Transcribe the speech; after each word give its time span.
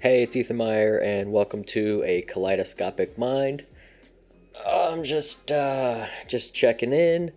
Hey, 0.00 0.22
it's 0.22 0.36
Ethan 0.36 0.58
Meyer, 0.58 0.96
and 0.96 1.32
welcome 1.32 1.64
to 1.64 2.04
a 2.06 2.22
kaleidoscopic 2.22 3.18
mind. 3.18 3.66
I'm 4.64 5.02
just 5.02 5.50
uh, 5.50 6.06
just 6.28 6.54
checking 6.54 6.92
in. 6.92 7.32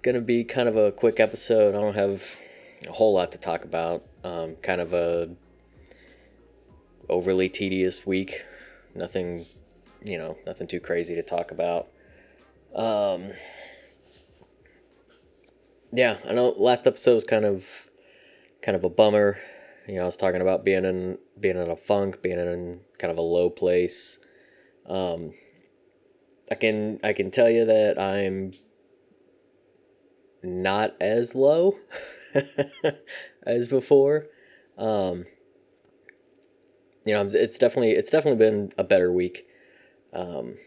Gonna 0.00 0.22
be 0.22 0.42
kind 0.42 0.70
of 0.70 0.76
a 0.78 0.90
quick 0.90 1.20
episode. 1.20 1.74
I 1.74 1.80
don't 1.82 1.94
have 1.94 2.40
a 2.88 2.92
whole 2.92 3.12
lot 3.12 3.30
to 3.32 3.38
talk 3.38 3.62
about. 3.66 4.06
Um, 4.24 4.56
kind 4.62 4.80
of 4.80 4.94
a 4.94 5.32
overly 7.10 7.50
tedious 7.50 8.06
week. 8.06 8.42
Nothing, 8.94 9.44
you 10.02 10.16
know, 10.16 10.38
nothing 10.46 10.68
too 10.68 10.80
crazy 10.80 11.14
to 11.14 11.22
talk 11.22 11.50
about. 11.50 11.88
Um, 12.74 13.32
yeah, 15.92 16.16
I 16.26 16.32
know 16.32 16.54
last 16.56 16.86
episode 16.86 17.16
was 17.16 17.24
kind 17.24 17.44
of 17.44 17.90
kind 18.62 18.76
of 18.76 18.82
a 18.82 18.88
bummer. 18.88 19.38
You 19.86 19.96
know, 19.96 20.02
I 20.02 20.04
was 20.04 20.16
talking 20.16 20.40
about 20.40 20.64
being 20.64 20.84
in 20.84 21.18
being 21.38 21.56
in 21.56 21.70
a 21.70 21.76
funk, 21.76 22.22
being 22.22 22.38
in 22.38 22.80
kind 22.98 23.10
of 23.10 23.18
a 23.18 23.22
low 23.22 23.50
place. 23.50 24.18
Um, 24.86 25.32
I 26.50 26.54
can 26.54 27.00
I 27.02 27.12
can 27.12 27.30
tell 27.30 27.50
you 27.50 27.64
that 27.64 27.98
I'm 27.98 28.52
not 30.42 30.94
as 31.00 31.34
low 31.34 31.78
as 33.42 33.68
before. 33.68 34.26
Um, 34.78 35.26
you 37.04 37.14
know, 37.14 37.28
it's 37.32 37.58
definitely 37.58 37.92
it's 37.92 38.10
definitely 38.10 38.38
been 38.38 38.72
a 38.78 38.84
better 38.84 39.10
week. 39.10 39.46
Um, 40.12 40.58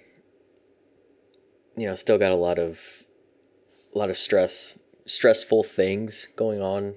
you 1.78 1.86
know, 1.88 1.96
still 1.96 2.18
got 2.18 2.32
a 2.32 2.36
lot 2.36 2.60
of 2.60 3.06
a 3.94 3.98
lot 3.98 4.10
of 4.10 4.18
stress, 4.18 4.78
stressful 5.06 5.64
things 5.64 6.28
going 6.36 6.62
on 6.62 6.96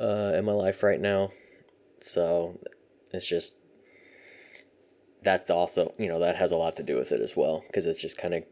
uh, 0.00 0.32
in 0.34 0.44
my 0.44 0.52
life 0.52 0.82
right 0.82 1.00
now. 1.00 1.32
So 2.00 2.58
it's 3.12 3.26
just 3.26 3.54
that's 5.22 5.50
also 5.50 5.92
you 5.98 6.08
know 6.08 6.20
that 6.20 6.36
has 6.36 6.50
a 6.50 6.56
lot 6.56 6.76
to 6.76 6.82
do 6.82 6.96
with 6.96 7.12
it 7.12 7.20
as 7.20 7.36
well 7.36 7.62
because 7.66 7.86
it's 7.86 8.00
just 8.00 8.16
kind 8.16 8.34
of 8.34 8.44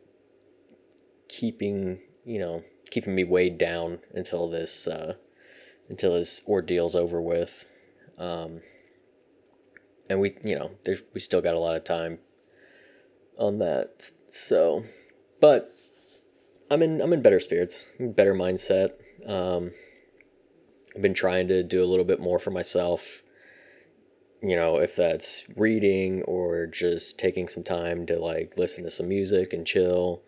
keeping 1.29 2.01
you 2.25 2.39
know 2.39 2.63
keeping 2.91 3.15
me 3.15 3.25
weighed 3.25 3.59
down 3.59 4.01
until 4.13 4.49
this 4.49 4.87
uh, 4.87 5.15
until 5.89 6.13
this 6.13 6.43
ordeal's 6.47 6.95
over 6.95 7.21
with. 7.21 7.65
Um, 8.19 8.61
and 10.11 10.21
we 10.21 10.37
you 10.45 10.59
know 10.59 10.73
there's 10.85 11.03
we 11.15 11.21
still 11.21 11.41
got 11.41 11.55
a 11.55 11.59
lot 11.59 11.77
of 11.77 11.85
time 11.85 12.19
on 13.39 13.59
that. 13.59 14.11
So, 14.29 14.85
but 15.41 15.75
I'm 16.71 16.83
in 16.83 17.01
I'm 17.01 17.13
in 17.13 17.23
better 17.23 17.41
spirits, 17.41 17.87
better 17.99 18.35
mindset. 18.35 18.93
Um, 19.27 19.73
Been 21.01 21.15
trying 21.15 21.49
to 21.49 21.63
do 21.63 21.83
a 21.83 21.87
little 21.87 22.05
bit 22.05 22.21
more 22.21 22.39
for 22.39 22.51
myself. 22.51 23.23
You 24.43 24.57
know, 24.57 24.77
if 24.79 24.95
that's 24.95 25.45
reading 25.57 26.23
or 26.23 26.67
just 26.67 27.19
taking 27.19 27.49
some 27.49 27.65
time 27.65 28.07
to 28.07 28.19
like 28.19 28.55
listen 28.57 28.85
to 28.85 28.91
some 28.91 29.09
music 29.09 29.53
and 29.53 29.67
chill, 29.67 30.23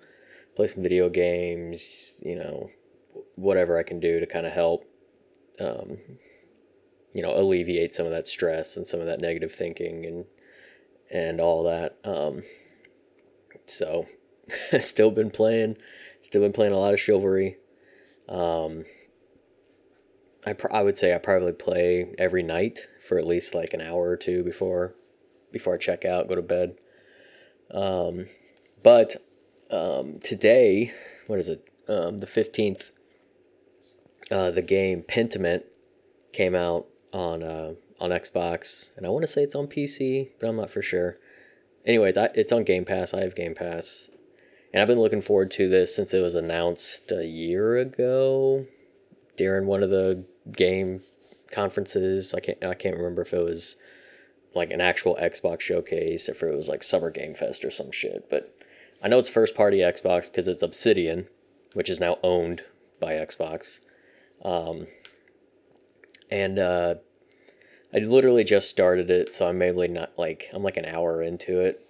play 0.56 0.66
some 0.66 0.82
video 0.82 1.08
games, 1.08 2.20
you 2.22 2.36
know, 2.36 2.70
whatever 3.36 3.78
I 3.78 3.82
can 3.82 4.00
do 4.00 4.20
to 4.20 4.26
kind 4.26 4.46
of 4.46 4.52
help, 4.52 4.84
um, 5.60 5.98
you 7.14 7.22
know, 7.22 7.36
alleviate 7.36 7.92
some 7.92 8.06
of 8.06 8.12
that 8.12 8.26
stress 8.26 8.76
and 8.76 8.86
some 8.86 9.00
of 9.00 9.06
that 9.06 9.20
negative 9.20 9.52
thinking 9.52 10.04
and 10.06 10.24
and 11.10 11.40
all 11.40 11.64
that. 11.64 11.98
Um, 12.04 12.42
so, 13.66 14.06
still 14.80 15.10
been 15.10 15.30
playing, 15.30 15.76
still 16.20 16.42
been 16.42 16.52
playing 16.52 16.72
a 16.72 16.78
lot 16.78 16.94
of 16.94 17.00
chivalry. 17.00 17.58
Um, 18.28 18.84
I, 20.46 20.54
pr- 20.54 20.72
I 20.72 20.82
would 20.82 20.96
say 20.96 21.14
I 21.14 21.18
probably 21.18 21.52
play 21.52 22.14
every 22.18 22.42
night 22.42 22.88
for 23.00 23.18
at 23.18 23.26
least 23.26 23.54
like 23.54 23.74
an 23.74 23.80
hour 23.80 24.08
or 24.08 24.16
two 24.16 24.42
before 24.42 24.94
before 25.52 25.74
I 25.74 25.78
check 25.78 26.04
out, 26.04 26.28
go 26.28 26.36
to 26.36 26.42
bed. 26.42 26.76
Um, 27.72 28.26
but 28.82 29.16
um, 29.70 30.18
today, 30.20 30.94
what 31.26 31.38
is 31.38 31.48
it? 31.48 31.68
Um, 31.88 32.18
the 32.18 32.26
fifteenth. 32.26 32.90
Uh, 34.30 34.50
the 34.52 34.62
game 34.62 35.02
Pentiment 35.02 35.64
came 36.32 36.54
out 36.54 36.86
on 37.12 37.42
uh, 37.42 37.74
on 38.00 38.10
Xbox, 38.10 38.92
and 38.96 39.04
I 39.04 39.10
want 39.10 39.22
to 39.22 39.28
say 39.28 39.42
it's 39.42 39.54
on 39.54 39.66
PC, 39.66 40.30
but 40.38 40.48
I'm 40.48 40.56
not 40.56 40.70
for 40.70 40.82
sure. 40.82 41.16
Anyways, 41.84 42.16
I, 42.16 42.28
it's 42.34 42.52
on 42.52 42.64
Game 42.64 42.84
Pass. 42.84 43.12
I 43.12 43.22
have 43.22 43.34
Game 43.34 43.54
Pass, 43.54 44.10
and 44.72 44.80
I've 44.80 44.88
been 44.88 45.00
looking 45.00 45.22
forward 45.22 45.50
to 45.52 45.68
this 45.68 45.94
since 45.94 46.14
it 46.14 46.20
was 46.20 46.34
announced 46.34 47.10
a 47.10 47.26
year 47.26 47.76
ago 47.76 48.66
during 49.36 49.66
one 49.66 49.82
of 49.82 49.90
the 49.90 50.24
game 50.50 51.02
conferences. 51.50 52.34
I 52.34 52.40
can't 52.40 52.62
I 52.64 52.74
can't 52.74 52.96
remember 52.96 53.22
if 53.22 53.32
it 53.32 53.44
was 53.44 53.76
like 54.54 54.70
an 54.70 54.80
actual 54.80 55.16
Xbox 55.20 55.60
showcase 55.60 56.28
if 56.28 56.42
it 56.42 56.54
was 56.54 56.68
like 56.68 56.82
Summer 56.82 57.10
Game 57.10 57.34
Fest 57.34 57.64
or 57.64 57.70
some 57.70 57.92
shit. 57.92 58.28
But 58.28 58.54
I 59.02 59.08
know 59.08 59.18
it's 59.18 59.30
first 59.30 59.54
party 59.54 59.78
Xbox 59.78 60.30
because 60.30 60.48
it's 60.48 60.62
Obsidian, 60.62 61.28
which 61.74 61.88
is 61.88 62.00
now 62.00 62.18
owned 62.22 62.62
by 62.98 63.14
Xbox. 63.14 63.80
Um, 64.44 64.86
and 66.30 66.58
uh, 66.58 66.96
I 67.94 67.98
literally 67.98 68.44
just 68.44 68.68
started 68.68 69.10
it, 69.10 69.32
so 69.32 69.48
I'm 69.48 69.58
maybe 69.58 69.88
not 69.88 70.12
like 70.18 70.48
I'm 70.52 70.62
like 70.62 70.76
an 70.76 70.84
hour 70.84 71.22
into 71.22 71.60
it. 71.60 71.86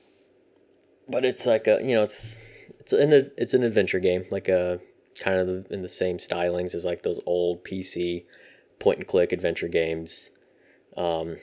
But 1.08 1.24
it's 1.24 1.46
like 1.46 1.66
a 1.66 1.80
you 1.82 1.94
know 1.94 2.02
it's 2.02 2.40
it's 2.78 2.92
an 2.92 3.30
it's 3.36 3.54
an 3.54 3.62
adventure 3.62 4.00
game 4.00 4.24
like 4.30 4.48
a 4.48 4.80
kind 5.20 5.38
of 5.38 5.70
in 5.70 5.82
the 5.82 5.88
same 5.88 6.16
stylings 6.16 6.74
as 6.74 6.84
like 6.84 7.02
those 7.02 7.20
old 7.26 7.62
PC 7.62 8.24
point 8.80 8.98
and 8.98 9.06
click 9.06 9.32
adventure 9.32 9.68
games. 9.68 10.30
Um, 10.96 11.36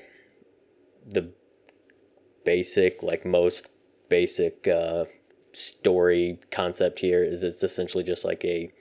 the 1.06 1.32
basic, 2.44 3.02
like 3.02 3.26
most 3.26 3.70
basic 4.10 4.68
uh, 4.68 5.06
story 5.54 6.40
concept 6.52 7.00
here 7.00 7.24
is 7.24 7.44
it's 7.44 7.64
essentially 7.64 8.04
just 8.04 8.26
like 8.26 8.44
a 8.44 8.74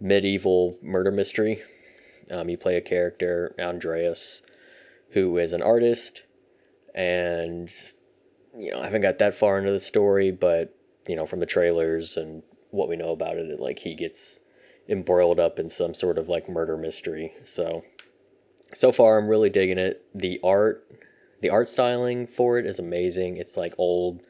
medieval 0.00 0.78
murder 0.80 1.10
mystery. 1.10 1.62
Um, 2.30 2.48
you 2.48 2.56
play 2.56 2.76
a 2.76 2.80
character, 2.80 3.54
Andreas, 3.58 4.42
who 5.10 5.36
is 5.38 5.52
an 5.52 5.62
artist, 5.62 6.22
and 6.94 7.70
you 8.56 8.70
know, 8.70 8.80
I 8.80 8.84
haven't 8.84 9.02
got 9.02 9.18
that 9.18 9.34
far 9.34 9.58
into 9.58 9.72
the 9.72 9.80
story, 9.80 10.30
but 10.30 10.74
you 11.08 11.16
know, 11.16 11.26
from 11.26 11.40
the 11.40 11.46
trailers 11.46 12.16
and 12.16 12.42
what 12.78 12.88
we 12.88 12.96
know 12.96 13.10
about 13.10 13.36
it, 13.36 13.50
it 13.50 13.60
like 13.60 13.80
he 13.80 13.94
gets 13.94 14.40
embroiled 14.88 15.38
up 15.38 15.58
in 15.58 15.68
some 15.68 15.94
sort 15.94 16.16
of 16.16 16.28
like 16.28 16.48
murder 16.48 16.76
mystery. 16.76 17.34
So 17.44 17.84
so 18.74 18.92
far 18.92 19.18
I'm 19.18 19.28
really 19.28 19.50
digging 19.50 19.78
it. 19.78 20.04
The 20.14 20.40
art 20.42 20.84
the 21.40 21.50
art 21.50 21.68
styling 21.68 22.26
for 22.26 22.58
it 22.58 22.66
is 22.66 22.78
amazing. 22.78 23.36
It's 23.36 23.56
like 23.56 23.74
old 23.78 24.22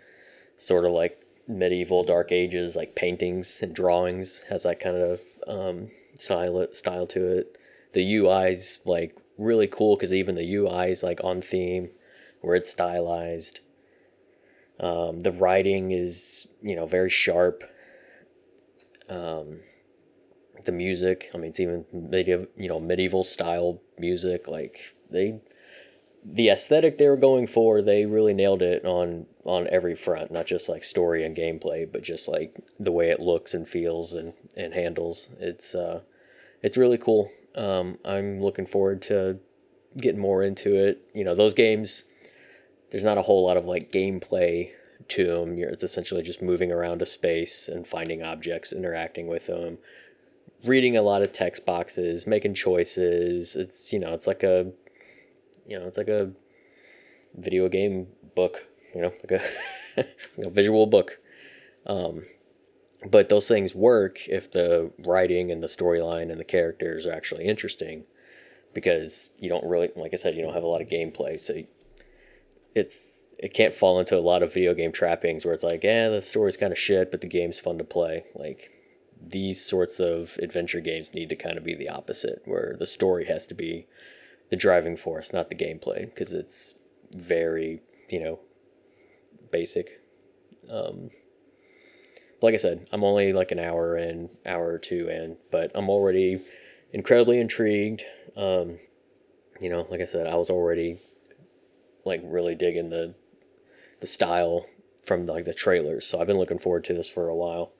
sort 0.56 0.84
of 0.84 0.92
like 0.92 1.24
medieval 1.46 2.04
dark 2.04 2.30
ages 2.30 2.76
like 2.76 2.94
paintings 2.94 3.60
and 3.62 3.74
drawings 3.74 4.42
has 4.50 4.64
that 4.64 4.78
kind 4.78 4.96
of 4.96 5.20
um, 5.46 5.90
style 6.18 6.66
style 6.72 7.06
to 7.06 7.26
it. 7.26 7.58
The 7.92 8.02
UI's 8.02 8.80
like 8.84 9.16
really 9.38 9.66
cool 9.66 9.96
because 9.96 10.12
even 10.12 10.34
the 10.34 10.44
UI's 10.44 11.02
like 11.02 11.20
on 11.24 11.40
theme 11.40 11.90
where 12.40 12.56
it's 12.56 12.70
stylized. 12.70 13.60
Um, 14.80 15.20
the 15.20 15.32
writing 15.32 15.90
is 15.90 16.46
you 16.62 16.76
know 16.76 16.86
very 16.86 17.10
sharp. 17.10 17.64
Um, 19.08 19.60
the 20.64 20.72
music. 20.72 21.30
I 21.34 21.38
mean, 21.38 21.50
it's 21.50 21.60
even 21.60 21.84
medieval, 21.92 22.46
you 22.56 22.68
know, 22.68 22.80
medieval 22.80 23.24
style 23.24 23.80
music. 23.98 24.48
Like 24.48 24.94
they, 25.10 25.40
the 26.24 26.48
aesthetic 26.48 26.98
they 26.98 27.08
were 27.08 27.16
going 27.16 27.46
for, 27.46 27.80
they 27.82 28.06
really 28.06 28.34
nailed 28.34 28.62
it 28.62 28.84
on 28.84 29.26
on 29.44 29.66
every 29.68 29.94
front. 29.94 30.30
Not 30.30 30.46
just 30.46 30.68
like 30.68 30.84
story 30.84 31.24
and 31.24 31.36
gameplay, 31.36 31.90
but 31.90 32.02
just 32.02 32.28
like 32.28 32.56
the 32.78 32.92
way 32.92 33.10
it 33.10 33.20
looks 33.20 33.54
and 33.54 33.68
feels 33.68 34.14
and 34.14 34.34
and 34.56 34.74
handles. 34.74 35.30
It's 35.38 35.74
uh, 35.74 36.00
it's 36.62 36.76
really 36.76 36.98
cool. 36.98 37.30
Um, 37.54 37.98
I'm 38.04 38.40
looking 38.40 38.66
forward 38.66 39.02
to 39.02 39.38
getting 39.96 40.20
more 40.20 40.42
into 40.42 40.76
it. 40.76 41.02
You 41.14 41.24
know, 41.24 41.34
those 41.34 41.54
games. 41.54 42.04
There's 42.90 43.04
not 43.04 43.18
a 43.18 43.22
whole 43.22 43.44
lot 43.44 43.58
of 43.58 43.66
like 43.66 43.92
gameplay 43.92 44.70
to 45.08 45.26
them. 45.26 45.56
You're, 45.56 45.70
it's 45.70 45.82
essentially 45.82 46.22
just 46.22 46.42
moving 46.42 46.72
around 46.72 47.02
a 47.02 47.06
space 47.06 47.68
and 47.68 47.86
finding 47.86 48.22
objects, 48.22 48.72
interacting 48.72 49.26
with 49.26 49.46
them 49.46 49.78
reading 50.64 50.96
a 50.96 51.02
lot 51.02 51.22
of 51.22 51.32
text 51.32 51.64
boxes, 51.64 52.26
making 52.26 52.54
choices. 52.54 53.56
It's 53.56 53.92
you 53.92 53.98
know, 53.98 54.14
it's 54.14 54.26
like 54.26 54.42
a 54.42 54.72
you 55.66 55.78
know, 55.78 55.86
it's 55.86 55.98
like 55.98 56.08
a 56.08 56.32
video 57.34 57.68
game 57.68 58.08
book, 58.34 58.66
you 58.94 59.02
know, 59.02 59.12
like 59.28 59.42
a, 59.42 59.44
like 60.36 60.46
a 60.46 60.50
visual 60.50 60.86
book. 60.86 61.18
Um, 61.86 62.24
but 63.08 63.28
those 63.28 63.46
things 63.46 63.74
work 63.74 64.26
if 64.28 64.50
the 64.50 64.90
writing 64.98 65.52
and 65.52 65.62
the 65.62 65.68
storyline 65.68 66.30
and 66.30 66.40
the 66.40 66.44
characters 66.44 67.06
are 67.06 67.12
actually 67.12 67.44
interesting 67.44 68.04
because 68.74 69.30
you 69.40 69.48
don't 69.48 69.64
really 69.64 69.90
like 69.96 70.12
I 70.12 70.16
said, 70.16 70.34
you 70.34 70.42
don't 70.42 70.54
have 70.54 70.64
a 70.64 70.68
lot 70.68 70.82
of 70.82 70.88
gameplay, 70.88 71.38
so 71.38 71.54
it's 72.74 73.17
it 73.38 73.54
can't 73.54 73.74
fall 73.74 74.00
into 74.00 74.18
a 74.18 74.20
lot 74.20 74.42
of 74.42 74.52
video 74.52 74.74
game 74.74 74.90
trappings 74.90 75.44
where 75.44 75.54
it's 75.54 75.62
like, 75.62 75.84
yeah, 75.84 76.08
the 76.08 76.22
story's 76.22 76.56
kind 76.56 76.72
of 76.72 76.78
shit, 76.78 77.10
but 77.10 77.20
the 77.20 77.28
game's 77.28 77.60
fun 77.60 77.78
to 77.78 77.84
play. 77.84 78.24
Like 78.34 78.70
these 79.20 79.64
sorts 79.64 80.00
of 80.00 80.36
adventure 80.42 80.80
games 80.80 81.14
need 81.14 81.28
to 81.28 81.36
kind 81.36 81.56
of 81.56 81.64
be 81.64 81.74
the 81.74 81.88
opposite, 81.88 82.42
where 82.44 82.74
the 82.78 82.86
story 82.86 83.26
has 83.26 83.46
to 83.46 83.54
be 83.54 83.86
the 84.50 84.56
driving 84.56 84.96
force, 84.96 85.32
not 85.32 85.50
the 85.50 85.54
gameplay, 85.54 86.06
because 86.06 86.32
it's 86.32 86.74
very, 87.14 87.80
you 88.08 88.18
know, 88.18 88.40
basic. 89.52 90.00
Um, 90.68 91.10
like 92.42 92.54
I 92.54 92.58
said, 92.58 92.88
I'm 92.92 93.04
only 93.04 93.32
like 93.32 93.52
an 93.52 93.58
hour 93.58 93.96
in, 93.96 94.30
hour 94.46 94.68
or 94.68 94.78
two 94.78 95.08
in, 95.08 95.36
but 95.50 95.70
I'm 95.74 95.88
already 95.88 96.40
incredibly 96.92 97.40
intrigued. 97.40 98.02
Um, 98.36 98.78
you 99.60 99.70
know, 99.70 99.86
like 99.90 100.00
I 100.00 100.06
said, 100.06 100.26
I 100.26 100.36
was 100.36 100.50
already 100.50 100.98
like 102.04 102.20
really 102.24 102.54
digging 102.54 102.90
the 102.90 103.14
the 104.00 104.06
style 104.06 104.66
from 105.04 105.24
like 105.24 105.44
the 105.44 105.54
trailers, 105.54 106.06
so 106.06 106.20
I've 106.20 106.26
been 106.26 106.38
looking 106.38 106.58
forward 106.58 106.84
to 106.84 106.94
this 106.94 107.08
for 107.08 107.28
a 107.28 107.36
while. 107.36 107.72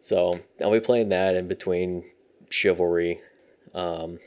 So 0.00 0.40
I'll 0.62 0.72
be 0.72 0.80
playing 0.80 1.10
that 1.10 1.34
in 1.34 1.46
between 1.48 2.04
Chivalry. 2.48 3.20
Um, 3.74 4.18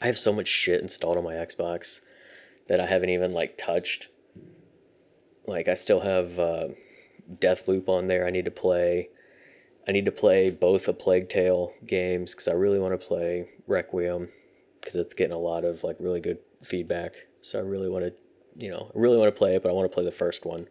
I 0.00 0.06
have 0.06 0.18
so 0.18 0.32
much 0.32 0.48
shit 0.48 0.80
installed 0.80 1.16
on 1.16 1.24
my 1.24 1.34
Xbox 1.34 2.00
that 2.68 2.80
I 2.80 2.86
haven't 2.86 3.10
even 3.10 3.32
like 3.32 3.58
touched. 3.58 4.08
Like 5.46 5.68
I 5.68 5.74
still 5.74 6.00
have 6.00 6.38
uh, 6.38 6.68
Deathloop 7.30 7.88
on 7.88 8.08
there. 8.08 8.26
I 8.26 8.30
need 8.30 8.46
to 8.46 8.50
play. 8.50 9.10
I 9.86 9.92
need 9.92 10.06
to 10.06 10.12
play 10.12 10.50
both 10.50 10.86
the 10.86 10.94
Plague 10.94 11.28
Tale 11.28 11.72
games 11.86 12.32
because 12.32 12.48
I 12.48 12.52
really 12.52 12.78
want 12.78 12.98
to 12.98 13.06
play 13.06 13.50
Requiem 13.66 14.30
because 14.80 14.96
it's 14.96 15.14
getting 15.14 15.34
a 15.34 15.38
lot 15.38 15.64
of 15.64 15.84
like 15.84 15.96
really 15.98 16.20
good 16.20 16.38
feedback. 16.62 17.14
So 17.42 17.58
I 17.58 17.62
really 17.62 17.90
want 17.90 18.04
to, 18.04 18.12
you 18.56 18.70
know, 18.70 18.90
I 18.94 18.98
really 18.98 19.16
want 19.16 19.34
to 19.34 19.38
play 19.38 19.56
it, 19.56 19.62
but 19.62 19.68
I 19.68 19.72
want 19.72 19.90
to 19.90 19.94
play 19.94 20.04
the 20.04 20.12
first 20.12 20.44
one. 20.44 20.68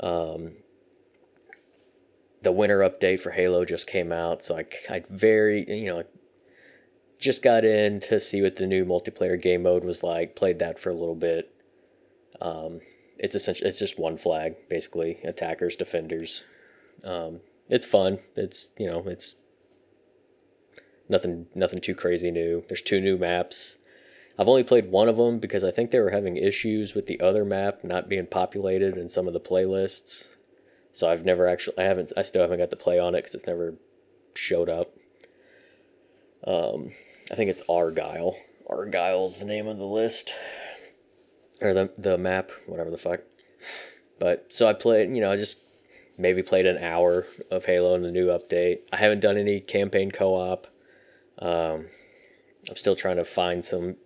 Um, 0.00 0.52
the 2.42 2.52
winter 2.52 2.80
update 2.80 3.20
for 3.20 3.30
Halo 3.30 3.64
just 3.64 3.86
came 3.86 4.12
out, 4.12 4.42
so 4.42 4.58
I 4.58 4.66
I 4.88 5.02
very 5.08 5.64
you 5.68 5.86
know 5.86 6.04
just 7.18 7.42
got 7.42 7.64
in 7.64 8.00
to 8.00 8.20
see 8.20 8.42
what 8.42 8.56
the 8.56 8.66
new 8.66 8.84
multiplayer 8.84 9.40
game 9.40 9.62
mode 9.62 9.84
was 9.84 10.02
like. 10.02 10.36
Played 10.36 10.58
that 10.58 10.78
for 10.78 10.90
a 10.90 10.94
little 10.94 11.14
bit. 11.14 11.50
Um, 12.40 12.80
it's 13.18 13.34
essentially 13.34 13.70
it's 13.70 13.78
just 13.78 13.98
one 13.98 14.16
flag 14.16 14.56
basically, 14.68 15.20
attackers, 15.24 15.76
defenders. 15.76 16.44
Um, 17.02 17.40
it's 17.68 17.86
fun. 17.86 18.18
It's 18.36 18.70
you 18.78 18.86
know 18.86 19.04
it's 19.06 19.36
nothing 21.08 21.46
nothing 21.54 21.80
too 21.80 21.94
crazy 21.94 22.30
new. 22.30 22.64
There's 22.68 22.82
two 22.82 23.00
new 23.00 23.16
maps. 23.16 23.78
I've 24.38 24.48
only 24.48 24.64
played 24.64 24.90
one 24.90 25.08
of 25.08 25.16
them 25.16 25.38
because 25.38 25.62
I 25.62 25.70
think 25.70 25.90
they 25.90 26.00
were 26.00 26.10
having 26.10 26.36
issues 26.36 26.94
with 26.94 27.06
the 27.06 27.20
other 27.20 27.44
map 27.44 27.84
not 27.84 28.08
being 28.08 28.26
populated 28.26 28.96
in 28.96 29.08
some 29.08 29.28
of 29.28 29.32
the 29.32 29.40
playlists. 29.40 30.28
So 30.92 31.10
I've 31.10 31.24
never 31.24 31.46
actually 31.46 31.78
I 31.78 31.84
haven't 31.84 32.12
I 32.16 32.22
still 32.22 32.42
haven't 32.42 32.58
got 32.58 32.70
to 32.70 32.76
play 32.76 32.98
on 32.98 33.14
it 33.14 33.18
because 33.18 33.34
it's 33.34 33.46
never 33.46 33.74
showed 34.34 34.68
up. 34.68 34.94
Um, 36.46 36.92
I 37.30 37.34
think 37.36 37.50
it's 37.50 37.62
Argyle. 37.68 38.36
Argyle's 38.68 39.38
the 39.38 39.44
name 39.44 39.66
of 39.66 39.78
the 39.78 39.86
list 39.86 40.32
or 41.60 41.72
the 41.72 41.90
the 41.96 42.18
map, 42.18 42.50
whatever 42.66 42.90
the 42.90 42.98
fuck. 42.98 43.20
But 44.18 44.52
so 44.54 44.66
I 44.66 44.72
played, 44.72 45.14
you 45.14 45.20
know, 45.20 45.30
I 45.30 45.36
just 45.36 45.58
maybe 46.16 46.42
played 46.42 46.66
an 46.66 46.78
hour 46.78 47.26
of 47.50 47.64
Halo 47.64 47.94
in 47.94 48.02
the 48.02 48.10
new 48.10 48.28
update. 48.28 48.80
I 48.92 48.96
haven't 48.96 49.20
done 49.20 49.36
any 49.36 49.60
campaign 49.60 50.10
co-op. 50.10 50.66
Um, 51.38 51.86
I'm 52.70 52.76
still 52.76 52.94
trying 52.94 53.16
to 53.16 53.24
find 53.24 53.64
some 53.64 53.96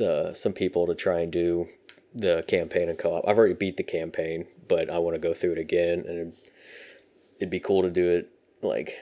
uh, 0.00 0.32
some 0.32 0.52
people 0.52 0.86
to 0.86 0.94
try 0.94 1.20
and 1.20 1.32
do 1.32 1.68
the 2.14 2.44
campaign 2.48 2.88
and 2.88 2.98
co-op. 2.98 3.26
I've 3.28 3.38
already 3.38 3.54
beat 3.54 3.76
the 3.76 3.82
campaign, 3.82 4.46
but 4.66 4.90
I 4.90 4.98
want 4.98 5.14
to 5.14 5.20
go 5.20 5.34
through 5.34 5.52
it 5.52 5.58
again, 5.58 6.04
and 6.06 6.34
it'd 7.38 7.50
be 7.50 7.60
cool 7.60 7.82
to 7.82 7.90
do 7.90 8.08
it 8.08 8.30
like 8.62 8.96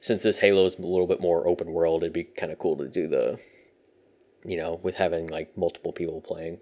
since 0.00 0.22
this 0.22 0.38
Halo 0.40 0.64
is 0.64 0.78
a 0.78 0.82
little 0.82 1.06
bit 1.06 1.20
more 1.20 1.46
open 1.46 1.72
world. 1.72 2.02
It'd 2.02 2.12
be 2.12 2.24
kind 2.24 2.52
of 2.52 2.58
cool 2.58 2.76
to 2.76 2.88
do 2.88 3.06
the, 3.08 3.38
you 4.44 4.56
know, 4.56 4.80
with 4.82 4.96
having 4.96 5.28
like 5.28 5.56
multiple 5.56 5.92
people 5.92 6.20
playing. 6.20 6.58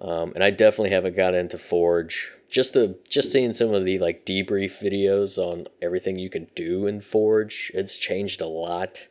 Um, 0.00 0.32
and 0.34 0.42
I 0.42 0.50
definitely 0.50 0.90
haven't 0.90 1.16
got 1.16 1.34
into 1.34 1.58
Forge. 1.58 2.32
Just 2.48 2.72
the 2.72 2.98
just 3.08 3.30
seeing 3.30 3.52
some 3.52 3.72
of 3.74 3.84
the 3.84 3.98
like 3.98 4.26
debrief 4.26 4.82
videos 4.82 5.38
on 5.38 5.66
everything 5.80 6.18
you 6.18 6.30
can 6.30 6.48
do 6.54 6.86
in 6.86 7.00
Forge. 7.00 7.70
It's 7.74 7.96
changed 7.96 8.40
a 8.40 8.46
lot 8.46 9.08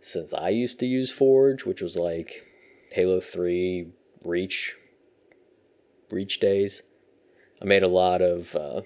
since 0.00 0.34
I 0.34 0.50
used 0.50 0.78
to 0.80 0.86
use 0.86 1.10
Forge, 1.10 1.64
which 1.64 1.80
was 1.80 1.96
like 1.96 2.47
Halo 2.92 3.20
3 3.20 3.88
Reach 4.24 4.76
Reach 6.10 6.40
days. 6.40 6.82
I 7.60 7.64
made 7.64 7.82
a 7.82 7.88
lot 7.88 8.22
of 8.22 8.54
uh, 8.56 8.82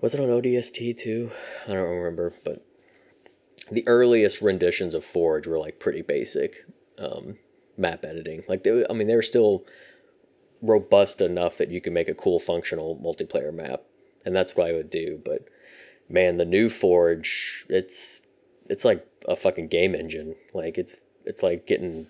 was 0.00 0.14
it 0.14 0.20
on 0.20 0.28
ODST 0.28 0.96
too? 0.96 1.30
I 1.66 1.74
don't 1.74 1.88
remember, 1.88 2.32
but 2.44 2.64
the 3.70 3.86
earliest 3.86 4.40
renditions 4.40 4.94
of 4.94 5.04
Forge 5.04 5.46
were 5.46 5.58
like 5.58 5.78
pretty 5.78 6.02
basic 6.02 6.64
um, 6.98 7.38
map 7.76 8.04
editing. 8.04 8.42
Like 8.48 8.64
they, 8.64 8.84
I 8.88 8.92
mean, 8.94 9.06
they 9.06 9.14
were 9.14 9.22
still 9.22 9.64
robust 10.62 11.20
enough 11.20 11.56
that 11.58 11.70
you 11.70 11.80
could 11.80 11.92
make 11.92 12.08
a 12.08 12.14
cool 12.14 12.38
functional 12.38 12.96
multiplayer 12.96 13.52
map, 13.52 13.82
and 14.24 14.34
that's 14.34 14.56
what 14.56 14.68
I 14.68 14.72
would 14.72 14.90
do. 14.90 15.20
But 15.24 15.46
man, 16.08 16.36
the 16.38 16.44
new 16.44 16.68
Forge, 16.68 17.66
it's 17.68 18.22
it's 18.68 18.84
like 18.84 19.06
a 19.28 19.36
fucking 19.36 19.68
game 19.68 19.94
engine. 19.94 20.34
Like 20.54 20.78
it's 20.78 20.96
it's 21.24 21.42
like 21.42 21.66
getting 21.66 22.08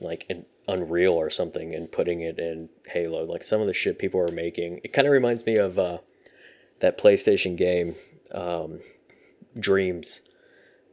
like 0.00 0.26
an 0.28 0.46
Unreal 0.68 1.14
or 1.14 1.30
something 1.30 1.74
and 1.74 1.90
putting 1.90 2.20
it 2.20 2.38
in 2.38 2.68
Halo. 2.86 3.24
Like 3.24 3.42
some 3.42 3.60
of 3.60 3.66
the 3.66 3.74
shit 3.74 3.98
people 3.98 4.20
are 4.20 4.32
making, 4.32 4.80
it 4.84 4.92
kind 4.92 5.06
of 5.06 5.12
reminds 5.12 5.44
me 5.44 5.56
of 5.56 5.78
uh, 5.78 5.98
that 6.80 6.98
PlayStation 6.98 7.56
game, 7.56 7.96
um, 8.32 8.80
Dreams, 9.58 10.22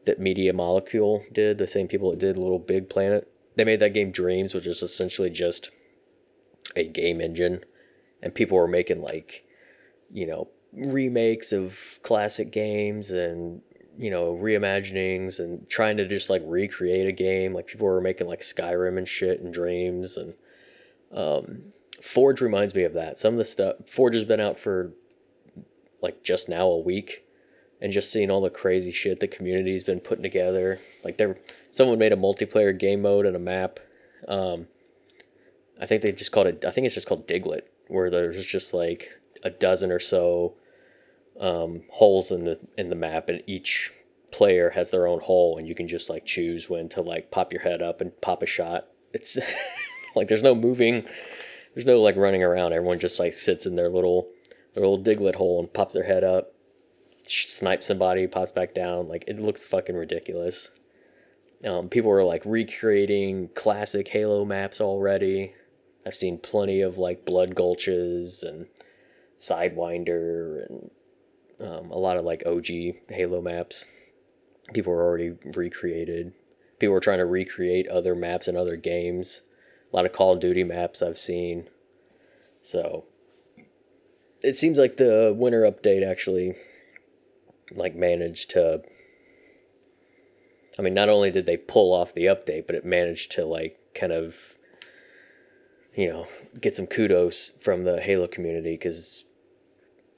that 0.05 0.19
Media 0.19 0.53
Molecule 0.53 1.23
did. 1.31 1.57
The 1.57 1.67
same 1.67 1.87
people 1.87 2.09
that 2.09 2.19
did 2.19 2.37
Little 2.37 2.59
Big 2.59 2.89
Planet. 2.89 3.31
They 3.55 3.63
made 3.63 3.79
that 3.79 3.93
game 3.93 4.11
Dreams, 4.11 4.53
which 4.53 4.65
is 4.65 4.81
essentially 4.81 5.29
just 5.29 5.69
a 6.75 6.87
game 6.87 7.21
engine, 7.21 7.63
and 8.21 8.33
people 8.33 8.57
were 8.57 8.67
making 8.67 9.01
like, 9.01 9.45
you 10.11 10.25
know, 10.25 10.49
remakes 10.73 11.51
of 11.51 11.99
classic 12.03 12.51
games 12.51 13.11
and 13.11 13.61
you 13.97 14.09
know 14.11 14.33
reimaginings 14.35 15.39
and 15.39 15.67
trying 15.69 15.97
to 15.97 16.07
just 16.07 16.29
like 16.29 16.41
recreate 16.45 17.07
a 17.07 17.11
game. 17.11 17.53
Like 17.53 17.67
people 17.67 17.87
were 17.87 18.01
making 18.01 18.27
like 18.27 18.41
skyrim 18.41 18.97
and 18.97 19.07
shit 19.07 19.41
and 19.41 19.53
dreams 19.53 20.17
and 20.17 20.33
um, 21.11 21.73
forge 22.01 22.41
reminds 22.41 22.75
me 22.75 22.83
of 22.83 22.93
that. 22.93 23.17
Some 23.17 23.33
of 23.33 23.37
the 23.37 23.45
stuff 23.45 23.75
forge 23.85 24.13
has 24.13 24.25
been 24.25 24.39
out 24.39 24.59
for 24.59 24.91
like 26.01 26.23
just 26.23 26.47
now 26.47 26.67
a 26.67 26.79
week 26.79 27.25
and 27.81 27.91
just 27.91 28.11
seeing 28.11 28.29
all 28.29 28.41
the 28.41 28.49
crazy 28.49 28.91
shit 28.91 29.19
the 29.19 29.27
community's 29.27 29.83
been 29.83 29.99
putting 29.99 30.23
together. 30.23 30.79
Like 31.03 31.17
there 31.17 31.37
someone 31.71 31.99
made 31.99 32.13
a 32.13 32.17
multiplayer 32.17 32.77
game 32.77 33.01
mode 33.01 33.25
and 33.25 33.35
a 33.35 33.39
map. 33.39 33.79
Um, 34.27 34.67
i 35.79 35.85
think 35.85 36.01
they 36.01 36.11
just 36.11 36.31
called 36.31 36.47
it 36.47 36.65
i 36.65 36.71
think 36.71 36.85
it's 36.85 36.95
just 36.95 37.07
called 37.07 37.27
Diglett 37.27 37.61
where 37.87 38.09
there's 38.09 38.45
just 38.45 38.73
like 38.73 39.09
a 39.43 39.49
dozen 39.49 39.91
or 39.91 39.99
so 39.99 40.55
um, 41.39 41.83
holes 41.91 42.31
in 42.31 42.45
the 42.45 42.59
in 42.77 42.89
the 42.89 42.95
map, 42.95 43.29
and 43.29 43.43
each 43.47 43.91
player 44.31 44.71
has 44.71 44.89
their 44.89 45.07
own 45.07 45.19
hole, 45.19 45.57
and 45.57 45.67
you 45.67 45.75
can 45.75 45.87
just 45.87 46.09
like 46.09 46.25
choose 46.25 46.69
when 46.69 46.89
to 46.89 47.01
like 47.01 47.31
pop 47.31 47.51
your 47.51 47.61
head 47.61 47.81
up 47.81 48.01
and 48.01 48.19
pop 48.21 48.43
a 48.43 48.45
shot. 48.45 48.87
It's 49.13 49.37
like 50.15 50.27
there's 50.27 50.43
no 50.43 50.55
moving, 50.55 51.07
there's 51.73 51.85
no 51.85 52.01
like 52.01 52.15
running 52.15 52.43
around. 52.43 52.73
Everyone 52.73 52.99
just 52.99 53.19
like 53.19 53.33
sits 53.33 53.65
in 53.65 53.75
their 53.75 53.89
little 53.89 54.29
their 54.73 54.87
little 54.87 55.03
Diglett 55.03 55.35
hole 55.35 55.59
and 55.59 55.71
pops 55.71 55.93
their 55.93 56.03
head 56.03 56.23
up, 56.23 56.53
snipes 57.25 57.87
somebody, 57.87 58.27
pops 58.27 58.51
back 58.51 58.73
down. 58.73 59.07
Like 59.07 59.23
it 59.27 59.39
looks 59.39 59.63
fucking 59.65 59.95
ridiculous. 59.95 60.71
Um, 61.65 61.89
people 61.89 62.11
are 62.11 62.23
like 62.23 62.43
recreating 62.45 63.49
classic 63.55 64.09
Halo 64.09 64.45
maps 64.45 64.79
already. 64.79 65.53
I've 66.05 66.15
seen 66.15 66.37
plenty 66.37 66.81
of 66.81 66.97
like 66.97 67.25
Blood 67.25 67.55
Gulches 67.55 68.43
and 68.43 68.67
Sidewinder 69.37 70.65
and 70.69 70.91
um, 71.59 71.91
a 71.91 71.97
lot 71.97 72.17
of 72.17 72.25
like 72.25 72.43
OG 72.45 72.67
Halo 73.09 73.41
maps. 73.41 73.87
People 74.73 74.93
were 74.93 75.03
already 75.03 75.33
recreated. 75.55 76.33
People 76.79 76.93
were 76.93 76.99
trying 76.99 77.19
to 77.19 77.25
recreate 77.25 77.87
other 77.87 78.15
maps 78.15 78.47
in 78.47 78.55
other 78.55 78.75
games. 78.75 79.41
A 79.91 79.95
lot 79.95 80.05
of 80.05 80.11
Call 80.11 80.33
of 80.33 80.39
Duty 80.39 80.63
maps 80.63 81.01
I've 81.01 81.17
seen. 81.17 81.69
So 82.61 83.05
it 84.41 84.55
seems 84.55 84.77
like 84.77 84.97
the 84.97 85.33
winter 85.35 85.61
update 85.61 86.07
actually 86.07 86.55
like 87.75 87.95
managed 87.95 88.49
to 88.51 88.81
I 90.77 90.81
mean 90.81 90.93
not 90.93 91.09
only 91.09 91.31
did 91.31 91.45
they 91.45 91.57
pull 91.57 91.93
off 91.93 92.13
the 92.13 92.25
update, 92.25 92.67
but 92.67 92.75
it 92.75 92.85
managed 92.85 93.31
to 93.33 93.45
like 93.45 93.79
kind 93.95 94.11
of 94.11 94.55
you 95.95 96.07
know, 96.07 96.27
get 96.61 96.75
some 96.75 96.85
kudos 96.85 97.53
from 97.59 97.83
the 97.83 97.99
Halo 97.99 98.27
community 98.27 98.77
cuz 98.77 99.25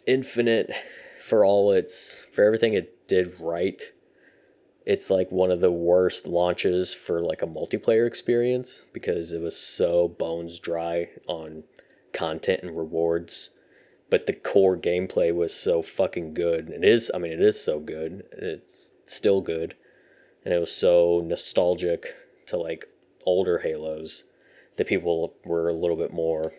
Infinite 0.06 0.72
for 1.20 1.44
all 1.44 1.72
its 1.72 2.26
for 2.32 2.44
everything 2.44 2.74
it 2.74 3.08
did 3.08 3.34
right, 3.40 3.82
it's 4.86 5.10
like 5.10 5.32
one 5.32 5.52
of 5.52 5.60
the 5.60 5.72
worst 5.72 6.26
launches 6.26 6.94
for 6.94 7.22
like 7.22 7.42
a 7.42 7.48
multiplayer 7.48 8.08
experience 8.08 8.84
because 8.94 9.34
it 9.34 9.42
was 9.42 9.58
so 9.60 10.08
bones 10.08 10.60
dry 10.60 11.10
on 11.28 11.64
content 12.14 12.64
and 12.64 12.78
rewards. 12.78 13.52
But 14.10 14.26
the 14.26 14.34
core 14.34 14.76
gameplay 14.76 15.34
was 15.34 15.54
so 15.54 15.84
fucking 15.84 16.34
good. 16.34 16.70
It 16.70 16.84
is, 16.84 17.12
I 17.14 17.20
mean, 17.20 17.32
it 17.32 17.42
is 17.42 17.64
so 17.64 17.80
good. 17.80 18.24
It's 18.32 18.94
still 19.06 19.42
good. 19.42 19.76
And 20.44 20.54
it 20.54 20.60
was 20.60 20.72
so 20.72 21.22
nostalgic 21.24 22.16
to 22.48 22.58
like 22.58 22.88
older 23.26 23.60
Halos 23.60 24.24
that 24.78 24.88
people 24.88 25.36
were 25.46 25.70
a 25.70 25.76
little 25.76 25.98
bit 25.98 26.12
more, 26.12 26.54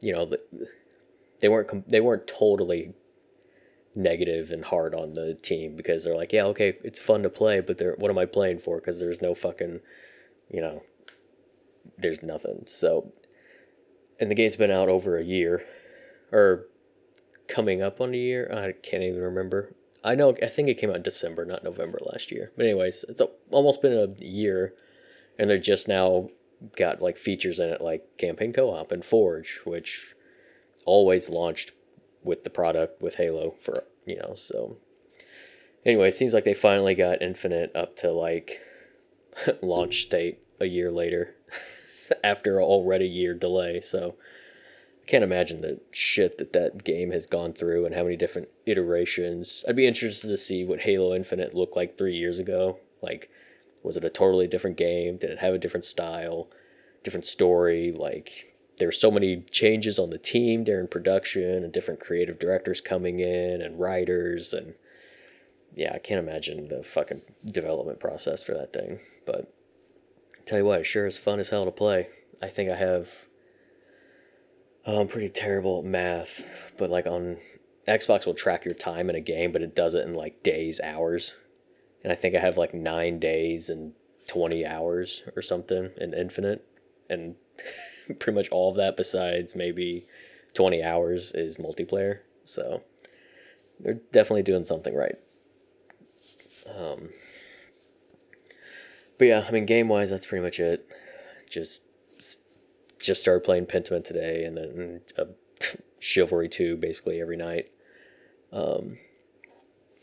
you 0.00 0.12
know, 0.12 0.32
they 1.40 1.48
weren't 1.48 1.88
they 1.88 2.00
weren't 2.00 2.26
totally 2.26 2.94
negative 3.94 4.50
and 4.50 4.64
hard 4.64 4.94
on 4.94 5.14
the 5.14 5.34
team 5.34 5.76
because 5.76 6.04
they're 6.04 6.16
like, 6.16 6.32
yeah, 6.32 6.44
okay, 6.44 6.76
it's 6.84 7.00
fun 7.00 7.22
to 7.22 7.30
play, 7.30 7.60
but 7.60 7.78
they're 7.78 7.96
what 7.98 8.10
am 8.10 8.18
I 8.18 8.26
playing 8.26 8.58
for? 8.60 8.78
Because 8.78 9.00
there's 9.00 9.20
no 9.20 9.34
fucking, 9.34 9.80
you 10.48 10.60
know, 10.60 10.82
there's 11.98 12.22
nothing. 12.22 12.64
So, 12.66 13.12
and 14.18 14.30
the 14.30 14.34
game's 14.34 14.56
been 14.56 14.70
out 14.70 14.88
over 14.88 15.18
a 15.18 15.24
year, 15.24 15.64
or 16.32 16.66
coming 17.48 17.82
up 17.82 18.00
on 18.00 18.14
a 18.14 18.18
year. 18.18 18.50
I 18.52 18.72
can't 18.72 19.02
even 19.02 19.20
remember. 19.20 19.74
I 20.04 20.14
know. 20.14 20.34
I 20.42 20.46
think 20.46 20.68
it 20.68 20.78
came 20.78 20.90
out 20.90 20.96
in 20.96 21.02
December, 21.02 21.44
not 21.44 21.64
November 21.64 21.98
last 22.10 22.30
year. 22.30 22.52
But 22.56 22.66
anyways, 22.66 23.04
it's 23.08 23.20
almost 23.50 23.82
been 23.82 23.92
a 23.92 24.24
year, 24.24 24.74
and 25.38 25.50
they're 25.50 25.58
just 25.58 25.88
now 25.88 26.28
got 26.76 27.02
like 27.02 27.16
features 27.16 27.58
in 27.58 27.70
it 27.70 27.80
like 27.80 28.18
campaign 28.18 28.52
co-op 28.52 28.92
and 28.92 29.04
Forge, 29.04 29.60
which 29.64 30.14
always 30.84 31.28
launched 31.28 31.72
with 32.22 32.44
the 32.44 32.50
product 32.50 33.02
with 33.02 33.16
Halo 33.16 33.54
for 33.58 33.84
you 34.04 34.16
know. 34.16 34.34
So 34.34 34.76
anyway, 35.84 36.08
it 36.08 36.14
seems 36.14 36.34
like 36.34 36.44
they 36.44 36.54
finally 36.54 36.94
got 36.94 37.22
Infinite 37.22 37.74
up 37.74 37.96
to 37.96 38.12
like 38.12 38.60
launch 39.62 40.08
date 40.08 40.38
a 40.60 40.66
year 40.66 40.90
later 40.90 41.34
after 42.24 42.60
already 42.62 43.06
year 43.06 43.34
delay. 43.34 43.80
So 43.80 44.16
I 45.02 45.06
can't 45.06 45.24
imagine 45.24 45.60
the 45.60 45.80
shit 45.90 46.38
that 46.38 46.52
that 46.52 46.84
game 46.84 47.10
has 47.10 47.26
gone 47.26 47.52
through 47.52 47.86
and 47.86 47.94
how 47.94 48.04
many 48.04 48.16
different 48.16 48.48
iterations. 48.66 49.64
I'd 49.68 49.76
be 49.76 49.86
interested 49.86 50.28
to 50.28 50.36
see 50.36 50.64
what 50.64 50.80
Halo 50.80 51.14
Infinite 51.14 51.54
looked 51.54 51.76
like 51.76 51.96
three 51.96 52.14
years 52.14 52.38
ago. 52.38 52.78
Like, 53.02 53.30
was 53.82 53.96
it 53.96 54.04
a 54.04 54.10
totally 54.10 54.46
different 54.46 54.76
game? 54.76 55.16
Did 55.16 55.30
it 55.30 55.38
have 55.38 55.54
a 55.54 55.58
different 55.58 55.86
style, 55.86 56.48
different 57.02 57.24
story? 57.24 57.92
Like, 57.92 58.49
there's 58.80 59.00
so 59.00 59.10
many 59.10 59.42
changes 59.50 59.98
on 59.98 60.10
the 60.10 60.18
team 60.18 60.64
during 60.64 60.88
production 60.88 61.62
and 61.62 61.72
different 61.72 62.00
creative 62.00 62.38
directors 62.38 62.80
coming 62.80 63.20
in 63.20 63.62
and 63.62 63.80
writers 63.80 64.52
and 64.52 64.74
yeah, 65.72 65.92
I 65.94 65.98
can't 65.98 66.18
imagine 66.18 66.66
the 66.66 66.82
fucking 66.82 67.22
development 67.44 68.00
process 68.00 68.42
for 68.42 68.54
that 68.54 68.72
thing. 68.72 68.98
But 69.24 69.54
I 70.36 70.42
tell 70.44 70.58
you 70.58 70.64
what, 70.64 70.80
it 70.80 70.84
sure 70.84 71.06
is 71.06 71.16
fun 71.16 71.38
as 71.38 71.50
hell 71.50 71.64
to 71.64 71.70
play. 71.70 72.08
I 72.42 72.48
think 72.48 72.68
I 72.68 72.74
have 72.74 73.26
Oh, 74.86 75.00
I'm 75.00 75.08
pretty 75.08 75.28
terrible 75.28 75.80
at 75.80 75.84
math, 75.84 76.42
but 76.78 76.88
like 76.88 77.06
on 77.06 77.36
Xbox 77.86 78.24
will 78.24 78.34
track 78.34 78.64
your 78.64 78.74
time 78.74 79.10
in 79.10 79.14
a 79.16 79.20
game, 79.20 79.52
but 79.52 79.62
it 79.62 79.76
does 79.76 79.94
it 79.94 80.06
in 80.06 80.14
like 80.14 80.42
days, 80.42 80.80
hours. 80.80 81.34
And 82.02 82.12
I 82.12 82.16
think 82.16 82.34
I 82.34 82.40
have 82.40 82.56
like 82.56 82.72
nine 82.72 83.18
days 83.18 83.68
and 83.68 83.92
20 84.28 84.64
hours 84.64 85.22
or 85.36 85.42
something 85.42 85.90
in 85.98 86.14
Infinite. 86.14 86.66
And 87.10 87.34
pretty 88.18 88.36
much 88.36 88.48
all 88.50 88.70
of 88.70 88.76
that, 88.76 88.96
besides 88.96 89.54
maybe 89.54 90.06
20 90.54 90.82
hours, 90.82 91.32
is 91.32 91.56
multiplayer. 91.56 92.20
So 92.44 92.82
they're 93.78 94.00
definitely 94.12 94.42
doing 94.42 94.64
something 94.64 94.94
right. 94.94 95.16
Um, 96.66 97.10
but 99.18 99.26
yeah, 99.26 99.44
I 99.46 99.50
mean, 99.50 99.66
game 99.66 99.88
wise, 99.88 100.10
that's 100.10 100.26
pretty 100.26 100.42
much 100.42 100.60
it. 100.60 100.86
Just 101.48 101.80
just 102.98 103.20
started 103.22 103.42
playing 103.42 103.66
Pentiment 103.66 104.04
today, 104.04 104.44
and 104.44 104.56
then 104.56 105.00
uh, 105.18 105.24
Chivalry 105.98 106.48
two 106.48 106.76
basically 106.76 107.20
every 107.20 107.36
night. 107.36 107.70
Um, 108.52 108.98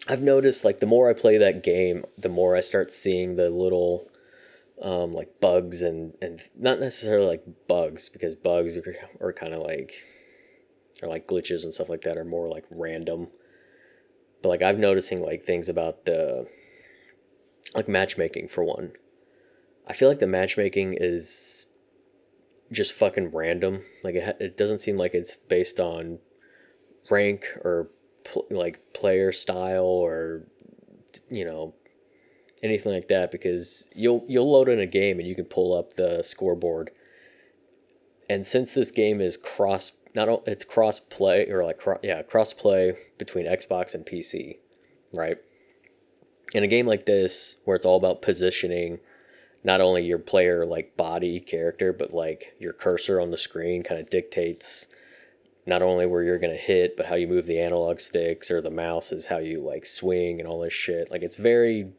I've 0.08 0.22
noticed 0.22 0.66
like 0.66 0.80
the 0.80 0.86
more 0.86 1.10
I 1.10 1.14
play 1.14 1.38
that 1.38 1.64
game, 1.64 2.06
the 2.18 2.30
more 2.30 2.56
I 2.56 2.60
start 2.60 2.92
seeing 2.92 3.36
the 3.36 3.50
little 3.50 4.08
um, 4.82 5.14
like 5.14 5.40
bugs 5.42 5.82
and 5.82 6.14
and 6.22 6.42
not 6.56 6.80
necessarily 6.80 7.28
like 7.28 7.44
bugs 7.68 8.10
because 8.10 8.36
bugs 8.36 8.78
are, 8.78 8.96
are 9.20 9.34
kind 9.34 9.54
of 9.54 9.62
like 9.62 9.94
or 11.02 11.10
like 11.10 11.28
glitches 11.28 11.64
and 11.64 11.74
stuff 11.74 11.90
like 11.90 12.02
that 12.02 12.18
are 12.18 12.26
more 12.26 12.48
like 12.48 12.66
random. 12.70 13.28
But 14.42 14.50
like 14.50 14.62
I've 14.62 14.80
noticing 14.80 15.22
like 15.22 15.46
things 15.46 15.70
about 15.70 16.06
the 16.06 16.48
like 17.76 17.88
matchmaking 17.88 18.48
for 18.48 18.64
one. 18.64 18.94
I 19.88 19.94
feel 19.94 20.10
like 20.10 20.20
the 20.20 20.28
matchmaking 20.28 20.98
is 21.00 21.68
just 22.72 22.94
fucking 22.94 23.32
random. 23.32 23.84
Like 24.04 24.16
it, 24.16 24.38
it 24.40 24.58
doesn't 24.58 24.80
seem 24.80 24.98
like 24.98 25.14
it's 25.14 25.36
based 25.36 25.80
on 25.80 26.20
rank 27.10 27.46
or 27.64 27.90
pl- 28.24 28.48
like 28.50 28.94
player 28.94 29.32
style 29.32 29.86
or 29.86 30.44
you 31.30 31.46
know 31.46 31.74
anything 32.64 32.92
like 32.92 33.08
that 33.08 33.32
because 33.32 33.88
you'll 33.96 34.26
you'll 34.28 34.52
load 34.52 34.70
in 34.70 34.80
a 34.80 34.88
game 34.88 35.20
and 35.20 35.28
you 35.28 35.36
can 35.36 35.46
pull 35.46 35.78
up 35.78 35.94
the 35.94 36.24
scoreboard. 36.24 36.92
And 38.30 38.46
since 38.46 38.74
this 38.74 38.92
game 38.92 39.22
is 39.22 39.38
cross 39.38 39.92
not 40.14 40.44
it's 40.48 40.66
cross 40.66 41.00
play 41.00 41.48
or 41.50 41.64
like 41.64 41.82
yeah, 42.04 42.24
cross 42.24 42.54
play 42.54 42.98
between 43.18 43.46
Xbox 43.46 43.94
and 43.94 44.06
PC, 44.06 44.58
right? 45.14 45.38
In 46.54 46.64
a 46.64 46.68
game 46.68 46.88
like 46.88 47.06
this 47.06 47.58
where 47.66 47.76
it's 47.76 47.86
all 47.86 47.98
about 47.98 48.22
positioning 48.22 49.00
not 49.64 49.82
only 49.82 50.04
your 50.04 50.20
player 50.20 50.66
like 50.66 50.98
body 50.98 51.40
character, 51.40 51.92
but 51.94 52.14
like 52.14 52.56
your 52.60 52.74
cursor 52.74 53.20
on 53.20 53.32
the 53.32 53.38
screen 53.38 53.84
kind 53.84 54.00
of 54.00 54.10
dictates 54.10 54.88
not 55.66 55.82
only 55.82 56.06
where 56.06 56.24
you're 56.24 56.40
gonna 56.40 56.56
hit, 56.56 56.96
but 56.96 57.08
how 57.08 57.16
you 57.16 57.28
move 57.28 57.46
the 57.46 57.60
analog 57.60 58.00
sticks 58.00 58.50
or 58.50 58.62
the 58.62 58.72
mouse 58.72 59.12
is 59.12 59.26
how 59.26 59.38
you 59.38 59.62
like 59.62 59.86
swing 59.86 60.40
and 60.40 60.48
all 60.48 60.62
this 60.62 60.74
shit. 60.74 61.12
Like 61.12 61.22
it's 61.22 61.36
very, 61.36 61.92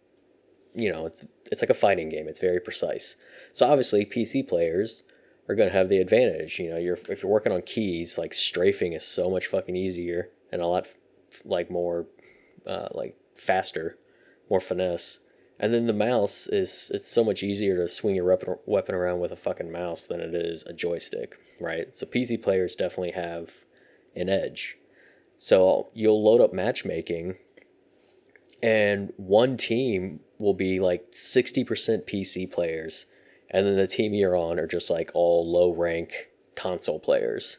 you 0.74 0.92
know, 0.92 1.06
it's 1.06 1.24
it's 1.50 1.62
like 1.62 1.70
a 1.70 1.74
fighting 1.74 2.08
game. 2.08 2.28
It's 2.28 2.40
very 2.40 2.60
precise. 2.60 3.16
So 3.52 3.68
obviously, 3.68 4.04
PC 4.04 4.46
players 4.46 5.02
are 5.48 5.54
gonna 5.54 5.70
have 5.70 5.88
the 5.88 5.98
advantage. 5.98 6.58
You 6.58 6.70
know, 6.70 6.78
you're 6.78 6.98
if 7.08 7.22
you're 7.22 7.32
working 7.32 7.52
on 7.52 7.62
keys, 7.62 8.18
like 8.18 8.34
strafing 8.34 8.92
is 8.92 9.04
so 9.04 9.30
much 9.30 9.46
fucking 9.46 9.76
easier 9.76 10.30
and 10.52 10.62
a 10.62 10.66
lot 10.66 10.88
like 11.44 11.70
more, 11.70 12.06
uh, 12.66 12.88
like 12.92 13.16
faster, 13.34 13.98
more 14.50 14.60
finesse. 14.60 15.20
And 15.60 15.74
then 15.74 15.86
the 15.86 15.92
mouse 15.92 16.46
is 16.46 16.90
it's 16.94 17.10
so 17.10 17.24
much 17.24 17.42
easier 17.42 17.76
to 17.76 17.88
swing 17.88 18.14
your 18.14 18.38
weapon 18.66 18.94
around 18.94 19.18
with 19.18 19.32
a 19.32 19.36
fucking 19.36 19.72
mouse 19.72 20.06
than 20.06 20.20
it 20.20 20.34
is 20.34 20.62
a 20.64 20.72
joystick, 20.72 21.36
right? 21.60 21.94
So 21.96 22.06
PC 22.06 22.40
players 22.40 22.76
definitely 22.76 23.12
have 23.12 23.64
an 24.14 24.28
edge. 24.28 24.78
So 25.36 25.88
you'll 25.94 26.22
load 26.22 26.40
up 26.40 26.52
matchmaking 26.52 27.36
and 28.62 29.12
one 29.16 29.56
team 29.56 30.20
will 30.38 30.54
be 30.54 30.80
like 30.80 31.10
60% 31.12 31.66
PC 32.04 32.50
players 32.50 33.06
and 33.50 33.66
then 33.66 33.76
the 33.76 33.86
team 33.86 34.14
you're 34.14 34.36
on 34.36 34.58
are 34.58 34.66
just 34.66 34.90
like 34.90 35.10
all 35.14 35.50
low 35.50 35.72
rank 35.72 36.28
console 36.54 36.98
players. 36.98 37.58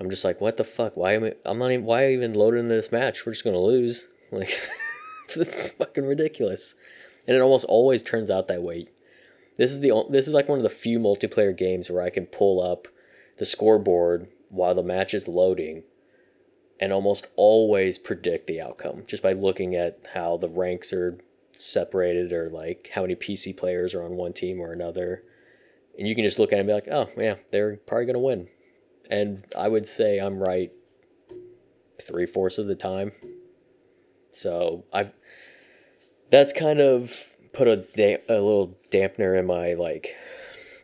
I'm 0.00 0.10
just 0.10 0.24
like, 0.24 0.40
what 0.40 0.56
the 0.56 0.64
fuck? 0.64 0.96
Why 0.96 1.14
am 1.14 1.24
I, 1.24 1.34
I'm 1.44 1.58
not 1.58 1.70
even 1.70 1.84
why 1.84 2.12
even 2.12 2.34
loading 2.34 2.68
this 2.68 2.92
match? 2.92 3.24
We're 3.24 3.32
just 3.32 3.44
gonna 3.44 3.58
lose. 3.58 4.08
Like 4.32 4.58
it's 5.36 5.70
fucking 5.70 6.04
ridiculous 6.04 6.74
and 7.26 7.36
it 7.36 7.40
almost 7.40 7.64
always 7.66 8.02
turns 8.02 8.30
out 8.30 8.48
that 8.48 8.62
way. 8.62 8.88
This 9.56 9.70
is 9.70 9.80
the 9.80 9.92
this 10.10 10.26
is 10.26 10.34
like 10.34 10.48
one 10.48 10.58
of 10.58 10.62
the 10.62 10.68
few 10.68 10.98
multiplayer 10.98 11.56
games 11.56 11.90
where 11.90 12.02
I 12.02 12.10
can 12.10 12.26
pull 12.26 12.60
up 12.60 12.88
the 13.38 13.44
scoreboard 13.44 14.28
while 14.48 14.74
the 14.74 14.82
match 14.82 15.14
is 15.14 15.28
loading 15.28 15.84
and 16.78 16.92
almost 16.92 17.28
always 17.36 17.98
predict 17.98 18.46
the 18.46 18.60
outcome 18.60 19.04
just 19.06 19.22
by 19.22 19.32
looking 19.32 19.74
at 19.74 19.98
how 20.14 20.36
the 20.36 20.48
ranks 20.48 20.92
are 20.92 21.18
separated 21.58 22.32
or 22.32 22.50
like 22.50 22.90
how 22.94 23.02
many 23.02 23.14
PC 23.14 23.56
players 23.56 23.94
are 23.94 24.02
on 24.02 24.16
one 24.16 24.32
team 24.32 24.60
or 24.60 24.72
another. 24.72 25.22
And 25.98 26.06
you 26.06 26.14
can 26.14 26.24
just 26.24 26.38
look 26.38 26.52
at 26.52 26.56
it 26.56 26.60
and 26.60 26.68
be 26.68 26.74
like, 26.74 26.88
oh, 26.88 27.08
yeah, 27.16 27.36
they're 27.50 27.76
probably 27.76 28.06
going 28.06 28.14
to 28.14 28.20
win. 28.20 28.48
And 29.10 29.44
I 29.56 29.68
would 29.68 29.86
say 29.86 30.18
I'm 30.18 30.38
right 30.38 30.72
three 32.00 32.26
fourths 32.26 32.58
of 32.58 32.66
the 32.66 32.74
time. 32.74 33.12
So 34.32 34.84
I've 34.92 35.12
that's 36.30 36.52
kind 36.52 36.80
of 36.80 37.32
put 37.52 37.68
a 37.68 37.76
da- 37.76 38.22
a 38.28 38.34
little 38.34 38.76
dampener 38.90 39.38
in 39.38 39.46
my 39.46 39.74
like 39.74 40.14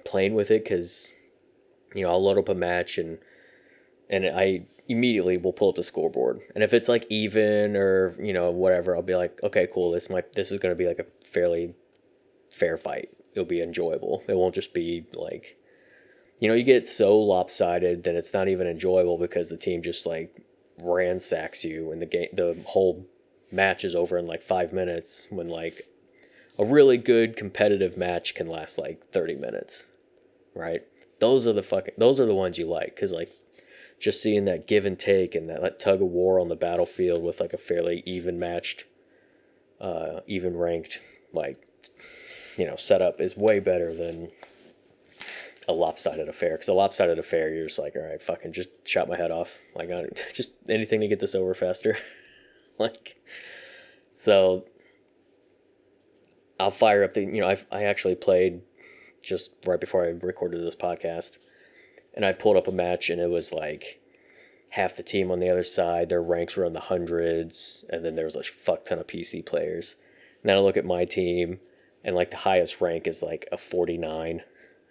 playing 0.05 0.35
with 0.35 0.50
it 0.50 0.64
because 0.64 1.12
you 1.95 2.02
know 2.02 2.11
I'll 2.11 2.23
load 2.23 2.38
up 2.38 2.49
a 2.49 2.55
match 2.55 2.97
and 2.97 3.19
and 4.09 4.25
I 4.26 4.67
immediately 4.93 5.37
we'll 5.37 5.53
pull 5.53 5.71
up 5.71 5.75
the 5.75 5.83
scoreboard. 5.83 6.41
And 6.55 6.63
if 6.63 6.73
it's 6.73 6.89
like 6.89 7.07
even 7.11 7.77
or 7.77 8.15
you 8.23 8.33
know 8.33 8.51
whatever 8.51 8.95
I'll 8.95 9.03
be 9.03 9.17
like 9.17 9.39
okay 9.43 9.69
cool 9.73 9.91
this 9.91 10.09
might 10.09 10.35
this 10.35 10.53
is 10.53 10.59
gonna 10.59 10.75
be 10.75 10.87
like 10.87 10.99
a 10.99 11.07
fairly 11.25 11.75
fair 12.51 12.77
fight. 12.77 13.11
It'll 13.33 13.45
be 13.45 13.63
enjoyable. 13.63 14.23
It 14.29 14.37
won't 14.37 14.55
just 14.55 14.75
be 14.75 15.07
like 15.13 15.57
you 16.41 16.49
know 16.49 16.55
you 16.55 16.63
get 16.63 16.87
so 16.87 17.19
lopsided 17.19 18.05
that 18.05 18.15
it's 18.15 18.35
not 18.35 18.49
even 18.49 18.67
enjoyable 18.67 19.19
because 19.19 19.49
the 19.49 19.57
team 19.57 19.83
just 19.83 20.07
like 20.07 20.45
ransacks 20.79 21.65
you 21.65 21.93
and 21.93 22.01
the 22.01 22.07
game 22.07 22.29
the 22.33 22.59
whole 22.67 23.07
match 23.51 23.85
is 23.85 23.95
over 23.95 24.17
in 24.17 24.27
like 24.27 24.43
five 24.43 24.73
minutes 24.73 25.27
when 25.31 25.49
like 25.49 25.87
a 26.59 26.65
really 26.65 26.97
good 26.97 27.37
competitive 27.37 27.97
match 27.97 28.35
can 28.35 28.47
last 28.47 28.79
like 28.79 29.05
30 29.07 29.37
minutes 29.37 29.85
right? 30.55 30.83
Those 31.21 31.47
are 31.47 31.53
the 31.53 31.63
fucking 31.63 31.95
those 31.99 32.19
are 32.19 32.27
the 32.27 32.35
ones 32.35 32.59
you 32.59 32.67
like 32.67 32.95
because 32.95 33.13
like 33.13 33.33
just 34.03 34.21
seeing 34.21 34.45
that 34.47 34.67
give 34.67 34.85
and 34.85 34.99
take 34.99 35.35
and 35.35 35.49
that, 35.49 35.63
that 35.63 35.79
tug 35.79 36.03
of 36.03 36.09
war 36.09 36.41
on 36.41 36.49
the 36.49 36.57
battlefield 36.57 37.23
with 37.23 37.41
like 37.41 37.53
a 37.53 37.59
fairly 37.59 38.03
even 38.05 38.37
matched 38.37 38.85
uh 39.81 40.21
even 40.27 40.57
ranked 40.57 41.01
like 41.33 41.65
you 42.59 42.67
know 42.67 42.75
setup 42.75 43.21
is 43.21 43.37
way 43.37 43.61
better 43.61 43.95
than 43.95 44.29
a 45.69 45.73
lopsided 45.73 46.29
affair. 46.29 46.53
Because 46.53 46.69
a 46.69 46.75
lopsided 46.75 47.19
affair 47.19 47.55
you're 47.55 47.67
just 47.67 47.79
like 47.79 47.95
all 47.97 48.03
right 48.03 48.21
fucking 48.21 48.53
just 48.53 48.69
chop 48.85 49.09
my 49.09 49.17
head 49.17 49.31
off. 49.31 49.61
Like 49.75 49.89
just 50.35 50.55
anything 50.69 51.01
to 51.01 51.09
get 51.09 51.21
this 51.21 51.35
over 51.35 51.55
faster. 51.55 51.97
Like 52.79 53.17
so 54.13 54.65
I'll 56.59 56.71
fire 56.71 57.05
up 57.05 57.13
the 57.13 57.21
you 57.21 57.41
know 57.43 57.49
I 57.49 57.59
I 57.71 57.85
actually 57.85 58.15
played 58.15 58.63
just 59.23 59.51
right 59.67 59.79
before 59.79 60.05
I 60.05 60.09
recorded 60.09 60.65
this 60.65 60.75
podcast 60.75 61.37
and 62.14 62.25
I 62.25 62.33
pulled 62.33 62.57
up 62.57 62.69
a 62.69 62.73
match 62.73 63.11
and 63.11 63.21
it 63.21 63.31
was 63.31 63.52
like 63.52 64.00
half 64.71 64.97
the 64.97 65.02
team 65.02 65.31
on 65.31 65.38
the 65.38 65.50
other 65.50 65.62
side 65.62 66.09
their 66.09 66.23
ranks 66.23 66.57
were 66.57 66.64
in 66.64 66.73
the 66.73 66.81
hundreds 66.81 67.85
and 67.90 68.04
then 68.04 68.14
there 68.14 68.25
was 68.25 68.37
a 68.37 68.42
fuck 68.42 68.85
ton 68.85 68.99
of 68.99 69.07
PC 69.07 69.45
players 69.45 69.97
and 70.42 70.49
then 70.49 70.57
I 70.57 70.61
look 70.61 70.76
at 70.76 70.85
my 70.85 71.04
team 71.04 71.61
and 72.04 72.16
like 72.16 72.31
the 72.31 72.38
highest 72.38 72.81
rank 72.81 73.07
is 73.07 73.23
like 73.23 73.49
a 73.52 73.57
49 73.57 74.42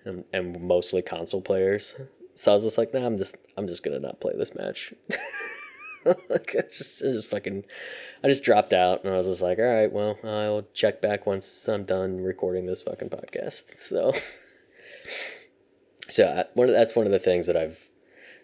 and, 0.06 0.24
and 0.34 0.62
mostly 0.62 1.02
console 1.02 1.42
players. 1.42 1.96
So 2.36 2.52
I 2.52 2.56
was 2.56 2.64
just 2.64 2.78
like, 2.78 2.94
nah, 2.94 3.06
I'm 3.06 3.18
just 3.18 3.36
I'm 3.58 3.68
just 3.68 3.84
gonna 3.84 4.00
not 4.00 4.20
play 4.20 4.34
this 4.36 4.56
match. 4.56 4.94
like 6.06 6.56
I 6.58 6.62
just 6.62 7.04
I 7.04 7.12
just 7.12 7.30
fucking 7.30 7.66
I 8.24 8.28
just 8.28 8.44
dropped 8.44 8.74
out 8.74 9.04
and 9.04 9.14
I 9.14 9.18
was 9.18 9.28
just 9.28 9.42
like, 9.42 9.60
all 9.60 9.66
right, 9.66 9.92
well, 9.92 10.18
I'll 10.24 10.66
check 10.74 11.02
back 11.02 11.26
once 11.26 11.68
I'm 11.68 11.84
done 11.84 12.22
recording 12.22 12.66
this 12.66 12.82
fucking 12.84 13.10
podcast. 13.10 13.76
So 13.78 14.14
so 16.12 16.26
I, 16.26 16.46
one 16.54 16.70
of, 16.70 16.76
that's 16.76 16.96
one 16.96 17.06
of 17.06 17.12
the 17.12 17.20
things 17.20 17.48
that 17.48 17.58
I've 17.58 17.90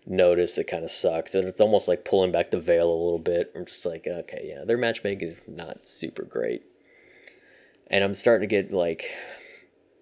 noticed 0.05 0.55
that 0.55 0.67
kind 0.67 0.83
of 0.83 0.89
sucks 0.89 1.35
and 1.35 1.47
it's 1.47 1.59
almost 1.59 1.87
like 1.87 2.05
pulling 2.05 2.31
back 2.31 2.51
the 2.51 2.59
veil 2.59 2.89
a 2.89 3.03
little 3.03 3.19
bit. 3.19 3.51
I'm 3.55 3.65
just 3.65 3.85
like, 3.85 4.07
okay, 4.07 4.45
yeah, 4.47 4.63
their 4.63 4.77
matchmaking 4.77 5.27
is 5.27 5.41
not 5.47 5.85
super 5.85 6.23
great. 6.23 6.63
And 7.87 8.03
I'm 8.03 8.13
starting 8.13 8.47
to 8.47 8.55
get 8.55 8.71
like 8.71 9.05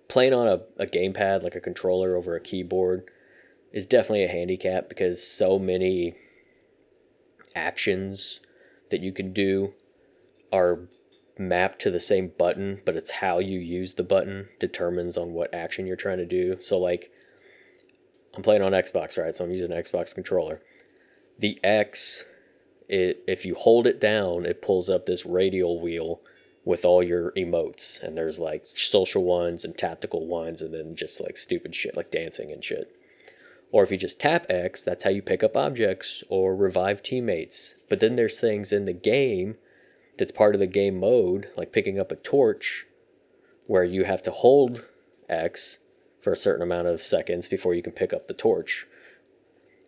playing 0.07 0.33
on 0.33 0.47
a, 0.47 0.61
a 0.77 0.85
gamepad 0.85 1.43
like 1.43 1.55
a 1.55 1.61
controller 1.61 2.15
over 2.15 2.35
a 2.35 2.41
keyboard 2.41 3.09
is 3.73 3.85
definitely 3.85 4.23
a 4.23 4.29
handicap 4.29 4.87
because 4.87 5.25
so 5.25 5.59
many 5.59 6.15
actions 7.55 8.39
that 8.91 9.01
you 9.01 9.11
can 9.11 9.33
do 9.33 9.73
are 10.53 10.87
mapped 11.37 11.79
to 11.79 11.91
the 11.91 11.99
same 11.99 12.31
button, 12.37 12.81
but 12.85 12.95
it's 12.95 13.11
how 13.11 13.39
you 13.39 13.59
use 13.59 13.95
the 13.95 14.03
button 14.03 14.47
determines 14.59 15.17
on 15.17 15.33
what 15.33 15.53
action 15.53 15.85
you're 15.85 15.95
trying 15.95 16.17
to 16.17 16.25
do. 16.25 16.57
So 16.59 16.77
like 16.77 17.11
I'm 18.35 18.43
playing 18.43 18.61
on 18.61 18.73
Xbox, 18.73 19.21
right? 19.21 19.33
So 19.33 19.43
I'm 19.43 19.51
using 19.51 19.71
an 19.71 19.81
Xbox 19.81 20.13
controller. 20.13 20.61
The 21.39 21.59
X 21.63 22.23
it 22.87 23.23
if 23.27 23.45
you 23.45 23.55
hold 23.55 23.87
it 23.87 23.99
down, 23.99 24.45
it 24.45 24.61
pulls 24.61 24.89
up 24.89 25.05
this 25.05 25.25
radial 25.25 25.81
wheel 25.81 26.21
with 26.63 26.83
all 26.83 27.03
your 27.03 27.31
emotes 27.33 28.01
and 28.01 28.17
there's 28.17 28.39
like 28.39 28.65
social 28.65 29.23
ones 29.23 29.63
and 29.63 29.77
tactical 29.77 30.25
ones 30.25 30.61
and 30.61 30.73
then 30.73 30.95
just 30.95 31.21
like 31.21 31.37
stupid 31.37 31.75
shit 31.75 31.95
like 31.95 32.11
dancing 32.11 32.51
and 32.51 32.63
shit. 32.63 32.95
Or 33.71 33.83
if 33.83 33.91
you 33.91 33.97
just 33.97 34.19
tap 34.19 34.45
X, 34.49 34.83
that's 34.83 35.03
how 35.03 35.09
you 35.09 35.21
pick 35.21 35.43
up 35.43 35.57
objects 35.57 36.23
or 36.29 36.55
revive 36.55 37.03
teammates. 37.03 37.75
But 37.89 37.99
then 37.99 38.15
there's 38.15 38.39
things 38.39 38.71
in 38.71 38.85
the 38.85 38.93
game 38.93 39.57
that's 40.17 40.31
part 40.31 40.55
of 40.55 40.59
the 40.59 40.67
game 40.67 40.99
mode, 40.99 41.49
like 41.57 41.73
picking 41.73 41.99
up 41.99 42.11
a 42.11 42.15
torch, 42.15 42.85
where 43.67 43.83
you 43.83 44.05
have 44.05 44.21
to 44.23 44.31
hold 44.31 44.85
X 45.27 45.79
for 46.25 46.33
a 46.33 46.35
certain 46.35 46.63
amount 46.63 46.87
of 46.87 47.03
seconds 47.03 47.47
before 47.47 47.75
you 47.75 47.83
can 47.83 47.91
pick 47.91 48.11
up 48.11 48.27
the 48.27 48.33
torch. 48.33 48.87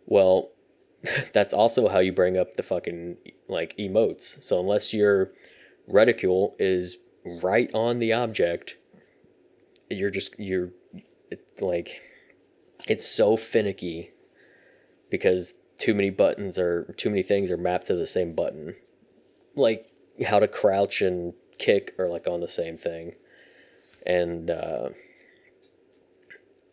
Well, 0.06 0.50
that's 1.32 1.52
also 1.52 1.88
how 1.88 1.98
you 1.98 2.12
bring 2.12 2.38
up 2.38 2.54
the 2.54 2.62
fucking 2.62 3.16
like 3.48 3.76
emotes. 3.76 4.40
So 4.40 4.60
unless 4.60 4.94
you're 4.94 5.32
reticule 5.88 6.54
is 6.60 6.98
right 7.42 7.70
on 7.74 7.98
the 7.98 8.12
object 8.12 8.76
you're 9.90 10.10
just 10.10 10.38
you're 10.38 10.70
it, 11.30 11.40
like 11.60 12.00
it's 12.86 13.06
so 13.06 13.36
finicky 13.36 14.10
because 15.10 15.54
too 15.78 15.94
many 15.94 16.10
buttons 16.10 16.58
are 16.58 16.94
too 16.98 17.10
many 17.10 17.22
things 17.22 17.50
are 17.50 17.56
mapped 17.56 17.86
to 17.86 17.94
the 17.94 18.06
same 18.06 18.34
button 18.34 18.74
like 19.54 19.90
how 20.26 20.38
to 20.38 20.46
crouch 20.46 21.00
and 21.00 21.32
kick 21.58 21.94
are 21.98 22.08
like 22.08 22.26
on 22.28 22.40
the 22.40 22.48
same 22.48 22.76
thing 22.76 23.14
and 24.06 24.50
uh 24.50 24.90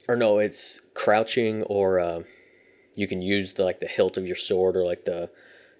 or 0.08 0.16
no 0.16 0.40
it's 0.40 0.82
crouching 0.94 1.64
or 1.64 2.00
uh 2.00 2.22
you 2.96 3.08
can 3.08 3.22
use 3.22 3.54
the, 3.54 3.64
like 3.64 3.80
the 3.80 3.88
hilt 3.88 4.18
of 4.18 4.26
your 4.26 4.36
sword 4.36 4.76
or 4.76 4.86
like 4.86 5.06
the 5.06 5.30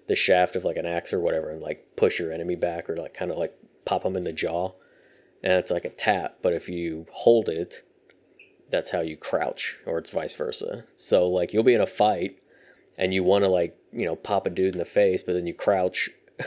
the 0.06 0.14
shaft 0.14 0.54
of 0.54 0.64
like 0.64 0.76
an 0.76 0.86
axe 0.86 1.12
or 1.12 1.20
whatever 1.20 1.50
and 1.50 1.60
like 1.60 1.96
push 1.96 2.18
your 2.18 2.32
enemy 2.32 2.54
back 2.54 2.88
or 2.88 2.96
like 2.96 3.14
kind 3.14 3.30
of 3.30 3.38
like 3.38 3.54
pop 3.84 4.02
them 4.02 4.16
in 4.16 4.24
the 4.24 4.32
jaw. 4.32 4.72
And 5.42 5.54
it's 5.54 5.70
like 5.70 5.84
a 5.84 5.90
tap 5.90 6.38
but 6.42 6.52
if 6.52 6.68
you 6.68 7.06
hold 7.10 7.48
it 7.48 7.82
that's 8.68 8.90
how 8.90 9.00
you 9.00 9.16
crouch 9.16 9.78
or 9.86 9.98
it's 9.98 10.10
vice 10.10 10.34
versa. 10.34 10.84
So 10.96 11.28
like 11.28 11.52
you'll 11.52 11.62
be 11.62 11.74
in 11.74 11.80
a 11.80 11.86
fight 11.86 12.38
and 12.98 13.14
you 13.14 13.22
want 13.22 13.44
to 13.44 13.48
like 13.48 13.76
you 13.92 14.04
know 14.04 14.16
pop 14.16 14.46
a 14.46 14.50
dude 14.50 14.74
in 14.74 14.78
the 14.78 14.84
face 14.84 15.22
but 15.22 15.32
then 15.32 15.46
you 15.46 15.54
crouch 15.54 16.10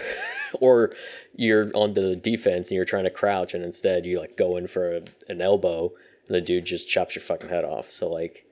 or 0.59 0.93
you're 1.35 1.71
on 1.73 1.93
the 1.93 2.15
defense 2.15 2.69
and 2.69 2.75
you're 2.75 2.85
trying 2.85 3.05
to 3.05 3.09
crouch 3.09 3.53
and 3.53 3.63
instead 3.63 4.05
you 4.05 4.19
like 4.19 4.37
go 4.37 4.57
in 4.57 4.67
for 4.67 4.97
a, 4.97 5.01
an 5.27 5.41
elbow 5.41 5.91
and 6.29 6.35
the 6.35 6.41
dude 6.41 6.65
just 6.65 6.87
chops 6.87 7.15
your 7.15 7.21
fucking 7.21 7.49
head 7.49 7.65
off 7.65 7.91
so 7.91 8.09
like 8.09 8.45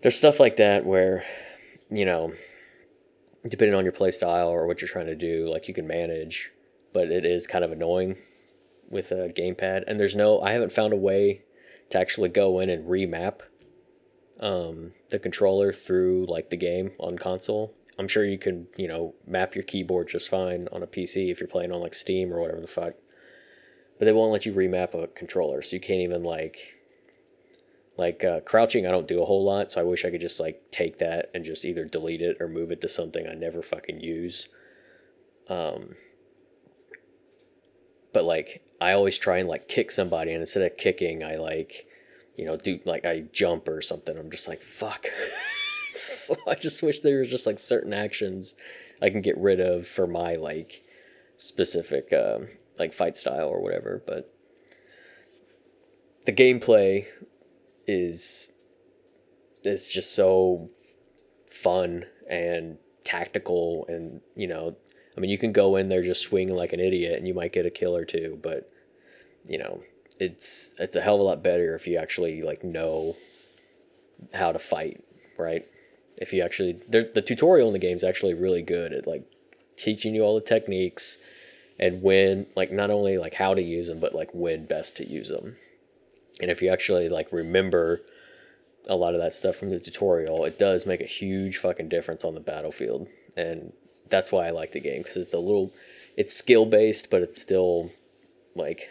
there's 0.00 0.16
stuff 0.16 0.40
like 0.40 0.56
that 0.56 0.84
where 0.84 1.24
you 1.88 2.04
know 2.04 2.32
depending 3.48 3.74
on 3.74 3.84
your 3.84 3.92
play 3.92 4.10
style 4.10 4.48
or 4.48 4.66
what 4.66 4.80
you're 4.80 4.88
trying 4.88 5.06
to 5.06 5.16
do, 5.16 5.48
like 5.50 5.68
you 5.68 5.74
can 5.74 5.86
manage, 5.86 6.50
but 6.92 7.10
it 7.10 7.24
is 7.24 7.46
kind 7.46 7.64
of 7.64 7.72
annoying 7.72 8.16
with 8.88 9.10
a 9.10 9.28
gamepad. 9.28 9.84
And 9.86 9.98
there's 9.98 10.14
no, 10.14 10.40
I 10.40 10.52
haven't 10.52 10.72
found 10.72 10.92
a 10.92 10.96
way 10.96 11.42
to 11.90 11.98
actually 11.98 12.28
go 12.28 12.60
in 12.60 12.70
and 12.70 12.88
remap 12.88 13.40
um, 14.40 14.92
the 15.10 15.18
controller 15.18 15.72
through 15.72 16.26
like 16.28 16.50
the 16.50 16.56
game 16.56 16.92
on 16.98 17.18
console. 17.18 17.74
I'm 17.98 18.08
sure 18.08 18.24
you 18.24 18.38
can, 18.38 18.68
you 18.76 18.88
know, 18.88 19.14
map 19.26 19.54
your 19.54 19.64
keyboard 19.64 20.08
just 20.08 20.28
fine 20.28 20.68
on 20.72 20.82
a 20.82 20.86
PC 20.86 21.30
if 21.30 21.40
you're 21.40 21.48
playing 21.48 21.72
on 21.72 21.80
like 21.80 21.94
Steam 21.94 22.32
or 22.32 22.40
whatever 22.40 22.60
the 22.60 22.66
fuck. 22.66 22.94
But 24.02 24.06
they 24.06 24.12
won't 24.14 24.32
let 24.32 24.44
you 24.44 24.52
remap 24.52 25.00
a 25.00 25.06
controller, 25.06 25.62
so 25.62 25.76
you 25.76 25.80
can't 25.80 26.00
even 26.00 26.24
like 26.24 26.74
like 27.96 28.24
uh, 28.24 28.40
crouching, 28.40 28.84
I 28.84 28.90
don't 28.90 29.06
do 29.06 29.22
a 29.22 29.24
whole 29.24 29.44
lot, 29.44 29.70
so 29.70 29.80
I 29.80 29.84
wish 29.84 30.04
I 30.04 30.10
could 30.10 30.20
just 30.20 30.40
like 30.40 30.60
take 30.72 30.98
that 30.98 31.30
and 31.32 31.44
just 31.44 31.64
either 31.64 31.84
delete 31.84 32.20
it 32.20 32.38
or 32.40 32.48
move 32.48 32.72
it 32.72 32.80
to 32.80 32.88
something 32.88 33.28
I 33.28 33.34
never 33.34 33.62
fucking 33.62 34.00
use. 34.00 34.48
Um, 35.48 35.94
but 38.12 38.24
like 38.24 38.66
I 38.80 38.90
always 38.90 39.18
try 39.18 39.38
and 39.38 39.48
like 39.48 39.68
kick 39.68 39.92
somebody, 39.92 40.32
and 40.32 40.40
instead 40.40 40.64
of 40.64 40.76
kicking, 40.76 41.22
I 41.22 41.36
like, 41.36 41.86
you 42.36 42.44
know, 42.44 42.56
do 42.56 42.80
like 42.84 43.04
I 43.04 43.20
jump 43.32 43.68
or 43.68 43.80
something. 43.82 44.18
I'm 44.18 44.32
just 44.32 44.48
like 44.48 44.62
fuck. 44.62 45.06
so 45.92 46.34
I 46.48 46.56
just 46.56 46.82
wish 46.82 46.98
there 46.98 47.20
was 47.20 47.30
just 47.30 47.46
like 47.46 47.60
certain 47.60 47.92
actions 47.92 48.56
I 49.00 49.10
can 49.10 49.20
get 49.20 49.38
rid 49.38 49.60
of 49.60 49.86
for 49.86 50.08
my 50.08 50.34
like 50.34 50.82
specific 51.36 52.12
uh, 52.12 52.40
like 52.78 52.92
fight 52.92 53.16
style 53.16 53.48
or 53.48 53.62
whatever, 53.62 54.02
but 54.06 54.32
the 56.24 56.32
gameplay 56.32 57.06
is 57.86 58.52
is 59.64 59.90
just 59.90 60.14
so 60.14 60.70
fun 61.50 62.04
and 62.28 62.78
tactical 63.04 63.84
and 63.88 64.20
you 64.36 64.46
know 64.46 64.76
i 65.16 65.20
mean 65.20 65.30
you 65.30 65.38
can 65.38 65.52
go 65.52 65.76
in 65.76 65.88
there 65.88 66.02
just 66.02 66.22
swinging 66.22 66.54
like 66.54 66.72
an 66.72 66.80
idiot 66.80 67.18
and 67.18 67.26
you 67.26 67.34
might 67.34 67.52
get 67.52 67.66
a 67.66 67.70
kill 67.70 67.96
or 67.96 68.04
two 68.04 68.38
but 68.40 68.70
you 69.48 69.58
know 69.58 69.82
it's 70.20 70.72
it's 70.78 70.94
a 70.94 71.00
hell 71.00 71.16
of 71.16 71.20
a 71.20 71.24
lot 71.24 71.42
better 71.42 71.74
if 71.74 71.86
you 71.86 71.96
actually 71.96 72.42
like 72.42 72.62
know 72.62 73.16
how 74.32 74.52
to 74.52 74.58
fight 74.58 75.02
right? 75.38 75.66
If 76.20 76.32
you 76.32 76.42
actually 76.42 76.78
the 76.88 77.22
tutorial 77.22 77.68
in 77.68 77.72
the 77.72 77.78
game 77.78 77.96
is 77.96 78.04
actually 78.04 78.34
really 78.34 78.62
good 78.62 78.92
at 78.92 79.06
like 79.06 79.24
teaching 79.76 80.14
you 80.14 80.22
all 80.22 80.34
the 80.34 80.40
techniques 80.40 81.18
and 81.82 82.02
when 82.02 82.46
like 82.56 82.72
not 82.72 82.90
only 82.90 83.18
like 83.18 83.34
how 83.34 83.52
to 83.52 83.60
use 83.60 83.88
them 83.88 84.00
but 84.00 84.14
like 84.14 84.30
when 84.32 84.64
best 84.64 84.96
to 84.96 85.06
use 85.06 85.28
them 85.28 85.56
and 86.40 86.50
if 86.50 86.62
you 86.62 86.70
actually 86.70 87.08
like 87.10 87.30
remember 87.32 88.00
a 88.88 88.96
lot 88.96 89.14
of 89.14 89.20
that 89.20 89.32
stuff 89.32 89.56
from 89.56 89.70
the 89.70 89.78
tutorial, 89.78 90.44
it 90.44 90.58
does 90.58 90.86
make 90.86 91.00
a 91.00 91.06
huge 91.06 91.56
fucking 91.56 91.88
difference 91.88 92.24
on 92.24 92.34
the 92.34 92.40
battlefield. 92.40 93.08
And 93.36 93.72
that's 94.08 94.32
why 94.32 94.46
I 94.46 94.50
like 94.50 94.72
the 94.72 94.80
game 94.80 95.02
because 95.02 95.16
it's 95.16 95.34
a 95.34 95.38
little, 95.38 95.72
it's 96.16 96.34
skill 96.34 96.66
based, 96.66 97.10
but 97.10 97.22
it's 97.22 97.40
still 97.40 97.92
like 98.54 98.88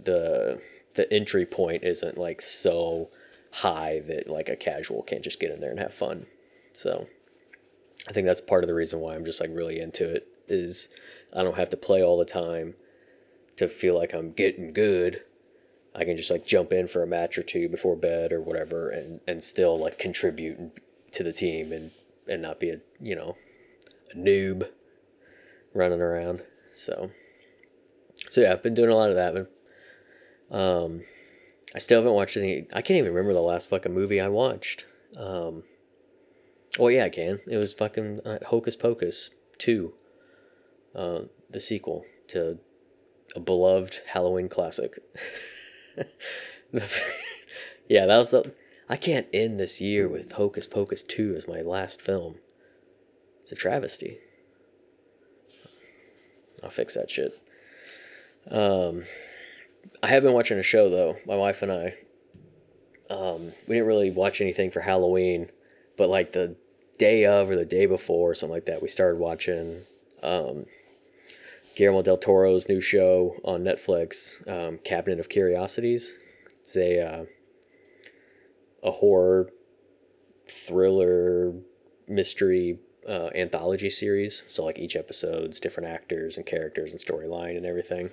the 0.00 0.60
the 0.94 1.10
entry 1.12 1.46
point 1.46 1.84
isn't 1.84 2.18
like 2.18 2.42
so 2.42 3.08
high 3.50 4.00
that 4.06 4.28
like 4.28 4.48
a 4.48 4.56
casual 4.56 5.02
can't 5.02 5.24
just 5.24 5.40
get 5.40 5.50
in 5.50 5.60
there 5.60 5.70
and 5.70 5.78
have 5.78 5.94
fun. 5.94 6.26
So 6.74 7.08
I 8.06 8.12
think 8.12 8.26
that's 8.26 8.40
part 8.40 8.62
of 8.62 8.68
the 8.68 8.74
reason 8.74 9.00
why 9.00 9.14
I'm 9.14 9.24
just 9.24 9.40
like 9.40 9.50
really 9.52 9.80
into 9.80 10.08
it 10.08 10.28
is 10.48 10.88
I 11.34 11.42
don't 11.42 11.56
have 11.56 11.70
to 11.70 11.76
play 11.76 12.02
all 12.02 12.18
the 12.18 12.24
time 12.24 12.74
to 13.56 13.68
feel 13.68 13.96
like 13.96 14.12
I'm 14.12 14.32
getting 14.32 14.72
good. 14.72 15.22
I 15.94 16.04
can 16.04 16.16
just 16.16 16.30
like 16.30 16.46
jump 16.46 16.72
in 16.72 16.88
for 16.88 17.02
a 17.02 17.06
match 17.06 17.36
or 17.36 17.42
two 17.42 17.68
before 17.68 17.96
bed 17.96 18.32
or 18.32 18.40
whatever 18.40 18.88
and, 18.88 19.20
and 19.26 19.42
still 19.42 19.78
like 19.78 19.98
contribute 19.98 20.72
to 21.12 21.22
the 21.22 21.32
team 21.32 21.72
and, 21.72 21.90
and 22.26 22.40
not 22.40 22.58
be 22.58 22.70
a, 22.70 22.80
you 23.00 23.14
know, 23.14 23.36
a 24.12 24.16
noob 24.16 24.68
running 25.74 26.00
around. 26.00 26.42
So, 26.74 27.10
so 28.30 28.40
yeah, 28.40 28.52
I've 28.52 28.62
been 28.62 28.74
doing 28.74 28.90
a 28.90 28.96
lot 28.96 29.10
of 29.10 29.16
that. 29.16 29.34
But, 29.34 30.56
um, 30.56 31.02
I 31.74 31.78
still 31.78 32.00
haven't 32.00 32.12
watched 32.14 32.36
any. 32.36 32.66
I 32.72 32.82
can't 32.82 32.98
even 32.98 33.12
remember 33.12 33.32
the 33.32 33.40
last 33.40 33.68
fucking 33.68 33.94
movie 33.94 34.20
I 34.20 34.28
watched. 34.28 34.84
Um, 35.16 35.64
oh 36.78 36.88
yeah, 36.88 37.04
I 37.04 37.08
can. 37.08 37.40
It 37.46 37.56
was 37.56 37.72
fucking 37.72 38.20
uh, 38.24 38.38
Hocus 38.46 38.76
Pocus 38.76 39.30
two, 39.58 39.94
uh, 40.94 41.22
the 41.50 41.60
sequel 41.60 42.04
to 42.28 42.58
a 43.34 43.40
beloved 43.40 44.00
Halloween 44.08 44.48
classic. 44.48 44.98
yeah, 47.88 48.06
that 48.06 48.18
was 48.18 48.30
the. 48.30 48.52
I 48.88 48.96
can't 48.96 49.26
end 49.32 49.58
this 49.58 49.80
year 49.80 50.08
with 50.08 50.32
Hocus 50.32 50.66
Pocus 50.66 51.02
two 51.02 51.34
as 51.34 51.48
my 51.48 51.60
last 51.60 52.00
film. 52.00 52.36
It's 53.40 53.52
a 53.52 53.56
travesty. 53.56 54.18
I'll 56.62 56.70
fix 56.70 56.94
that 56.94 57.10
shit. 57.10 57.32
Um, 58.50 59.04
I 60.02 60.08
have 60.08 60.22
been 60.22 60.32
watching 60.32 60.58
a 60.58 60.62
show 60.62 60.88
though. 60.90 61.16
My 61.26 61.36
wife 61.36 61.62
and 61.62 61.72
I. 61.72 61.94
Um, 63.10 63.52
we 63.66 63.74
didn't 63.74 63.86
really 63.86 64.10
watch 64.10 64.40
anything 64.40 64.70
for 64.70 64.80
Halloween, 64.80 65.50
but 65.96 66.08
like 66.08 66.32
the 66.32 66.56
day 66.98 67.26
of 67.26 67.50
or 67.50 67.56
the 67.56 67.64
day 67.64 67.86
before, 67.86 68.30
or 68.30 68.34
something 68.34 68.54
like 68.54 68.66
that, 68.66 68.80
we 68.80 68.88
started 68.88 69.18
watching 69.18 69.82
um, 70.22 70.66
Guillermo 71.82 72.02
del 72.02 72.16
Toro's 72.16 72.68
new 72.68 72.80
show 72.80 73.34
on 73.42 73.64
Netflix, 73.64 74.46
um, 74.48 74.78
Cabinet 74.84 75.18
of 75.18 75.28
Curiosities. 75.28 76.12
It's 76.60 76.76
a 76.76 77.00
uh, 77.00 77.24
a 78.84 78.92
horror 78.92 79.50
thriller 80.48 81.54
mystery 82.06 82.78
uh, 83.08 83.30
anthology 83.34 83.90
series. 83.90 84.44
So 84.46 84.64
like 84.64 84.78
each 84.78 84.94
episode's 84.94 85.58
different 85.58 85.88
actors 85.88 86.36
and 86.36 86.46
characters 86.46 86.92
and 86.92 87.00
storyline 87.00 87.56
and 87.56 87.66
everything 87.66 88.10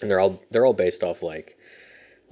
and 0.00 0.10
they're 0.10 0.18
all 0.18 0.42
they're 0.50 0.66
all 0.66 0.74
based 0.74 1.04
off 1.04 1.22
like 1.22 1.56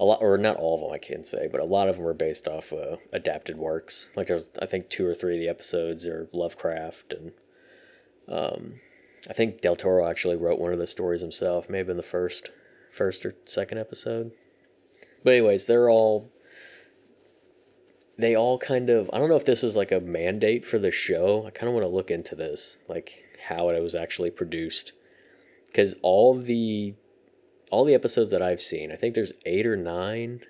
a 0.01 0.03
lot 0.03 0.21
or 0.21 0.37
not 0.37 0.57
all 0.57 0.75
of 0.75 0.81
them 0.81 0.91
I 0.91 0.97
can't 0.97 1.25
say, 1.25 1.47
but 1.49 1.61
a 1.61 1.65
lot 1.65 1.87
of 1.87 1.95
them 1.95 2.05
are 2.05 2.13
based 2.13 2.49
off 2.49 2.73
uh, 2.73 2.97
adapted 3.13 3.55
works. 3.55 4.09
Like 4.17 4.27
there's 4.27 4.49
I 4.61 4.65
think 4.65 4.89
two 4.89 5.07
or 5.07 5.13
three 5.13 5.35
of 5.35 5.39
the 5.39 5.47
episodes 5.47 6.05
are 6.07 6.27
Lovecraft 6.33 7.13
and 7.13 7.31
um, 8.27 8.81
I 9.29 9.33
think 9.33 9.61
Del 9.61 9.75
Toro 9.75 10.07
actually 10.07 10.35
wrote 10.35 10.59
one 10.59 10.73
of 10.73 10.79
the 10.79 10.87
stories 10.87 11.21
himself, 11.21 11.69
maybe 11.69 11.91
in 11.91 11.97
the 11.97 12.03
first 12.03 12.49
first 12.91 13.25
or 13.25 13.35
second 13.45 13.77
episode. 13.77 14.31
But 15.23 15.33
anyways, 15.33 15.67
they're 15.67 15.89
all 15.89 16.31
they 18.17 18.35
all 18.35 18.57
kind 18.57 18.89
of 18.89 19.09
I 19.13 19.19
don't 19.19 19.29
know 19.29 19.35
if 19.35 19.45
this 19.45 19.63
was 19.63 19.75
like 19.75 19.91
a 19.91 19.99
mandate 19.99 20.65
for 20.65 20.79
the 20.79 20.91
show. 20.91 21.45
I 21.45 21.51
kind 21.51 21.67
of 21.67 21.73
want 21.73 21.83
to 21.83 21.89
look 21.89 22.11
into 22.11 22.35
this, 22.35 22.79
like 22.87 23.23
how 23.47 23.69
it 23.69 23.81
was 23.81 23.95
actually 23.95 24.31
produced. 24.31 24.93
Cuz 25.73 25.95
all 26.01 26.33
the 26.33 26.95
all 27.71 27.85
the 27.85 27.93
episodes 27.93 28.31
that 28.31 28.41
I've 28.41 28.61
seen, 28.61 28.91
I 28.91 28.95
think 28.95 29.15
there's 29.15 29.33
eight 29.45 29.65
or 29.65 29.77
nine 29.77 30.41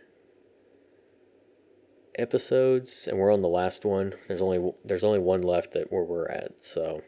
episodes, 2.18 3.08
and 3.08 3.18
we're 3.18 3.34
on 3.34 3.42
the 3.42 3.48
last 3.48 3.86
one. 3.86 4.16
There's 4.28 4.42
only 4.42 4.74
there's 4.84 5.04
only 5.04 5.20
one 5.20 5.42
left 5.42 5.74
that 5.74 5.92
where 5.92 6.04
we're 6.04 6.28
at. 6.28 6.64
So, 6.64 7.02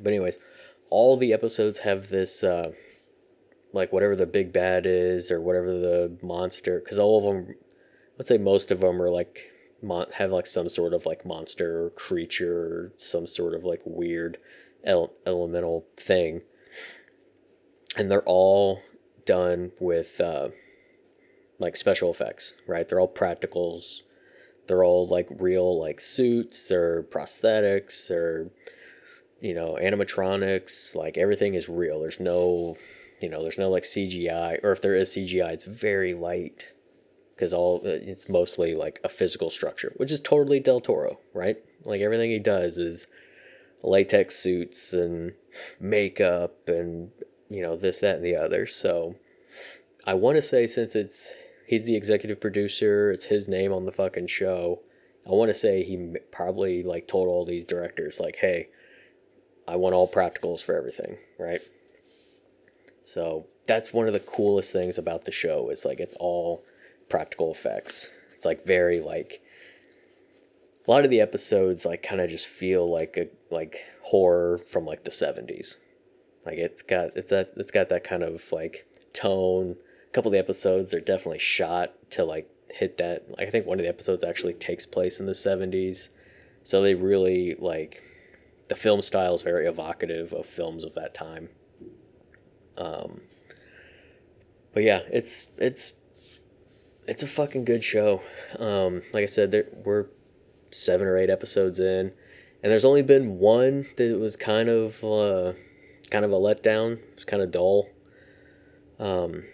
but 0.00 0.08
anyways, 0.08 0.38
all 0.90 1.16
the 1.16 1.32
episodes 1.32 1.80
have 1.80 2.08
this 2.08 2.42
uh, 2.42 2.72
like 3.72 3.92
whatever 3.92 4.16
the 4.16 4.26
big 4.26 4.52
bad 4.52 4.86
is 4.86 5.30
or 5.30 5.40
whatever 5.40 5.70
the 5.72 6.18
monster, 6.22 6.80
because 6.80 6.98
all 6.98 7.18
of 7.18 7.24
them, 7.24 7.54
let's 8.18 8.28
say 8.28 8.38
most 8.38 8.70
of 8.70 8.80
them 8.80 9.00
are 9.00 9.10
like 9.10 9.50
mon- 9.82 10.10
have 10.14 10.30
like 10.30 10.46
some 10.46 10.68
sort 10.68 10.92
of 10.92 11.06
like 11.06 11.26
monster 11.26 11.84
or 11.84 11.90
creature 11.90 12.58
or 12.58 12.92
some 12.96 13.26
sort 13.26 13.54
of 13.54 13.64
like 13.64 13.82
weird 13.84 14.38
ele- 14.84 15.12
elemental 15.26 15.86
thing, 15.96 16.42
and 17.96 18.10
they're 18.10 18.22
all 18.22 18.80
done 19.24 19.72
with 19.80 20.20
uh, 20.20 20.48
like 21.58 21.76
special 21.76 22.10
effects, 22.10 22.54
right? 22.66 22.88
They're 22.88 23.00
all 23.00 23.12
practicals. 23.12 24.02
They're 24.66 24.84
all 24.84 25.06
like 25.06 25.28
real 25.30 25.78
like 25.78 26.00
suits 26.00 26.70
or 26.70 27.06
prosthetics 27.10 28.10
or 28.10 28.50
you 29.40 29.54
know 29.54 29.78
animatronics. 29.80 30.94
Like 30.94 31.16
everything 31.16 31.54
is 31.54 31.68
real. 31.68 32.00
There's 32.00 32.20
no 32.20 32.76
you 33.20 33.28
know 33.28 33.42
there's 33.42 33.58
no 33.58 33.70
like 33.70 33.84
CGI 33.84 34.62
or 34.62 34.72
if 34.72 34.82
there 34.82 34.94
is 34.94 35.10
CGI, 35.10 35.52
it's 35.52 35.64
very 35.64 36.14
light 36.14 36.72
because 37.34 37.52
all 37.52 37.82
uh, 37.84 37.90
it's 37.90 38.28
mostly 38.28 38.74
like 38.74 39.00
a 39.04 39.08
physical 39.08 39.50
structure, 39.50 39.92
which 39.96 40.10
is 40.10 40.20
totally 40.20 40.60
Del 40.60 40.80
Toro, 40.80 41.18
right? 41.34 41.56
Like 41.84 42.00
everything 42.00 42.30
he 42.30 42.38
does 42.38 42.78
is 42.78 43.06
latex 43.82 44.34
suits 44.34 44.92
and 44.92 45.34
makeup 45.80 46.68
and 46.68 47.10
you 47.48 47.62
know, 47.62 47.76
this, 47.76 48.00
that, 48.00 48.16
and 48.16 48.24
the 48.24 48.36
other. 48.36 48.66
So 48.66 49.16
I 50.04 50.14
want 50.14 50.36
to 50.36 50.42
say 50.42 50.66
since 50.66 50.94
it's 50.94 51.32
he's 51.66 51.84
the 51.84 51.96
executive 51.96 52.40
producer, 52.40 53.10
it's 53.10 53.26
his 53.26 53.48
name 53.48 53.72
on 53.72 53.86
the 53.86 53.92
fucking 53.92 54.26
show. 54.26 54.80
I 55.26 55.32
want 55.32 55.50
to 55.50 55.54
say 55.54 55.82
he 55.82 56.16
probably 56.30 56.82
like 56.82 57.06
told 57.06 57.28
all 57.28 57.44
these 57.44 57.64
directors 57.64 58.20
like, 58.20 58.36
"Hey, 58.36 58.68
I 59.68 59.76
want 59.76 59.94
all 59.94 60.10
practicals 60.10 60.62
for 60.62 60.74
everything," 60.76 61.18
right? 61.38 61.60
So 63.02 63.46
that's 63.66 63.92
one 63.92 64.06
of 64.06 64.12
the 64.12 64.20
coolest 64.20 64.72
things 64.72 64.98
about 64.98 65.24
the 65.24 65.32
show 65.32 65.70
is 65.70 65.84
like 65.84 66.00
it's 66.00 66.16
all 66.16 66.64
practical 67.08 67.50
effects. 67.50 68.10
It's 68.34 68.44
like 68.44 68.66
very 68.66 69.00
like 69.00 69.40
a 70.86 70.90
lot 70.90 71.04
of 71.04 71.10
the 71.10 71.20
episodes 71.20 71.84
like 71.84 72.02
kind 72.02 72.20
of 72.20 72.30
just 72.30 72.46
feel 72.46 72.90
like 72.90 73.16
a 73.16 73.28
like 73.54 73.84
horror 74.02 74.58
from 74.58 74.86
like 74.86 75.04
the 75.04 75.10
70s 75.10 75.76
like 76.48 76.56
it's 76.56 76.82
got 76.82 77.14
it's 77.14 77.28
that 77.28 77.52
it's 77.56 77.70
got 77.70 77.90
that 77.90 78.04
kind 78.04 78.22
of 78.22 78.50
like 78.52 78.86
tone. 79.12 79.76
A 80.08 80.10
couple 80.12 80.30
of 80.30 80.32
the 80.32 80.38
episodes 80.38 80.94
are 80.94 81.00
definitely 81.00 81.40
shot 81.40 81.92
to 82.12 82.24
like 82.24 82.48
hit 82.72 82.96
that. 82.96 83.26
I 83.38 83.44
think 83.44 83.66
one 83.66 83.78
of 83.78 83.82
the 83.82 83.88
episodes 83.88 84.24
actually 84.24 84.54
takes 84.54 84.86
place 84.86 85.20
in 85.20 85.26
the 85.26 85.34
seventies, 85.34 86.08
so 86.62 86.80
they 86.80 86.94
really 86.94 87.54
like 87.58 88.02
the 88.68 88.76
film 88.76 89.02
style 89.02 89.34
is 89.34 89.42
very 89.42 89.66
evocative 89.66 90.32
of 90.32 90.46
films 90.46 90.84
of 90.84 90.94
that 90.94 91.14
time. 91.14 91.48
Um, 92.76 93.22
but 94.72 94.82
yeah, 94.82 95.00
it's 95.10 95.48
it's 95.56 95.94
it's 97.06 97.22
a 97.22 97.26
fucking 97.26 97.64
good 97.64 97.82
show. 97.82 98.22
Um, 98.58 99.02
like 99.12 99.22
I 99.22 99.26
said, 99.26 99.50
there 99.50 99.66
we're 99.84 100.06
seven 100.70 101.06
or 101.06 101.16
eight 101.16 101.30
episodes 101.30 101.80
in, 101.80 102.12
and 102.62 102.70
there's 102.70 102.84
only 102.84 103.02
been 103.02 103.38
one 103.38 103.86
that 103.96 104.18
was 104.18 104.36
kind 104.36 104.68
of 104.68 105.02
uh, 105.02 105.54
kind 106.10 106.24
of 106.24 106.32
a 106.32 106.36
letdown. 106.36 107.00
It's 107.14 107.24
kind 107.24 107.42
of 107.42 107.50
dull. 107.50 107.88
Um, 108.98 109.44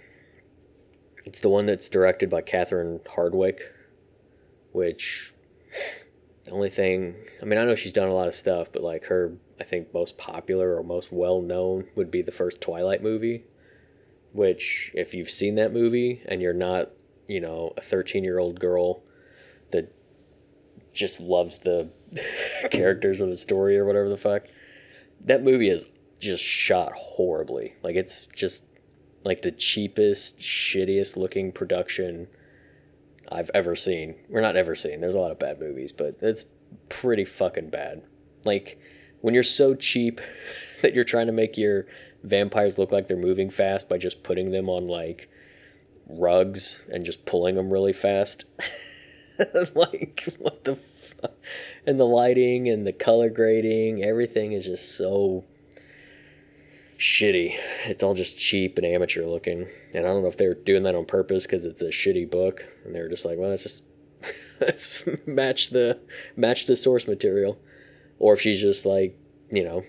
it's 1.24 1.40
the 1.40 1.48
one 1.48 1.66
that's 1.66 1.88
directed 1.88 2.28
by 2.28 2.42
Catherine 2.42 3.00
Hardwicke, 3.16 3.60
which 4.72 5.32
the 6.44 6.52
only 6.52 6.70
thing 6.70 7.16
I 7.42 7.44
mean 7.44 7.58
I 7.58 7.64
know 7.64 7.74
she's 7.74 7.92
done 7.92 8.08
a 8.08 8.14
lot 8.14 8.28
of 8.28 8.34
stuff, 8.34 8.72
but 8.72 8.82
like 8.82 9.06
her 9.06 9.36
I 9.60 9.64
think 9.64 9.92
most 9.94 10.18
popular 10.18 10.76
or 10.76 10.82
most 10.82 11.12
well 11.12 11.40
known 11.40 11.88
would 11.94 12.10
be 12.10 12.22
the 12.22 12.32
first 12.32 12.60
Twilight 12.60 13.02
movie, 13.02 13.44
which 14.32 14.90
if 14.94 15.14
you've 15.14 15.30
seen 15.30 15.54
that 15.56 15.72
movie 15.72 16.22
and 16.26 16.40
you're 16.42 16.52
not 16.52 16.90
you 17.26 17.40
know 17.40 17.72
a 17.76 17.80
13 17.80 18.24
year 18.24 18.38
old 18.38 18.60
girl 18.60 19.02
that 19.70 19.92
just 20.92 21.20
loves 21.20 21.58
the 21.58 21.90
characters 22.70 23.20
of 23.20 23.28
the 23.28 23.36
story 23.36 23.76
or 23.76 23.84
whatever 23.84 24.08
the 24.08 24.16
fuck 24.16 24.44
that 25.20 25.42
movie 25.42 25.68
is 25.68 25.88
just 26.20 26.42
shot 26.42 26.92
horribly. 26.92 27.74
Like 27.82 27.96
it's 27.96 28.26
just 28.26 28.64
like 29.24 29.42
the 29.42 29.52
cheapest, 29.52 30.38
shittiest 30.38 31.16
looking 31.16 31.52
production 31.52 32.28
I've 33.30 33.50
ever 33.54 33.74
seen. 33.74 34.16
We're 34.28 34.40
not 34.40 34.56
ever 34.56 34.74
seen. 34.74 35.00
There's 35.00 35.14
a 35.14 35.20
lot 35.20 35.30
of 35.30 35.38
bad 35.38 35.60
movies, 35.60 35.92
but 35.92 36.18
it's 36.20 36.44
pretty 36.88 37.24
fucking 37.24 37.70
bad. 37.70 38.02
Like 38.44 38.78
when 39.20 39.34
you're 39.34 39.42
so 39.42 39.74
cheap 39.74 40.20
that 40.82 40.94
you're 40.94 41.04
trying 41.04 41.26
to 41.26 41.32
make 41.32 41.56
your 41.56 41.86
vampires 42.22 42.78
look 42.78 42.92
like 42.92 43.06
they're 43.06 43.16
moving 43.16 43.50
fast 43.50 43.88
by 43.88 43.98
just 43.98 44.22
putting 44.22 44.50
them 44.50 44.68
on 44.68 44.88
like 44.88 45.28
rugs 46.06 46.82
and 46.92 47.04
just 47.04 47.24
pulling 47.24 47.54
them 47.54 47.72
really 47.72 47.92
fast. 47.92 48.44
like 49.74 50.24
what 50.38 50.64
the 50.64 50.74
fuck? 50.74 51.32
And 51.86 51.98
the 51.98 52.06
lighting 52.06 52.68
and 52.68 52.86
the 52.86 52.92
color 52.92 53.30
grading, 53.30 54.02
everything 54.02 54.52
is 54.52 54.64
just 54.64 54.96
so 54.96 55.44
shitty. 56.98 57.54
It's 57.86 58.02
all 58.02 58.14
just 58.14 58.38
cheap 58.38 58.78
and 58.78 58.86
amateur 58.86 59.26
looking. 59.26 59.68
And 59.94 60.06
I 60.06 60.08
don't 60.08 60.22
know 60.22 60.28
if 60.28 60.36
they're 60.36 60.54
doing 60.54 60.82
that 60.84 60.94
on 60.94 61.04
purpose 61.04 61.44
because 61.44 61.66
it's 61.66 61.82
a 61.82 61.86
shitty 61.88 62.30
book, 62.30 62.64
and 62.84 62.94
they're 62.94 63.08
just 63.08 63.24
like, 63.24 63.38
well, 63.38 63.50
let's 63.50 63.62
just 63.62 63.84
let's 64.60 65.04
match 65.26 65.70
the 65.70 66.00
match 66.36 66.66
the 66.66 66.76
source 66.76 67.06
material, 67.06 67.58
or 68.18 68.34
if 68.34 68.40
she's 68.40 68.60
just 68.60 68.86
like, 68.86 69.18
you 69.50 69.64
know, 69.64 69.84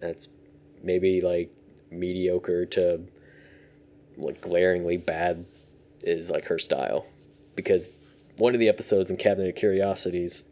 that's 0.00 0.28
maybe 0.82 1.20
like 1.20 1.50
mediocre 1.90 2.66
to 2.66 3.00
like 4.16 4.40
glaringly 4.40 4.96
bad 4.96 5.44
is 6.02 6.30
like 6.30 6.46
her 6.46 6.58
style, 6.58 7.06
because 7.56 7.88
one 8.36 8.54
of 8.54 8.60
the 8.60 8.68
episodes 8.68 9.10
in 9.10 9.16
Cabinet 9.16 9.50
of 9.50 9.54
Curiosities, 9.56 10.44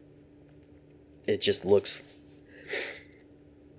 it 1.27 1.41
just 1.41 1.65
looks 1.65 2.03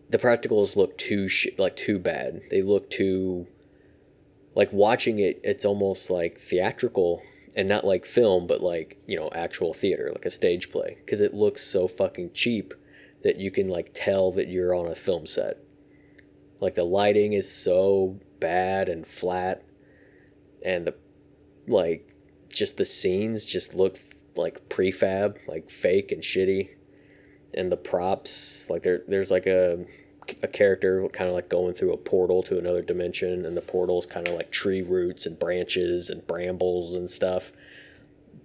the 0.09 0.17
practicals 0.17 0.75
look 0.75 0.97
too 0.97 1.27
sh- 1.27 1.47
like 1.57 1.75
too 1.75 1.99
bad. 1.99 2.41
They 2.49 2.61
look 2.61 2.89
too 2.89 3.47
like 4.55 4.73
watching 4.73 5.19
it. 5.19 5.39
It's 5.43 5.65
almost 5.65 6.09
like 6.09 6.37
theatrical 6.37 7.21
and 7.55 7.67
not 7.69 7.85
like 7.85 8.05
film, 8.05 8.47
but 8.47 8.61
like 8.61 8.97
you 9.05 9.17
know 9.17 9.29
actual 9.33 9.73
theater, 9.73 10.09
like 10.11 10.25
a 10.25 10.29
stage 10.29 10.69
play, 10.69 10.97
because 11.05 11.21
it 11.21 11.33
looks 11.33 11.61
so 11.61 11.87
fucking 11.87 12.31
cheap 12.33 12.73
that 13.23 13.37
you 13.37 13.51
can 13.51 13.67
like 13.67 13.91
tell 13.93 14.31
that 14.31 14.47
you're 14.47 14.73
on 14.73 14.87
a 14.87 14.95
film 14.95 15.25
set. 15.25 15.57
Like 16.59 16.75
the 16.75 16.83
lighting 16.83 17.33
is 17.33 17.51
so 17.51 18.19
bad 18.39 18.89
and 18.89 19.05
flat, 19.05 19.63
and 20.65 20.87
the 20.87 20.95
like 21.67 22.15
just 22.49 22.77
the 22.77 22.85
scenes 22.85 23.45
just 23.45 23.75
look 23.75 23.99
like 24.35 24.69
prefab, 24.69 25.37
like 25.47 25.69
fake 25.69 26.11
and 26.11 26.23
shitty, 26.23 26.69
and 27.53 27.71
the 27.71 27.77
props 27.77 28.69
like 28.69 28.83
there 28.83 29.01
there's 29.07 29.31
like 29.31 29.47
a 29.47 29.85
a 30.43 30.47
character 30.47 31.07
kind 31.09 31.27
of 31.27 31.35
like 31.35 31.49
going 31.49 31.73
through 31.73 31.93
a 31.93 31.97
portal 31.97 32.43
to 32.43 32.57
another 32.57 32.81
dimension, 32.81 33.45
and 33.45 33.55
the 33.55 33.61
portal 33.61 33.99
is 33.99 34.05
kind 34.05 34.27
of 34.27 34.35
like 34.35 34.51
tree 34.51 34.81
roots 34.81 35.25
and 35.25 35.39
branches 35.39 36.09
and 36.09 36.25
brambles 36.27 36.95
and 36.95 37.09
stuff. 37.09 37.51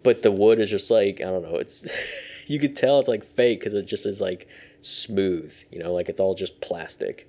But 0.02 0.22
the 0.22 0.32
wood 0.32 0.60
is 0.60 0.70
just 0.70 0.90
like 0.90 1.20
I 1.20 1.24
don't 1.24 1.42
know. 1.42 1.56
It's 1.56 1.86
you 2.48 2.58
could 2.58 2.76
tell 2.76 2.98
it's 2.98 3.08
like 3.08 3.24
fake 3.24 3.60
because 3.60 3.74
it 3.74 3.86
just 3.86 4.06
is 4.06 4.20
like 4.20 4.48
smooth. 4.80 5.54
You 5.70 5.80
know, 5.80 5.92
like 5.92 6.08
it's 6.08 6.20
all 6.20 6.34
just 6.34 6.60
plastic. 6.60 7.28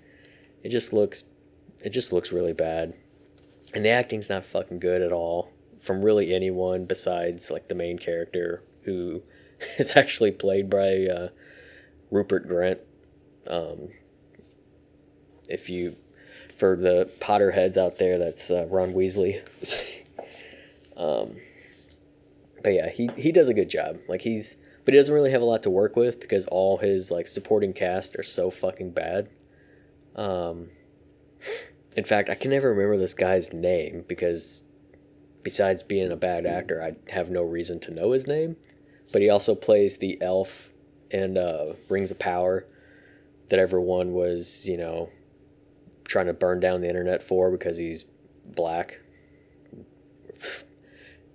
It 0.64 0.70
just 0.70 0.94
looks, 0.94 1.26
it 1.84 1.90
just 1.90 2.12
looks 2.12 2.32
really 2.32 2.54
bad, 2.54 2.96
and 3.74 3.86
the 3.86 3.90
acting's 3.90 4.30
not 4.30 4.46
fucking 4.46 4.80
good 4.80 5.02
at 5.02 5.12
all 5.12 5.52
from 5.80 6.02
really 6.02 6.34
anyone 6.34 6.86
besides 6.86 7.52
like 7.52 7.68
the 7.68 7.76
main 7.76 8.00
character 8.00 8.64
who 8.84 9.22
is 9.78 9.96
actually 9.96 10.32
played 10.32 10.70
by 10.70 11.06
uh, 11.06 11.30
Rupert 12.12 12.48
Grint. 12.48 12.80
Um, 13.48 13.90
if 15.50 15.70
you, 15.70 15.96
for 16.56 16.76
the 16.76 17.10
Potterheads 17.20 17.78
out 17.78 17.98
there, 17.98 18.18
that's 18.18 18.50
uh, 18.50 18.66
Ron 18.70 18.94
Weasley. 18.94 19.42
um, 20.98 21.36
but 22.64 22.74
yeah, 22.74 22.90
he 22.90 23.10
he 23.16 23.32
does 23.32 23.50
a 23.50 23.54
good 23.54 23.70
job. 23.70 24.00
Like 24.08 24.22
he's, 24.22 24.56
but 24.84 24.94
he 24.94 25.00
doesn't 25.00 25.14
really 25.14 25.32
have 25.32 25.42
a 25.42 25.46
lot 25.46 25.64
to 25.64 25.70
work 25.70 25.96
with 25.96 26.20
because 26.20 26.48
all 26.48 26.78
his 26.78 27.12
like 27.12 27.28
supporting 27.28 27.74
cast 27.74 28.16
are 28.18 28.24
so 28.24 28.50
fucking 28.50 28.92
bad. 28.92 29.30
Um, 30.16 30.70
in 31.96 32.06
fact, 32.06 32.30
I 32.30 32.36
can 32.36 32.52
never 32.52 32.70
remember 32.70 32.98
this 32.98 33.14
guy's 33.14 33.54
name 33.54 34.04
because 34.08 34.62
besides 35.44 35.84
being 35.84 36.12
a 36.12 36.16
bad 36.16 36.46
actor, 36.46 36.82
I 36.82 37.12
have 37.14 37.30
no 37.30 37.44
reason 37.44 37.80
to 37.82 37.92
know 37.92 38.12
his 38.12 38.28
name. 38.28 38.58
But 39.14 39.22
he 39.22 39.30
also 39.30 39.54
plays 39.54 39.98
the 39.98 40.20
elf 40.22 40.72
in 41.16 41.38
uh, 41.38 41.74
Rings 41.88 42.12
of 42.12 42.20
Power 42.20 42.66
that 43.50 43.58
everyone 43.58 44.12
was, 44.12 44.68
you 44.68 44.78
know, 44.78 45.10
trying 46.04 46.26
to 46.28 46.34
burn 46.34 46.60
down 46.60 46.82
the 46.82 46.90
internet 46.90 47.24
for 47.24 47.50
because 47.50 47.78
he's 47.78 48.06
black. 48.46 49.00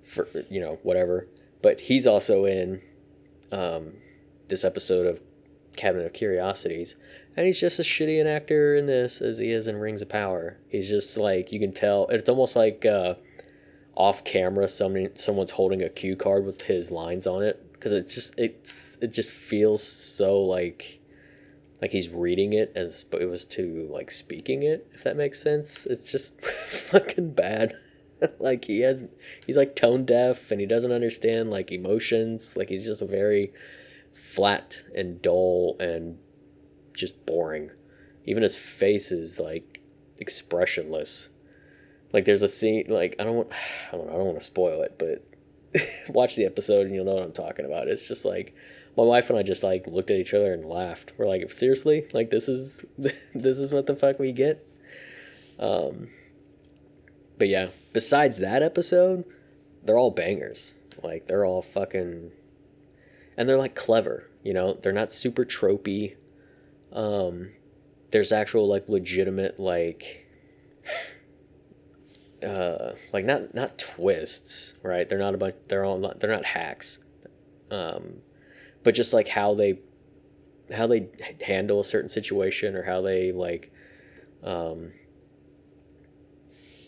for 0.02 0.28
you 0.50 0.60
know 0.60 0.78
whatever, 0.82 1.28
but 1.62 1.80
he's 1.80 2.06
also 2.06 2.44
in 2.44 2.82
um, 3.52 3.92
this 4.48 4.64
episode 4.64 5.06
of 5.06 5.20
Cabinet 5.76 6.04
of 6.04 6.12
Curiosities, 6.12 6.96
and 7.36 7.46
he's 7.46 7.58
just 7.58 7.78
as 7.78 7.86
shitty 7.86 8.20
an 8.20 8.26
actor 8.26 8.74
in 8.74 8.86
this 8.86 9.22
as 9.22 9.38
he 9.38 9.50
is 9.50 9.66
in 9.66 9.76
Rings 9.76 10.02
of 10.02 10.08
Power. 10.08 10.58
He's 10.68 10.90
just 10.90 11.16
like 11.16 11.52
you 11.52 11.60
can 11.60 11.72
tell. 11.72 12.06
It's 12.08 12.28
almost 12.28 12.54
like 12.54 12.84
uh, 12.84 13.14
off 13.94 14.24
camera, 14.24 14.68
someone 14.68 15.10
someone's 15.14 15.52
holding 15.52 15.82
a 15.82 15.88
cue 15.88 16.16
card 16.16 16.44
with 16.44 16.62
his 16.62 16.90
lines 16.90 17.26
on 17.26 17.42
it 17.42 17.69
because 17.80 17.92
it's 17.92 18.14
just 18.14 18.38
it's 18.38 18.98
it 19.00 19.10
just 19.10 19.30
feels 19.30 19.82
so 19.82 20.38
like 20.42 21.00
like 21.80 21.92
he's 21.92 22.10
reading 22.10 22.52
it 22.52 22.70
as 22.76 23.02
opposed 23.02 23.50
to 23.52 23.88
like 23.90 24.10
speaking 24.10 24.62
it 24.62 24.86
if 24.92 25.02
that 25.02 25.16
makes 25.16 25.42
sense. 25.42 25.86
It's 25.86 26.12
just 26.12 26.40
fucking 26.44 27.32
bad. 27.32 27.74
Like 28.38 28.66
he 28.66 28.82
has 28.82 29.06
he's 29.46 29.56
like 29.56 29.74
tone 29.74 30.04
deaf 30.04 30.50
and 30.50 30.60
he 30.60 30.66
doesn't 30.66 30.92
understand 30.92 31.50
like 31.50 31.72
emotions. 31.72 32.54
Like 32.54 32.68
he's 32.68 32.84
just 32.84 33.00
very 33.00 33.50
flat 34.12 34.82
and 34.94 35.22
dull 35.22 35.76
and 35.80 36.18
just 36.92 37.24
boring. 37.24 37.70
Even 38.26 38.42
his 38.42 38.58
face 38.58 39.10
is 39.10 39.40
like 39.40 39.80
expressionless. 40.20 41.30
Like 42.12 42.26
there's 42.26 42.42
a 42.42 42.48
scene 42.48 42.84
like 42.90 43.16
i 43.18 43.24
don't 43.24 43.36
want 43.36 43.52
i 43.88 43.96
don't 43.96 44.06
know 44.06 44.12
i 44.12 44.16
don't 44.16 44.26
want 44.26 44.38
to 44.38 44.44
spoil 44.44 44.82
it 44.82 44.96
but 44.98 45.24
watch 46.08 46.36
the 46.36 46.44
episode 46.44 46.86
and 46.86 46.94
you'll 46.94 47.04
know 47.04 47.14
what 47.14 47.22
i'm 47.22 47.32
talking 47.32 47.64
about 47.64 47.88
it's 47.88 48.08
just 48.08 48.24
like 48.24 48.54
my 48.96 49.04
wife 49.04 49.30
and 49.30 49.38
I 49.38 49.42
just 49.42 49.62
like 49.62 49.86
looked 49.86 50.10
at 50.10 50.18
each 50.18 50.34
other 50.34 50.52
and 50.52 50.64
laughed. 50.64 51.12
We're 51.16 51.26
like, 51.28 51.50
seriously, 51.52 52.06
like 52.12 52.30
this 52.30 52.48
is 52.48 52.84
this 52.98 53.58
is 53.58 53.72
what 53.72 53.86
the 53.86 53.96
fuck 53.96 54.18
we 54.18 54.32
get. 54.32 54.66
Um, 55.58 56.08
but 57.38 57.48
yeah, 57.48 57.68
besides 57.92 58.38
that 58.38 58.62
episode, 58.62 59.24
they're 59.82 59.98
all 59.98 60.10
bangers. 60.10 60.74
Like 61.02 61.26
they're 61.26 61.44
all 61.44 61.62
fucking, 61.62 62.32
and 63.36 63.48
they're 63.48 63.56
like 63.56 63.74
clever. 63.74 64.28
You 64.42 64.54
know, 64.54 64.74
they're 64.74 64.92
not 64.92 65.10
super 65.10 65.44
tropey. 65.44 66.16
Um, 66.92 67.50
there's 68.10 68.32
actual 68.32 68.68
like 68.68 68.88
legitimate 68.88 69.58
like. 69.58 70.26
Uh, 72.42 72.92
like 73.12 73.24
not 73.24 73.54
not 73.54 73.78
twists, 73.78 74.74
right? 74.82 75.08
They're 75.08 75.18
not 75.18 75.34
a 75.34 75.38
bunch. 75.38 75.56
They're 75.68 75.84
all 75.84 75.98
not. 75.98 76.20
They're 76.20 76.30
not 76.30 76.44
hacks. 76.44 76.98
Um, 77.70 78.22
but 78.82 78.94
just 78.94 79.12
like 79.12 79.28
how 79.28 79.54
they 79.54 79.78
how 80.72 80.86
they 80.86 81.08
handle 81.42 81.80
a 81.80 81.84
certain 81.84 82.08
situation 82.08 82.76
or 82.76 82.84
how 82.84 83.00
they 83.00 83.32
like 83.32 83.72
um 84.42 84.92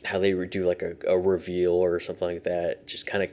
how 0.05 0.19
they 0.19 0.33
do 0.47 0.65
like 0.65 0.83
a, 0.83 0.97
a 1.07 1.19
reveal 1.19 1.73
or 1.73 2.01
something 2.01 2.29
like 2.29 2.45
that 2.45 2.87
just 2.87 3.07
kind 3.07 3.23
of 3.23 3.31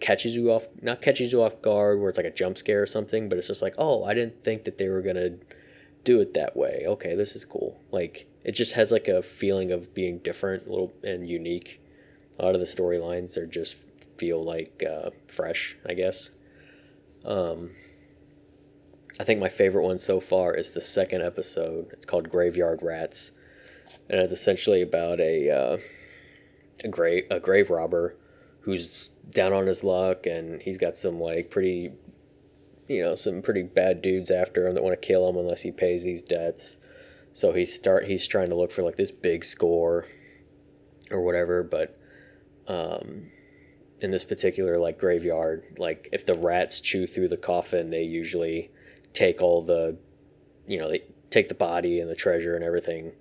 catches 0.00 0.36
you 0.36 0.50
off 0.50 0.66
not 0.82 1.00
catches 1.00 1.32
you 1.32 1.42
off 1.42 1.60
guard 1.62 1.98
where 1.98 2.08
it's 2.08 2.18
like 2.18 2.26
a 2.26 2.30
jump 2.30 2.58
scare 2.58 2.82
or 2.82 2.86
something 2.86 3.28
but 3.28 3.38
it's 3.38 3.46
just 3.46 3.62
like 3.62 3.74
oh 3.78 4.04
i 4.04 4.12
didn't 4.12 4.44
think 4.44 4.64
that 4.64 4.78
they 4.78 4.88
were 4.88 5.00
gonna 5.00 5.30
do 6.04 6.20
it 6.20 6.34
that 6.34 6.56
way 6.56 6.84
okay 6.86 7.14
this 7.14 7.34
is 7.34 7.44
cool 7.44 7.80
like 7.90 8.26
it 8.46 8.52
just 8.52 8.72
has 8.72 8.90
like 8.90 9.08
a 9.08 9.22
feeling 9.22 9.70
of 9.70 9.92
being 9.92 10.18
different 10.18 10.66
a 10.66 10.70
little 10.70 10.94
and 11.02 11.28
unique 11.28 11.82
a 12.38 12.44
lot 12.44 12.54
of 12.54 12.60
the 12.60 12.66
storylines 12.66 13.36
are 13.36 13.46
just 13.46 13.76
feel 14.16 14.42
like 14.42 14.82
uh, 14.88 15.10
fresh 15.28 15.76
i 15.86 15.92
guess 15.92 16.30
um, 17.26 17.70
I 19.18 19.24
think 19.24 19.40
my 19.40 19.48
favorite 19.48 19.84
one 19.84 19.98
so 19.98 20.20
far 20.20 20.54
is 20.54 20.72
the 20.72 20.80
second 20.80 21.22
episode. 21.22 21.88
It's 21.92 22.04
called 22.04 22.28
Graveyard 22.30 22.82
Rats, 22.82 23.32
and 24.08 24.20
it's 24.20 24.32
essentially 24.32 24.82
about 24.82 25.20
a 25.20 25.50
uh, 25.50 25.78
a 26.84 26.88
grave 26.88 27.24
a 27.30 27.40
grave 27.40 27.70
robber 27.70 28.16
who's 28.60 29.10
down 29.30 29.52
on 29.52 29.66
his 29.66 29.82
luck, 29.82 30.26
and 30.26 30.60
he's 30.62 30.78
got 30.78 30.96
some 30.96 31.18
like 31.18 31.50
pretty, 31.50 31.92
you 32.88 33.02
know, 33.02 33.14
some 33.14 33.40
pretty 33.40 33.62
bad 33.62 34.02
dudes 34.02 34.30
after 34.30 34.66
him 34.66 34.74
that 34.74 34.84
want 34.84 35.00
to 35.00 35.06
kill 35.06 35.28
him 35.28 35.36
unless 35.36 35.62
he 35.62 35.72
pays 35.72 36.04
these 36.04 36.22
debts. 36.22 36.76
So 37.36 37.52
he 37.52 37.66
start 37.66 38.06
he's 38.06 38.26
trying 38.26 38.48
to 38.48 38.54
look 38.54 38.72
for 38.72 38.82
like 38.82 38.96
this 38.96 39.10
big 39.10 39.44
score, 39.44 40.06
or 41.10 41.20
whatever, 41.20 41.62
but 41.62 41.98
um, 42.66 43.30
in 44.00 44.10
this 44.10 44.24
particular 44.24 44.78
like 44.78 44.98
graveyard 44.98 45.76
like 45.76 46.08
if 46.12 46.24
the 46.24 46.32
rats 46.32 46.80
chew 46.80 47.06
through 47.06 47.28
the 47.28 47.36
coffin 47.36 47.90
they 47.90 48.02
usually 48.02 48.70
take 49.12 49.40
all 49.42 49.62
the 49.62 49.96
you 50.66 50.78
know 50.78 50.90
they 50.90 51.02
take 51.30 51.48
the 51.48 51.54
body 51.54 52.00
and 52.00 52.10
the 52.10 52.14
treasure 52.14 52.54
and 52.54 52.64
everything 52.64 53.12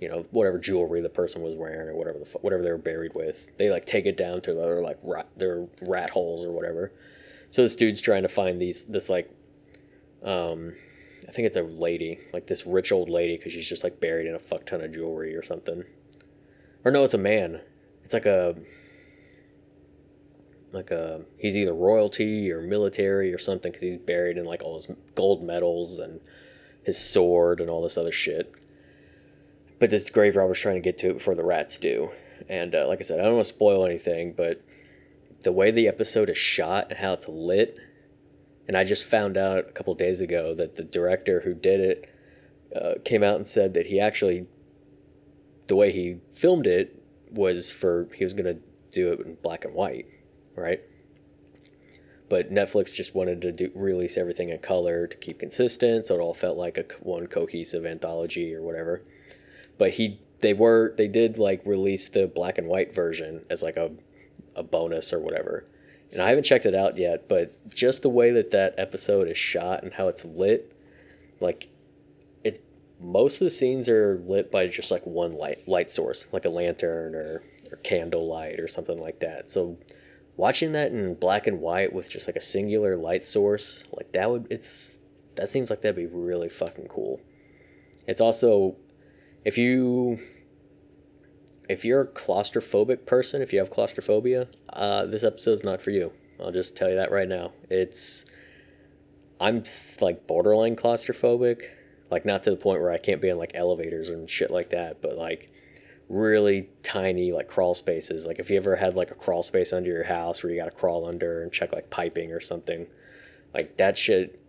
you 0.00 0.08
know 0.08 0.26
whatever 0.30 0.58
jewelry 0.58 1.00
the 1.00 1.08
person 1.08 1.40
was 1.40 1.54
wearing 1.54 1.88
or 1.88 1.94
whatever 1.94 2.18
the 2.18 2.24
whatever 2.40 2.62
they 2.62 2.72
were 2.72 2.78
buried 2.78 3.14
with. 3.14 3.46
They 3.56 3.70
like 3.70 3.84
take 3.84 4.04
it 4.04 4.16
down 4.16 4.40
to 4.42 4.52
their 4.52 4.82
like 4.82 4.98
rat 5.04 5.28
their 5.36 5.68
rat 5.80 6.10
holes 6.10 6.44
or 6.44 6.50
whatever. 6.50 6.92
So 7.50 7.62
this 7.62 7.76
dude's 7.76 8.00
trying 8.00 8.22
to 8.22 8.28
find 8.28 8.60
these 8.60 8.84
this 8.86 9.08
like 9.08 9.30
um 10.24 10.74
i 11.30 11.32
think 11.32 11.46
it's 11.46 11.56
a 11.56 11.62
lady 11.62 12.18
like 12.32 12.48
this 12.48 12.66
rich 12.66 12.92
old 12.92 13.08
lady 13.08 13.36
because 13.36 13.52
she's 13.52 13.68
just 13.68 13.84
like 13.84 14.00
buried 14.00 14.26
in 14.26 14.34
a 14.34 14.38
fuck 14.38 14.66
ton 14.66 14.82
of 14.82 14.92
jewelry 14.92 15.34
or 15.34 15.42
something 15.42 15.84
or 16.84 16.90
no 16.90 17.04
it's 17.04 17.14
a 17.14 17.18
man 17.18 17.60
it's 18.04 18.12
like 18.12 18.26
a 18.26 18.56
like 20.72 20.90
a 20.90 21.22
he's 21.38 21.56
either 21.56 21.72
royalty 21.72 22.50
or 22.50 22.60
military 22.60 23.32
or 23.32 23.38
something 23.38 23.72
because 23.72 23.82
he's 23.82 23.96
buried 23.96 24.36
in 24.36 24.44
like 24.44 24.62
all 24.62 24.74
his 24.74 24.88
gold 25.14 25.42
medals 25.42 25.98
and 25.98 26.20
his 26.84 26.98
sword 26.98 27.60
and 27.60 27.68
all 27.68 27.82
this 27.82 27.98
other 27.98 28.12
shit. 28.12 28.52
But 29.78 29.90
this 29.90 30.08
grave 30.10 30.36
robber's 30.36 30.60
trying 30.60 30.76
to 30.76 30.80
get 30.80 30.98
to 30.98 31.10
it 31.10 31.14
before 31.14 31.34
the 31.34 31.44
rats 31.44 31.78
do. 31.78 32.10
And 32.48 32.74
uh, 32.74 32.86
like 32.86 33.00
I 33.00 33.02
said, 33.02 33.20
I 33.20 33.24
don't 33.24 33.34
want 33.34 33.46
to 33.46 33.52
spoil 33.52 33.84
anything, 33.84 34.32
but 34.32 34.62
the 35.42 35.52
way 35.52 35.70
the 35.70 35.88
episode 35.88 36.28
is 36.28 36.38
shot 36.38 36.86
and 36.90 36.98
how 36.98 37.14
it's 37.14 37.28
lit, 37.28 37.78
and 38.68 38.76
I 38.76 38.84
just 38.84 39.04
found 39.04 39.36
out 39.36 39.58
a 39.58 39.72
couple 39.72 39.94
days 39.94 40.20
ago 40.20 40.54
that 40.54 40.76
the 40.76 40.84
director 40.84 41.40
who 41.40 41.54
did 41.54 41.80
it 41.80 42.14
uh, 42.74 42.94
came 43.04 43.22
out 43.22 43.36
and 43.36 43.46
said 43.46 43.74
that 43.74 43.86
he 43.86 43.98
actually, 43.98 44.46
the 45.66 45.76
way 45.76 45.92
he 45.92 46.18
filmed 46.32 46.66
it 46.66 47.02
was 47.30 47.70
for 47.70 48.08
he 48.14 48.24
was 48.24 48.32
gonna 48.32 48.56
do 48.90 49.12
it 49.12 49.20
in 49.20 49.36
black 49.42 49.64
and 49.64 49.74
white 49.74 50.06
right? 50.60 50.80
But 52.28 52.52
Netflix 52.52 52.94
just 52.94 53.14
wanted 53.14 53.40
to 53.42 53.52
do 53.52 53.72
release 53.74 54.16
everything 54.16 54.50
in 54.50 54.58
color 54.58 55.06
to 55.06 55.16
keep 55.16 55.40
consistent, 55.40 56.06
so 56.06 56.14
it 56.14 56.20
all 56.20 56.34
felt 56.34 56.56
like 56.56 56.78
a 56.78 56.84
one 57.00 57.26
cohesive 57.26 57.84
anthology 57.84 58.54
or 58.54 58.62
whatever. 58.62 59.02
But 59.78 59.92
he 59.92 60.20
they 60.40 60.54
were 60.54 60.94
they 60.96 61.08
did 61.08 61.38
like 61.38 61.66
release 61.66 62.08
the 62.08 62.26
black 62.26 62.56
and 62.56 62.68
white 62.68 62.94
version 62.94 63.44
as 63.50 63.62
like 63.62 63.76
a 63.76 63.90
a 64.54 64.62
bonus 64.62 65.12
or 65.12 65.18
whatever. 65.18 65.66
And 66.12 66.20
I 66.20 66.28
haven't 66.30 66.44
checked 66.44 66.66
it 66.66 66.74
out 66.74 66.96
yet, 66.96 67.28
but 67.28 67.72
just 67.72 68.02
the 68.02 68.08
way 68.08 68.32
that 68.32 68.50
that 68.50 68.74
episode 68.76 69.28
is 69.28 69.38
shot 69.38 69.82
and 69.82 69.92
how 69.92 70.08
it's 70.08 70.24
lit, 70.24 70.76
like 71.40 71.68
it's 72.42 72.58
most 73.00 73.40
of 73.40 73.44
the 73.44 73.50
scenes 73.50 73.88
are 73.88 74.20
lit 74.26 74.50
by 74.50 74.66
just 74.66 74.90
like 74.90 75.06
one 75.06 75.32
light 75.32 75.66
light 75.68 75.88
source, 75.88 76.26
like 76.32 76.44
a 76.44 76.50
lantern 76.50 77.14
or 77.14 77.42
or 77.70 77.76
candle 77.78 78.26
light 78.26 78.58
or 78.58 78.68
something 78.68 79.00
like 79.00 79.20
that. 79.20 79.48
So 79.48 79.78
watching 80.36 80.72
that 80.72 80.92
in 80.92 81.14
black 81.14 81.46
and 81.46 81.60
white 81.60 81.92
with 81.92 82.10
just 82.10 82.26
like 82.26 82.36
a 82.36 82.40
singular 82.40 82.96
light 82.96 83.22
source, 83.22 83.84
like 83.92 84.12
that 84.12 84.30
would 84.30 84.46
it's 84.50 84.98
that 85.36 85.48
seems 85.48 85.70
like 85.70 85.82
that'd 85.82 85.96
be 85.96 86.06
really 86.06 86.48
fucking 86.48 86.88
cool. 86.88 87.20
It's 88.06 88.20
also 88.20 88.76
if 89.44 89.56
you 89.56 90.18
if 91.70 91.84
you're 91.84 92.00
a 92.00 92.06
claustrophobic 92.06 93.06
person, 93.06 93.40
if 93.40 93.52
you 93.52 93.60
have 93.60 93.70
claustrophobia, 93.70 94.48
uh, 94.72 95.06
this 95.06 95.22
episode's 95.22 95.62
not 95.62 95.80
for 95.80 95.90
you. 95.90 96.12
I'll 96.40 96.50
just 96.50 96.76
tell 96.76 96.88
you 96.88 96.96
that 96.96 97.12
right 97.12 97.28
now. 97.28 97.52
It's 97.70 98.24
I'm 99.40 99.62
like 100.00 100.26
borderline 100.26 100.74
claustrophobic, 100.74 101.62
like 102.10 102.24
not 102.24 102.42
to 102.42 102.50
the 102.50 102.56
point 102.56 102.80
where 102.80 102.90
I 102.90 102.98
can't 102.98 103.22
be 103.22 103.28
in 103.28 103.38
like 103.38 103.52
elevators 103.54 104.08
and 104.08 104.28
shit 104.28 104.50
like 104.50 104.70
that, 104.70 105.00
but 105.00 105.16
like 105.16 105.52
really 106.08 106.70
tiny 106.82 107.30
like 107.30 107.46
crawl 107.46 107.74
spaces. 107.74 108.26
Like 108.26 108.40
if 108.40 108.50
you 108.50 108.56
ever 108.56 108.74
had 108.74 108.96
like 108.96 109.12
a 109.12 109.14
crawl 109.14 109.44
space 109.44 109.72
under 109.72 109.90
your 109.90 110.04
house 110.04 110.42
where 110.42 110.52
you 110.52 110.58
got 110.58 110.68
to 110.72 110.76
crawl 110.76 111.06
under 111.06 111.40
and 111.40 111.52
check 111.52 111.72
like 111.72 111.88
piping 111.88 112.32
or 112.32 112.40
something, 112.40 112.88
like 113.54 113.76
that 113.76 113.96
shit 113.96 114.42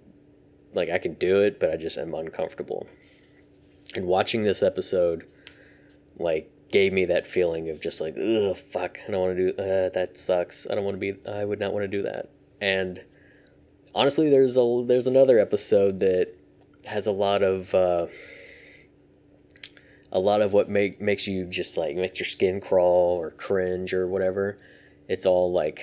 like 0.73 0.89
I 0.89 0.97
can 0.97 1.13
do 1.13 1.39
it, 1.41 1.59
but 1.59 1.69
I 1.69 1.77
just 1.77 1.99
am 1.99 2.15
uncomfortable. 2.15 2.87
And 3.95 4.07
watching 4.07 4.41
this 4.41 4.63
episode 4.63 5.27
like 6.17 6.51
gave 6.71 6.93
me 6.93 7.05
that 7.05 7.27
feeling 7.27 7.69
of 7.69 7.81
just 7.81 8.01
like, 8.01 8.15
ugh, 8.17 8.57
fuck, 8.57 8.99
I 9.07 9.11
don't 9.11 9.21
want 9.21 9.37
to 9.37 9.51
do 9.51 9.61
uh, 9.61 9.89
that. 9.89 10.17
Sucks. 10.17 10.67
I 10.69 10.75
don't 10.75 10.83
want 10.83 10.99
to 10.99 11.13
be. 11.13 11.29
I 11.29 11.45
would 11.45 11.59
not 11.59 11.73
want 11.73 11.83
to 11.83 11.87
do 11.87 12.03
that. 12.03 12.29
And 12.59 13.01
honestly, 13.93 14.29
there's 14.29 14.57
a 14.57 14.83
there's 14.85 15.07
another 15.07 15.39
episode 15.39 15.99
that 15.99 16.35
has 16.85 17.07
a 17.07 17.11
lot 17.11 17.43
of 17.43 17.73
uh, 17.75 18.07
a 20.11 20.19
lot 20.19 20.41
of 20.41 20.53
what 20.53 20.69
make 20.69 21.01
makes 21.01 21.27
you 21.27 21.45
just 21.45 21.77
like 21.77 21.95
makes 21.95 22.19
your 22.19 22.25
skin 22.25 22.61
crawl 22.61 23.17
or 23.19 23.31
cringe 23.31 23.93
or 23.93 24.07
whatever. 24.07 24.59
It's 25.07 25.25
all 25.25 25.51
like 25.51 25.81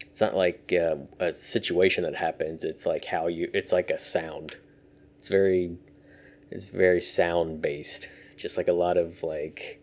it's 0.00 0.20
not 0.20 0.36
like 0.36 0.72
uh, 0.72 0.96
a 1.20 1.32
situation 1.32 2.04
that 2.04 2.16
happens. 2.16 2.64
It's 2.64 2.86
like 2.86 3.06
how 3.06 3.28
you. 3.28 3.50
It's 3.52 3.72
like 3.72 3.90
a 3.90 3.98
sound. 3.98 4.56
It's 5.18 5.28
very 5.28 5.76
it's 6.50 6.66
very 6.66 7.00
sound 7.00 7.62
based 7.62 8.08
just 8.42 8.56
like 8.56 8.68
a 8.68 8.72
lot 8.72 8.96
of 8.96 9.22
like 9.22 9.82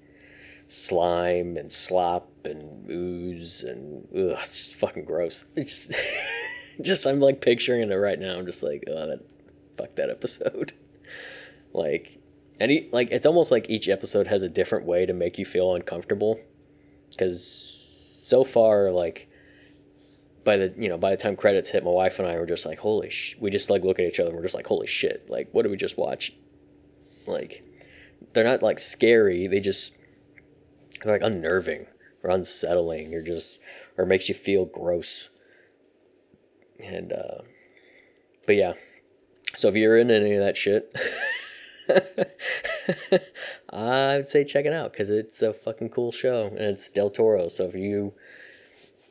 slime 0.69 1.57
and 1.57 1.71
slop 1.71 2.29
and 2.45 2.89
ooze 2.89 3.63
and 3.63 4.07
ugh, 4.13 4.37
it's 4.41 4.67
just 4.67 4.75
fucking 4.75 5.03
gross. 5.03 5.45
It's 5.55 5.87
just, 5.87 6.01
just 6.81 7.07
I'm 7.07 7.19
like 7.19 7.41
picturing 7.41 7.89
it 7.89 7.95
right 7.95 8.19
now. 8.19 8.37
I'm 8.37 8.45
just 8.45 8.63
like, 8.63 8.83
oh, 8.87 9.07
that 9.07 9.19
fuck 9.77 9.95
that 9.95 10.09
episode. 10.09 10.73
like, 11.73 12.19
any 12.59 12.87
like 12.91 13.09
it's 13.11 13.25
almost 13.25 13.51
like 13.51 13.69
each 13.69 13.89
episode 13.89 14.27
has 14.27 14.41
a 14.41 14.49
different 14.49 14.85
way 14.85 15.05
to 15.05 15.13
make 15.13 15.37
you 15.37 15.45
feel 15.45 15.73
uncomfortable, 15.73 16.39
because 17.11 18.15
so 18.21 18.43
far 18.43 18.91
like. 18.91 19.25
By 20.45 20.55
the 20.55 20.73
you 20.77 20.87
know 20.87 20.97
by 20.97 21.11
the 21.11 21.17
time 21.17 21.35
credits 21.35 21.69
hit, 21.69 21.83
my 21.83 21.91
wife 21.91 22.17
and 22.17 22.27
I 22.27 22.37
were 22.37 22.45
just 22.45 22.65
like, 22.65 22.79
holy 22.79 23.09
sh! 23.09 23.35
We 23.39 23.51
just 23.51 23.69
like 23.69 23.83
look 23.83 23.99
at 23.99 24.05
each 24.05 24.21
other 24.21 24.29
and 24.29 24.37
we're 24.37 24.43
just 24.43 24.55
like, 24.55 24.65
holy 24.65 24.87
shit! 24.87 25.29
Like, 25.29 25.49
what 25.51 25.63
did 25.63 25.69
we 25.69 25.77
just 25.77 25.97
watch? 25.97 26.33
Like, 27.27 27.61
they're 28.33 28.43
not 28.43 28.63
like 28.63 28.79
scary. 28.79 29.47
They 29.47 29.59
just 29.59 29.93
they're 31.03 31.13
like 31.13 31.21
unnerving 31.23 31.87
or 32.23 32.29
unsettling 32.29 33.13
or 33.13 33.21
just 33.21 33.59
or 33.97 34.05
makes 34.05 34.29
you 34.29 34.35
feel 34.35 34.65
gross. 34.65 35.29
And 36.83 37.11
uh 37.11 37.43
but 38.45 38.55
yeah. 38.55 38.73
So 39.55 39.67
if 39.69 39.75
you're 39.75 39.97
in 39.97 40.11
any 40.11 40.33
of 40.33 40.43
that 40.43 40.57
shit, 40.57 40.95
I 43.71 44.17
would 44.17 44.29
say 44.29 44.43
check 44.43 44.65
it 44.65 44.73
out 44.73 44.91
because 44.91 45.09
it's 45.09 45.41
a 45.41 45.53
fucking 45.53 45.89
cool 45.89 46.11
show 46.11 46.47
and 46.47 46.59
it's 46.59 46.89
Del 46.89 47.09
Toro. 47.09 47.47
So 47.47 47.65
if 47.65 47.75
you, 47.75 48.13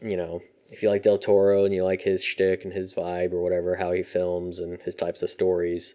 you 0.01 0.17
know, 0.17 0.43
if 0.71 0.83
you 0.83 0.91
like 0.91 1.03
Del 1.03 1.19
Toro 1.19 1.65
and 1.65 1.75
you 1.75 1.83
like 1.83 2.03
his 2.03 2.23
shtick 2.23 2.65
and 2.65 2.73
his 2.73 2.95
vibe 2.95 3.33
or 3.33 3.43
whatever, 3.43 3.77
how 3.77 3.93
he 3.93 4.03
films 4.03 4.59
and 4.59 4.81
his 4.83 4.95
types 4.95 5.23
of 5.23 5.31
stories, 5.31 5.95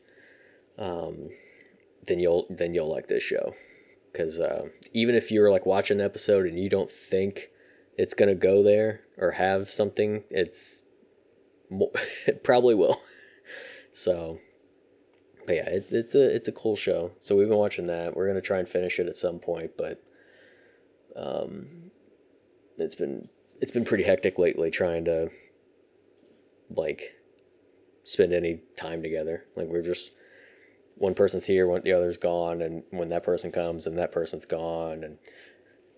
um, 0.78 1.30
then 2.08 2.20
you'll 2.20 2.46
then 2.50 2.74
you'll 2.74 2.90
like 2.90 3.08
this 3.08 3.24
show 3.24 3.54
because 4.12 4.40
uh, 4.40 4.68
even 4.94 5.16
if 5.16 5.32
you're 5.32 5.50
like 5.50 5.66
watching 5.66 6.00
an 6.00 6.06
episode 6.06 6.46
and 6.46 6.60
you 6.60 6.70
don't 6.70 6.90
think 6.90 7.50
it's 7.98 8.14
gonna 8.14 8.36
go 8.36 8.64
there 8.64 9.02
or 9.18 9.32
have 9.32 9.70
something, 9.70 10.24
it's 10.30 10.84
it 12.28 12.44
probably 12.44 12.76
will. 12.76 13.02
so, 13.94 14.40
but 15.46 15.56
yeah, 15.56 15.70
it, 15.70 15.88
it's 15.90 16.16
a 16.16 16.36
it's 16.36 16.48
a 16.48 16.54
cool 16.54 16.76
show. 16.76 17.12
So 17.20 17.36
we've 17.36 17.50
been 17.50 17.58
watching 17.58 17.88
that. 17.88 18.16
We're 18.16 18.28
gonna 18.28 18.42
try 18.42 18.60
and 18.60 18.68
finish 18.68 19.00
it 19.00 19.08
at 19.08 19.18
some 19.18 19.40
point, 19.40 19.72
but 19.78 20.04
um, 21.16 21.92
it's 22.78 22.96
been 22.96 23.30
it's 23.62 23.72
been 23.72 23.86
pretty 23.86 24.04
hectic 24.04 24.38
lately 24.38 24.70
trying 24.70 25.06
to 25.06 25.30
like 26.70 27.14
spend 28.04 28.34
any 28.34 28.62
time 28.76 29.02
together. 29.02 29.46
Like 29.56 29.68
we're 29.68 29.82
just 29.82 30.12
one 30.96 31.14
person's 31.14 31.46
here, 31.46 31.68
one 31.68 31.82
the 31.84 31.94
other's 31.94 32.18
gone, 32.18 32.62
and 32.62 32.84
when 32.92 33.10
that 33.10 33.24
person 33.24 33.52
comes, 33.52 33.88
and 33.88 33.98
that 33.98 34.12
person's 34.12 34.46
gone, 34.46 35.04
and 35.04 35.18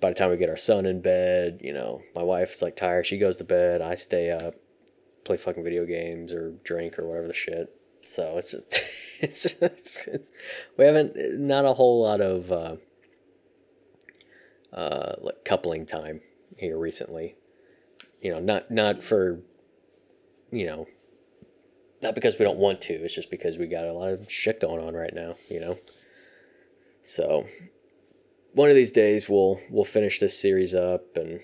by 0.02 0.10
the 0.10 0.16
time 0.16 0.30
we 0.30 0.38
get 0.38 0.50
our 0.50 0.58
son 0.58 0.86
in 0.86 1.02
bed, 1.02 1.60
you 1.62 1.74
know, 1.74 2.02
my 2.14 2.24
wife's 2.24 2.62
like 2.62 2.76
tired, 2.76 3.06
she 3.06 3.18
goes 3.18 3.38
to 3.38 3.44
bed, 3.44 3.82
I 3.82 3.96
stay 3.96 4.32
up, 4.32 4.56
play 5.24 5.38
fucking 5.38 5.64
video 5.64 5.86
games 5.86 6.32
or 6.32 6.52
drink 6.64 6.98
or 7.00 7.08
whatever 7.08 7.28
the 7.28 7.34
shit. 7.34 7.74
So 8.02 8.38
it's 8.38 8.52
just 8.52 8.82
it's 9.20 9.44
just, 9.44 9.62
it's, 9.62 10.08
it's 10.08 10.32
we 10.78 10.86
haven't 10.86 11.40
not 11.40 11.66
a 11.66 11.74
whole 11.74 12.04
lot 12.04 12.22
of 12.22 12.52
uh, 12.52 12.76
uh, 14.72 15.16
like 15.22 15.44
coupling 15.44 15.86
time 15.86 16.22
here 16.58 16.78
recently. 16.78 17.36
You 18.22 18.32
know, 18.32 18.40
not 18.40 18.72
not 18.72 19.04
for 19.04 19.42
you 20.52 20.66
know 20.66 20.88
not 22.06 22.16
because 22.16 22.40
we 22.40 22.46
don't 22.46 22.58
want 22.58 22.82
to, 22.82 22.94
it's 22.94 23.16
just 23.16 23.32
because 23.32 23.58
we 23.58 23.68
got 23.68 23.86
a 23.86 23.94
lot 23.94 24.10
of 24.10 24.32
shit 24.32 24.60
going 24.60 24.82
on 24.82 24.94
right 24.94 25.14
now, 25.14 25.36
you 25.50 25.60
know. 25.60 25.80
So 27.04 27.46
one 28.54 28.70
of 28.70 28.76
these 28.76 28.92
days 28.92 29.28
we'll 29.28 29.60
we'll 29.70 29.84
finish 29.84 30.20
this 30.20 30.40
series 30.40 30.74
up 30.74 31.18
and 31.18 31.40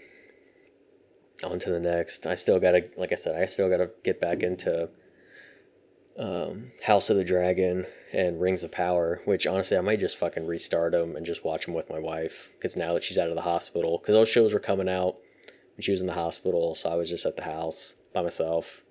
on 1.44 1.60
to 1.60 1.70
the 1.70 1.80
next. 1.80 2.26
I 2.26 2.36
still 2.36 2.60
gotta 2.60 2.90
like 2.98 3.12
I 3.12 3.16
said, 3.16 3.42
I 3.42 3.46
still 3.46 3.70
gotta 3.70 3.92
get 4.04 4.22
back 4.22 4.44
into 4.44 4.90
um, 6.18 6.72
House 6.84 7.10
of 7.10 7.18
the 7.18 7.24
Dragon 7.24 7.86
and 8.14 8.42
Rings 8.42 8.64
of 8.64 8.72
Power, 8.72 9.22
which 9.26 9.48
honestly 9.48 9.78
I 9.78 9.82
might 9.82 10.00
just 10.00 10.18
fucking 10.18 10.48
restart 10.48 10.94
them 10.94 11.16
and 11.16 11.26
just 11.26 11.44
watch 11.44 11.66
them 11.66 11.74
with 11.74 11.90
my 11.90 12.00
wife 12.00 12.52
because 12.54 12.76
now 12.76 12.94
that 12.94 13.04
she's 13.04 13.18
out 13.18 13.30
of 13.30 13.36
the 13.36 13.42
hospital, 13.42 13.98
because 13.98 14.14
those 14.14 14.30
shows 14.30 14.54
were 14.54 14.60
coming 14.60 14.90
out 14.90 15.18
she 15.80 15.92
was 15.92 16.02
in 16.02 16.08
the 16.08 16.14
hospital, 16.14 16.76
so 16.76 16.90
I 16.92 16.96
was 16.96 17.10
just 17.10 17.26
at 17.26 17.36
the 17.36 17.44
house 17.44 17.96
by 18.14 18.22
myself 18.22 18.84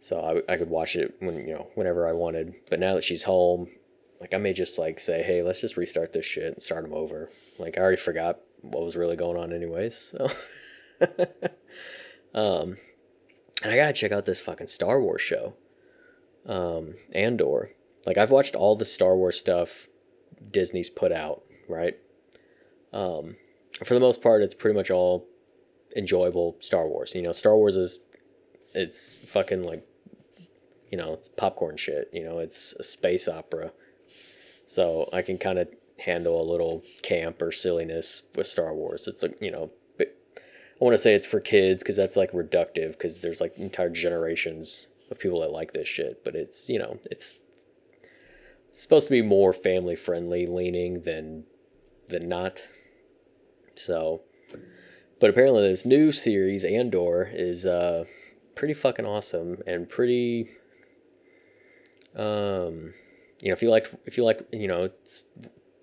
so 0.00 0.42
I, 0.48 0.52
I 0.52 0.56
could 0.56 0.70
watch 0.70 0.96
it 0.96 1.14
when 1.20 1.36
you 1.46 1.54
know 1.54 1.68
whenever 1.74 2.08
I 2.08 2.12
wanted. 2.12 2.54
But 2.70 2.80
now 2.80 2.94
that 2.94 3.04
she's 3.04 3.24
home, 3.24 3.68
like 4.20 4.34
I 4.34 4.38
may 4.38 4.52
just 4.52 4.78
like 4.78 5.00
say, 5.00 5.22
hey, 5.22 5.42
let's 5.42 5.60
just 5.60 5.76
restart 5.76 6.12
this 6.12 6.26
shit 6.26 6.52
and 6.52 6.62
start 6.62 6.82
them 6.82 6.94
over. 6.94 7.30
Like 7.58 7.78
I 7.78 7.80
already 7.80 7.96
forgot 7.96 8.40
what 8.62 8.84
was 8.84 8.96
really 8.96 9.16
going 9.16 9.38
on, 9.38 9.52
anyways. 9.52 9.96
So, 9.96 10.28
um, 12.34 12.76
and 13.62 13.72
I 13.72 13.76
gotta 13.76 13.92
check 13.92 14.12
out 14.12 14.26
this 14.26 14.40
fucking 14.40 14.68
Star 14.68 15.00
Wars 15.00 15.22
show, 15.22 15.54
um, 16.46 16.94
Andor. 17.14 17.70
Like 18.06 18.18
I've 18.18 18.30
watched 18.30 18.54
all 18.54 18.76
the 18.76 18.84
Star 18.84 19.16
Wars 19.16 19.38
stuff 19.38 19.88
Disney's 20.50 20.90
put 20.90 21.12
out, 21.12 21.42
right? 21.68 21.96
Um, 22.92 23.36
for 23.84 23.94
the 23.94 24.00
most 24.00 24.22
part, 24.22 24.42
it's 24.42 24.54
pretty 24.54 24.76
much 24.76 24.90
all 24.90 25.26
enjoyable 25.96 26.56
Star 26.60 26.86
Wars. 26.86 27.14
You 27.14 27.22
know, 27.22 27.32
Star 27.32 27.56
Wars 27.56 27.76
is 27.76 28.00
it's 28.74 29.18
fucking 29.26 29.64
like 29.64 29.86
you 30.96 31.02
know 31.02 31.12
it's 31.12 31.28
popcorn 31.28 31.76
shit 31.76 32.08
you 32.10 32.24
know 32.24 32.38
it's 32.38 32.72
a 32.74 32.82
space 32.82 33.28
opera. 33.28 33.72
So 34.66 35.08
i 35.12 35.20
can 35.20 35.36
kind 35.36 35.58
of 35.58 35.68
handle 36.00 36.40
a 36.40 36.50
little 36.50 36.82
camp 37.02 37.42
or 37.42 37.52
silliness 37.52 38.22
with 38.34 38.46
star 38.46 38.74
wars. 38.74 39.06
It's 39.06 39.22
like 39.22 39.36
you 39.40 39.50
know 39.50 39.70
i 40.00 40.84
want 40.84 40.92
to 40.92 40.98
say 40.98 41.14
it's 41.14 41.26
for 41.26 41.40
kids 41.40 41.82
because 41.82 41.96
that's 41.96 42.16
like 42.16 42.32
reductive 42.32 42.92
because 42.92 43.20
there's 43.20 43.40
like 43.40 43.56
entire 43.56 43.88
generations 43.88 44.86
of 45.10 45.18
people 45.18 45.40
that 45.40 45.50
like 45.50 45.72
this 45.72 45.88
shit 45.88 46.22
but 46.22 46.34
it's 46.34 46.68
you 46.68 46.78
know 46.78 46.98
it's, 47.10 47.34
supposed 48.72 49.06
to 49.06 49.10
be 49.10 49.22
more 49.22 49.54
family 49.54 49.96
friendly 49.96 50.46
leaning 50.46 51.00
than 51.02 51.44
than 52.08 52.28
not. 52.28 52.62
So 53.74 54.22
but 55.20 55.30
apparently 55.30 55.62
this 55.62 55.86
new 55.86 56.12
series 56.12 56.64
andor 56.64 57.30
is 57.32 57.64
uh 57.66 58.04
pretty 58.54 58.74
fucking 58.74 59.06
awesome 59.06 59.62
and 59.66 59.88
pretty 59.88 60.50
um 62.16 62.94
you 63.42 63.48
know 63.48 63.52
if 63.52 63.62
you 63.62 63.70
like 63.70 63.88
if 64.06 64.16
you 64.16 64.24
like 64.24 64.40
you 64.52 64.66
know 64.66 64.84
it's 64.84 65.24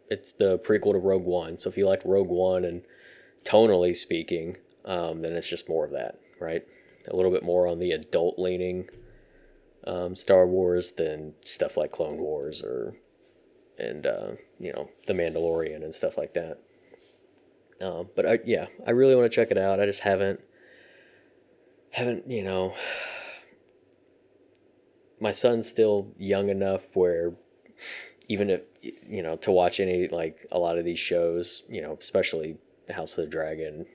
it's 0.10 0.34
the 0.34 0.60
prequel 0.60 0.94
to 0.94 1.00
Rogue 1.00 1.26
One 1.26 1.58
so 1.58 1.70
if 1.70 1.78
you 1.78 1.86
like 1.86 2.02
Rogue 2.04 2.30
One 2.30 2.66
and 2.66 2.84
tonally 3.44 3.96
speaking, 3.96 4.58
um, 4.86 5.22
then 5.22 5.34
it's 5.34 5.48
just 5.48 5.70
more 5.70 5.86
of 5.86 5.92
that, 5.92 6.20
right? 6.40 6.64
A 7.10 7.16
little 7.16 7.32
bit 7.32 7.44
more 7.44 7.68
on 7.68 7.80
the 7.80 7.92
adult 7.92 8.40
leaning 8.40 8.90
um, 9.86 10.16
Star 10.16 10.48
Wars 10.48 10.92
than 10.92 11.34
stuff 11.44 11.78
like 11.78 11.92
Clone 11.92 12.18
Wars 12.18 12.64
or 12.64 12.96
and 13.78 14.06
uh, 14.06 14.32
you 14.60 14.72
know 14.72 14.90
The 15.08 15.14
Mandalorian 15.14 15.84
and 15.84 15.94
stuff 15.94 16.18
like 16.18 16.34
that. 16.34 16.60
Um, 17.82 18.10
but 18.16 18.26
I, 18.26 18.40
yeah, 18.46 18.68
I 18.88 18.92
really 18.92 19.16
want 19.16 19.30
to 19.30 19.36
check 19.36 19.52
it 19.52 19.58
out. 19.58 19.80
I 19.80 19.86
just 19.86 20.02
haven't 20.02 20.40
haven't 21.92 22.30
you 22.30 22.44
know. 22.44 22.74
My 25.24 25.32
son's 25.32 25.70
still 25.70 26.12
young 26.18 26.50
enough 26.50 26.98
where 26.98 27.34
even 28.28 28.50
if 28.50 28.62
you 29.08 29.24
know 29.24 29.38
to 29.38 29.52
watch 29.52 29.80
any 29.80 30.10
like 30.10 30.46
a 30.52 30.60
lot 30.60 30.78
of 30.78 30.84
these 30.84 31.00
shows, 31.00 31.64
you 31.70 31.82
know, 31.82 31.98
especially 31.98 32.58
House 32.94 33.18
of 33.18 33.24
the 33.24 33.32
Dragon, 33.32 33.86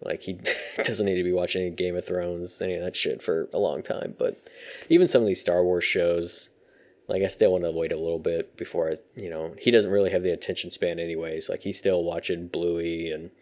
like 0.00 0.22
he 0.22 0.38
doesn't 0.76 1.04
need 1.04 1.16
to 1.16 1.24
be 1.24 1.32
watching 1.32 1.62
any 1.62 1.72
Game 1.72 1.96
of 1.96 2.06
Thrones, 2.06 2.62
any 2.62 2.74
of 2.76 2.84
that 2.84 2.94
shit 2.94 3.20
for 3.22 3.48
a 3.52 3.58
long 3.58 3.82
time. 3.82 4.14
But 4.16 4.38
even 4.88 5.08
some 5.08 5.22
of 5.22 5.26
these 5.26 5.40
Star 5.40 5.64
Wars 5.64 5.82
shows, 5.82 6.50
like 7.08 7.24
I 7.24 7.26
still 7.26 7.50
want 7.50 7.64
to 7.64 7.72
wait 7.72 7.90
a 7.90 7.98
little 7.98 8.20
bit 8.20 8.56
before 8.56 8.88
I, 8.88 8.94
you 9.16 9.28
know, 9.28 9.56
he 9.58 9.72
doesn't 9.72 9.90
really 9.90 10.10
have 10.10 10.22
the 10.22 10.30
attention 10.32 10.70
span 10.70 11.00
anyways. 11.00 11.48
Like 11.48 11.62
he's 11.64 11.76
still 11.76 12.04
watching 12.04 12.46
Bluey 12.46 13.10
and 13.10 13.32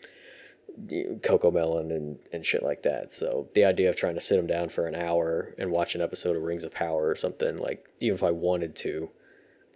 CoComelon 0.81 1.91
and, 1.91 2.19
and 2.33 2.45
shit 2.45 2.63
like 2.63 2.83
that. 2.83 3.13
So 3.13 3.49
the 3.55 3.65
idea 3.65 3.91
of 3.91 3.97
trying 3.97 4.15
to 4.15 4.21
sit 4.21 4.37
them 4.37 4.47
down 4.47 4.69
for 4.69 4.87
an 4.87 4.95
hour 4.95 5.55
and 5.59 5.71
watch 5.71 5.95
an 5.95 6.01
episode 6.01 6.37
of 6.37 6.43
Rings 6.43 6.65
of 6.65 6.73
Power 6.73 7.09
or 7.09 7.17
something, 7.17 7.57
like 7.57 7.89
even 8.01 8.15
if 8.15 8.23
I 8.23 8.31
wanted 8.31 8.75
to, 8.77 9.11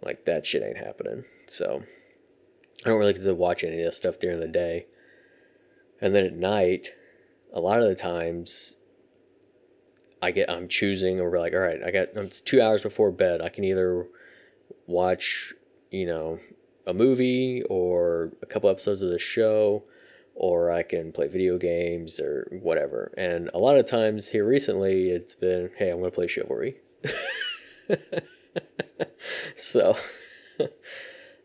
like 0.01 0.25
that 0.25 0.45
shit 0.45 0.63
ain't 0.63 0.77
happening. 0.77 1.25
So 1.47 1.83
I 2.85 2.89
don't 2.89 2.99
really 2.99 3.13
get 3.13 3.23
to 3.23 3.33
watch 3.33 3.63
any 3.63 3.79
of 3.79 3.85
this 3.85 3.97
stuff 3.97 4.19
during 4.19 4.39
the 4.39 4.47
day. 4.47 4.87
And 6.01 6.15
then 6.15 6.25
at 6.25 6.33
night, 6.33 6.89
a 7.53 7.59
lot 7.59 7.81
of 7.81 7.87
the 7.87 7.95
times 7.95 8.77
I 10.21 10.31
get 10.31 10.49
I'm 10.49 10.67
choosing 10.67 11.19
or 11.19 11.37
like, 11.37 11.53
all 11.53 11.59
right, 11.59 11.81
I 11.83 11.91
got 11.91 12.15
um, 12.17 12.25
it's 12.25 12.41
two 12.41 12.61
hours 12.61 12.83
before 12.83 13.11
bed. 13.11 13.41
I 13.41 13.49
can 13.49 13.63
either 13.63 14.07
watch, 14.87 15.53
you 15.91 16.05
know, 16.05 16.39
a 16.85 16.93
movie 16.93 17.63
or 17.69 18.33
a 18.41 18.45
couple 18.45 18.69
episodes 18.69 19.01
of 19.01 19.09
the 19.09 19.19
show, 19.19 19.83
or 20.39 20.71
I 20.71 20.83
can 20.83 21.11
play 21.11 21.27
video 21.27 21.57
games 21.57 22.19
or 22.19 22.47
whatever. 22.61 23.13
And 23.17 23.49
a 23.53 23.59
lot 23.59 23.77
of 23.77 23.85
times 23.85 24.29
here 24.29 24.45
recently, 24.45 25.09
it's 25.09 25.35
been, 25.35 25.71
hey, 25.77 25.89
I'm 25.89 25.99
gonna 25.99 26.11
play 26.11 26.27
Chivalry. 26.27 26.77
so, 29.57 29.97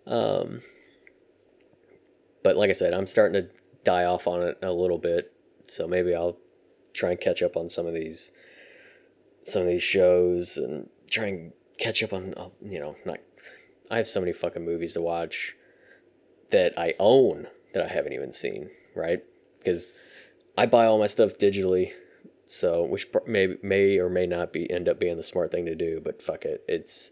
um, 0.07 0.63
but 2.45 2.57
like 2.57 2.71
I 2.71 2.73
said, 2.73 2.95
I'm 2.95 3.07
starting 3.07 3.43
to 3.43 3.51
die 3.83 4.05
off 4.05 4.29
on 4.29 4.43
it 4.43 4.59
a 4.63 4.73
little 4.73 4.99
bit. 4.99 5.33
So 5.67 5.89
maybe 5.89 6.15
I'll 6.15 6.37
try 6.93 7.11
and 7.11 7.21
catch 7.21 7.43
up 7.43 7.57
on 7.57 7.69
some 7.69 7.87
of 7.87 7.95
these 7.95 8.31
some 9.43 9.63
of 9.63 9.69
these 9.69 9.83
shows 9.83 10.57
and 10.57 10.89
try 11.11 11.27
and 11.27 11.53
catch 11.79 12.03
up 12.03 12.13
on 12.13 12.33
uh, 12.37 12.49
you 12.63 12.79
know 12.79 12.97
not 13.05 13.19
I 13.91 13.97
have 13.97 14.07
so 14.07 14.21
many 14.21 14.33
fucking 14.33 14.65
movies 14.65 14.95
to 14.95 15.03
watch 15.03 15.57
that 16.51 16.79
I 16.79 16.95
own 17.01 17.49
that 17.75 17.85
I 17.85 17.89
haven't 17.89 18.13
even 18.13 18.33
seen, 18.33 18.71
right? 18.95 19.23
Because 19.59 19.93
I 20.57 20.67
buy 20.67 20.87
all 20.87 20.99
my 20.99 21.07
stuff 21.07 21.39
digitally, 21.39 21.93
so 22.47 22.85
which 22.85 23.09
may 23.27 23.57
may 23.63 23.99
or 23.99 24.09
may 24.09 24.27
not 24.27 24.53
be 24.53 24.71
end 24.71 24.89
up 24.89 25.01
being 25.01 25.17
the 25.17 25.23
smart 25.23 25.51
thing 25.51 25.67
to 25.67 25.75
do, 25.75 26.01
but 26.03 26.23
fuck 26.23 26.45
it. 26.45 26.65
It's 26.69 27.11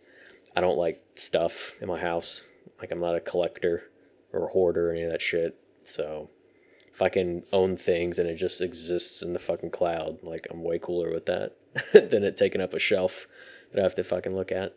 I 0.55 0.61
don't 0.61 0.79
like 0.79 1.03
stuff 1.15 1.77
in 1.81 1.89
my 1.89 2.01
house. 2.01 2.45
Like 2.81 2.91
I'm 2.91 3.01
not 3.01 3.17
a 3.17 3.21
collector 3.21 3.85
or 4.33 4.47
a 4.47 4.53
hoarder 4.53 4.91
or 4.91 4.93
any 4.93 5.03
of 5.03 5.11
that 5.11 5.23
shit. 5.23 5.57
So 5.83 6.31
if 6.93 7.01
I 7.01 7.09
can 7.09 7.45
own 7.53 7.77
things 7.77 8.19
and 8.19 8.29
it 8.29 8.37
just 8.37 8.61
exists 8.61 9.23
in 9.23 9.33
the 9.33 9.39
fucking 9.39 9.71
cloud, 9.71 10.19
like 10.23 10.47
I'm 10.51 10.63
way 10.63 10.79
cooler 10.79 11.13
with 11.13 11.27
that 11.27 11.57
than 11.93 12.23
it 12.23 12.37
taking 12.37 12.61
up 12.61 12.75
a 12.75 12.79
shelf 12.79 13.27
that 13.73 13.81
I 13.81 13.83
have 13.83 13.95
to 13.97 14.05
fucking 14.05 14.35
look 14.35 14.53
at. 14.53 14.75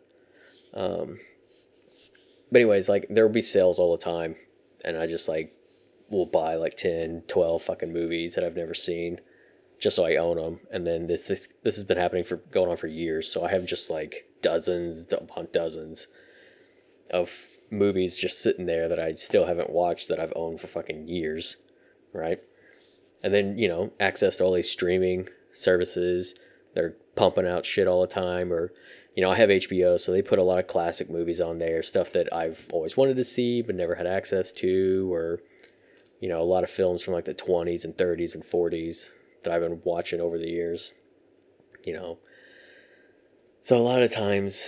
Um, 0.72 1.18
but 2.50 2.60
anyways, 2.60 2.88
like 2.88 3.06
there 3.10 3.26
will 3.26 3.34
be 3.34 3.42
sales 3.42 3.78
all 3.78 3.92
the 3.92 4.02
time, 4.02 4.36
and 4.84 4.96
I 4.96 5.06
just 5.06 5.28
like 5.28 5.52
will 6.10 6.26
buy 6.26 6.54
like 6.54 6.76
10, 6.76 7.24
12 7.26 7.62
fucking 7.62 7.92
movies 7.92 8.34
that 8.34 8.44
I've 8.44 8.56
never 8.56 8.74
seen 8.74 9.20
just 9.78 9.96
so 9.96 10.06
I 10.06 10.16
own 10.16 10.36
them. 10.36 10.60
And 10.70 10.86
then 10.86 11.06
this 11.06 11.26
this 11.26 11.48
this 11.62 11.76
has 11.76 11.84
been 11.84 11.98
happening 11.98 12.24
for 12.24 12.36
going 12.36 12.70
on 12.70 12.76
for 12.76 12.86
years, 12.86 13.30
so 13.30 13.44
I 13.44 13.50
have 13.50 13.66
just 13.66 13.90
like 13.90 14.28
dozens 14.40 15.12
upon 15.12 15.48
dozens 15.52 16.06
of 17.10 17.48
movies 17.70 18.16
just 18.16 18.40
sitting 18.40 18.66
there 18.66 18.88
that 18.88 18.98
I 18.98 19.14
still 19.14 19.46
haven't 19.46 19.70
watched 19.70 20.08
that 20.08 20.20
I've 20.20 20.32
owned 20.36 20.60
for 20.60 20.68
fucking 20.68 21.08
years 21.08 21.56
right? 22.16 22.40
And 23.22 23.32
then, 23.32 23.58
you 23.58 23.68
know, 23.68 23.92
access 24.00 24.36
to 24.36 24.44
all 24.44 24.52
these 24.52 24.70
streaming 24.70 25.28
services. 25.52 26.34
They're 26.74 26.94
pumping 27.14 27.46
out 27.46 27.66
shit 27.66 27.86
all 27.86 28.00
the 28.00 28.06
time. 28.06 28.52
Or, 28.52 28.72
you 29.14 29.22
know, 29.22 29.30
I 29.30 29.36
have 29.36 29.48
HBO, 29.48 29.98
so 29.98 30.12
they 30.12 30.22
put 30.22 30.38
a 30.38 30.42
lot 30.42 30.58
of 30.58 30.66
classic 30.66 31.10
movies 31.10 31.40
on 31.40 31.58
there, 31.58 31.82
stuff 31.82 32.10
that 32.12 32.32
I've 32.32 32.68
always 32.72 32.96
wanted 32.96 33.16
to 33.16 33.24
see 33.24 33.62
but 33.62 33.74
never 33.74 33.94
had 33.96 34.06
access 34.06 34.52
to. 34.54 35.12
Or, 35.12 35.40
you 36.26 36.32
know, 36.32 36.40
a 36.40 36.42
lot 36.42 36.64
of 36.64 36.70
films 36.70 37.04
from 37.04 37.14
like 37.14 37.24
the 37.24 37.32
20s 37.32 37.84
and 37.84 37.96
30s 37.96 38.34
and 38.34 38.42
40s 38.42 39.10
that 39.44 39.52
I've 39.52 39.60
been 39.60 39.80
watching 39.84 40.20
over 40.20 40.38
the 40.38 40.48
years. 40.48 40.92
You 41.84 41.92
know, 41.92 42.18
so 43.62 43.76
a 43.76 43.78
lot 43.78 44.02
of 44.02 44.12
times, 44.12 44.66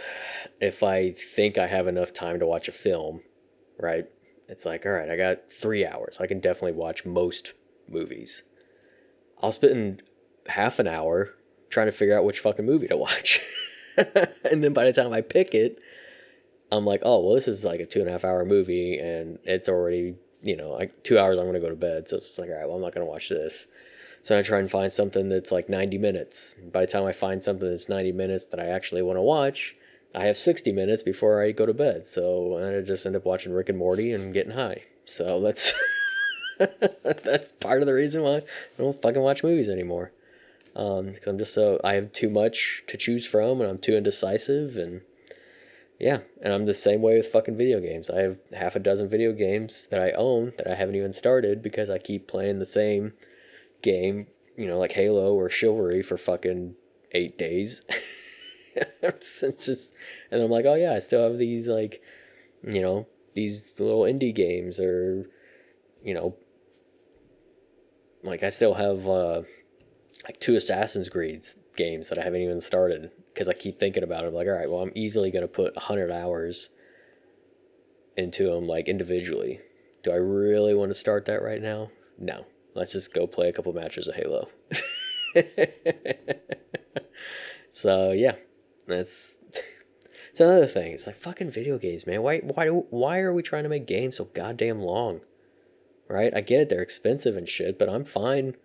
if 0.61 0.85
I 0.85 1.11
think 1.11 1.59
I 1.59 1.67
have 1.67 1.89
enough 1.89 2.13
time 2.13 2.39
to 2.39 2.47
watch 2.47 2.69
a 2.69 2.73
film, 2.73 3.23
right, 3.77 4.05
it's 4.49 4.65
like, 4.65 4.87
all 4.87 4.93
right, 4.93 5.11
I 5.11 5.17
got 5.17 5.51
three 5.51 5.85
hours. 5.85 6.19
I 6.21 6.29
can 6.29 6.39
definitely 6.39 6.79
watch 6.79 7.05
most 7.05 7.55
movies. 7.89 8.45
I'll 9.43 9.51
spend 9.51 10.05
half 10.47 10.79
an 10.79 10.87
hour 10.87 11.35
trying 11.71 11.87
to 11.87 11.93
figure 11.93 12.17
out 12.17 12.25
which 12.25 12.39
fucking 12.39 12.67
movie 12.67 12.87
to 12.87 12.97
watch. 12.97 13.41
and 14.49 14.63
then 14.63 14.73
by 14.73 14.85
the 14.85 14.93
time 14.93 15.13
I 15.13 15.23
pick 15.23 15.55
it, 15.55 15.81
I'm 16.71 16.87
like, 16.87 17.01
oh, 17.03 17.19
well, 17.19 17.35
this 17.35 17.49
is 17.49 17.65
like 17.65 17.81
a 17.81 17.87
two 17.87 17.99
and 17.99 18.09
a 18.09 18.13
half 18.13 18.25
hour 18.25 18.45
movie 18.45 18.97
and 18.97 19.41
it's 19.43 19.69
already, 19.69 20.15
you 20.43 20.57
know, 20.57 20.71
like 20.71 21.03
two 21.03 21.19
hours 21.19 21.39
I'm 21.39 21.45
going 21.45 21.55
to 21.55 21.61
go 21.61 21.69
to 21.69 21.77
bed. 21.77 22.09
So 22.09 22.17
it's 22.17 22.39
like, 22.39 22.51
all 22.51 22.57
right, 22.57 22.67
well, 22.67 22.77
I'm 22.77 22.83
not 22.83 22.95
going 22.95 23.07
to 23.07 23.11
watch 23.11 23.29
this. 23.29 23.67
So 24.23 24.39
I 24.39 24.43
try 24.43 24.59
and 24.59 24.71
find 24.71 24.91
something 24.91 25.29
that's 25.29 25.53
like 25.53 25.69
90 25.69 25.99
minutes. 25.99 26.55
By 26.73 26.83
the 26.83 26.93
time 26.93 27.05
I 27.05 27.13
find 27.13 27.43
something 27.43 27.69
that's 27.69 27.89
90 27.89 28.13
minutes 28.13 28.47
that 28.47 28.61
I 28.61 28.67
actually 28.67 29.03
want 29.03 29.17
to 29.17 29.23
watch, 29.23 29.77
I 30.15 30.25
have 30.25 30.37
60 30.37 30.73
minutes 30.73 31.03
before 31.03 31.43
I 31.43 31.53
go 31.53 31.67
to 31.67 31.75
bed. 31.75 32.07
So 32.07 32.59
I 32.59 32.81
just 32.83 33.07
end 33.07 33.17
up 33.17 33.25
watching 33.25 33.53
Rick 33.53 33.69
and 33.69 33.79
Morty 33.79 34.13
and 34.13 34.35
getting 34.35 34.53
high. 34.53 34.85
So 35.05 35.41
that's 35.43 35.73
that's 36.59 37.51
part 37.61 37.83
of 37.83 37.87
the 37.87 37.95
reason 37.95 38.23
why 38.23 38.37
I 38.39 38.43
don't 38.79 39.01
fucking 39.01 39.23
watch 39.23 39.45
movies 39.45 39.69
anymore. 39.69 40.13
Um, 40.75 41.07
because 41.07 41.27
I'm 41.27 41.39
just 41.39 41.55
so 41.55 41.81
I 41.83 41.95
have 41.95 42.13
too 42.13 42.31
much 42.31 42.85
to 42.89 42.97
choose 42.97 43.27
from 43.27 43.61
and 43.61 43.71
I'm 43.71 43.79
too 43.79 43.97
indecisive 43.97 44.77
and 44.77 45.03
yeah, 45.99 46.21
and 46.41 46.53
I'm 46.53 46.67
the 46.67 46.75
same 46.75 47.03
way 47.03 47.17
with 47.17 47.27
fucking 47.27 47.57
video 47.57 47.81
games. 47.81 48.09
I 48.09 48.21
have 48.21 48.39
half 48.57 48.77
a 48.77 48.81
dozen 48.81 49.09
video 49.09 49.33
games 49.33 49.89
that 49.91 50.01
I 50.01 50.13
own 50.13 50.53
that 50.57 50.71
I 50.71 50.75
haven't 50.77 50.95
even 50.95 51.13
started 51.13 51.61
because 51.61 51.91
I 51.91 51.99
keep 51.99 52.29
playing 52.29 52.61
the 52.61 52.67
same 52.67 53.15
game, 53.83 54.29
you 54.57 54.67
know, 54.67 54.79
like 54.79 54.93
Halo 54.93 55.35
or 55.35 55.51
Chivalry 55.51 56.03
for 56.03 56.17
fucking 56.17 56.77
eight 57.13 57.37
days. 57.37 57.83
since 59.21 59.67
just, 59.67 59.93
and 60.31 60.41
I'm 60.41 60.51
like, 60.51 60.67
oh 60.67 60.75
yeah, 60.75 60.93
I 60.93 61.01
still 61.01 61.25
have 61.25 61.37
these 61.37 61.67
like, 61.67 62.01
you 62.63 62.81
know, 62.81 63.09
these 63.35 63.73
little 63.79 64.03
indie 64.03 64.35
games 64.35 64.79
or, 64.79 65.29
you 66.05 66.15
know, 66.15 66.37
like 68.23 68.45
I 68.45 68.51
still 68.51 68.75
have 68.75 69.09
uh, 69.09 69.43
like 70.25 70.39
two 70.39 70.55
Assassin's 70.55 71.09
Creed 71.09 71.45
games 71.77 72.09
that 72.09 72.19
I 72.19 72.23
haven't 72.23 72.43
even 72.43 72.61
started 72.61 73.11
because 73.39 73.49
I 73.49 73.53
keep 73.53 73.79
thinking 73.79 74.03
about 74.03 74.25
it. 74.25 74.27
I'm 74.27 74.35
like, 74.35 74.49
all 74.49 74.53
right, 74.53 74.69
well, 74.69 74.83
I'm 74.83 74.91
easily 74.97 75.31
gonna 75.31 75.47
put 75.47 75.79
hundred 75.79 76.11
hours 76.11 76.71
into 78.17 78.53
them 78.53 78.67
like 78.67 78.89
individually. 78.89 79.61
Do 80.03 80.11
I 80.11 80.17
really 80.17 80.75
want 80.75 80.91
to 80.91 80.99
start 80.99 81.27
that 81.27 81.41
right 81.41 81.63
now? 81.63 81.93
No. 82.19 82.47
Let's 82.75 82.91
just 82.91 83.15
go 83.15 83.29
play 83.29 83.49
a 83.49 83.53
couple 83.53 83.73
matches 83.73 84.09
of 84.09 84.17
Halo. 84.17 84.49
so 87.71 88.11
yeah, 88.11 88.35
that's 88.89 89.39
it's 90.33 90.41
another 90.41 90.67
thing. 90.67 90.91
It's 90.91 91.07
like 91.07 91.15
fucking 91.15 91.53
video 91.53 91.79
games, 91.79 92.09
man. 92.09 92.23
Why 92.23 92.39
why 92.39 92.67
why 92.67 93.21
are 93.21 93.33
we 93.33 93.45
trying 93.45 93.63
to 93.63 93.69
make 93.69 93.87
games 93.87 94.17
so 94.17 94.25
goddamn 94.25 94.81
long? 94.81 95.21
Right? 96.09 96.35
I 96.35 96.41
get 96.41 96.63
it, 96.63 96.69
they're 96.71 96.83
expensive 96.83 97.37
and 97.37 97.49
shit, 97.49 97.79
but 97.79 97.89
I'm 97.89 98.03
fine. 98.03 98.57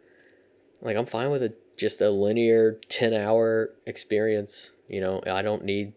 Like 0.81 0.97
I'm 0.97 1.05
fine 1.05 1.29
with 1.29 1.43
a 1.43 1.53
just 1.77 2.01
a 2.01 2.09
linear 2.09 2.79
10 2.89 3.13
hour 3.13 3.73
experience, 3.85 4.71
you 4.87 5.01
know. 5.01 5.21
I 5.25 5.41
don't 5.41 5.63
need 5.63 5.93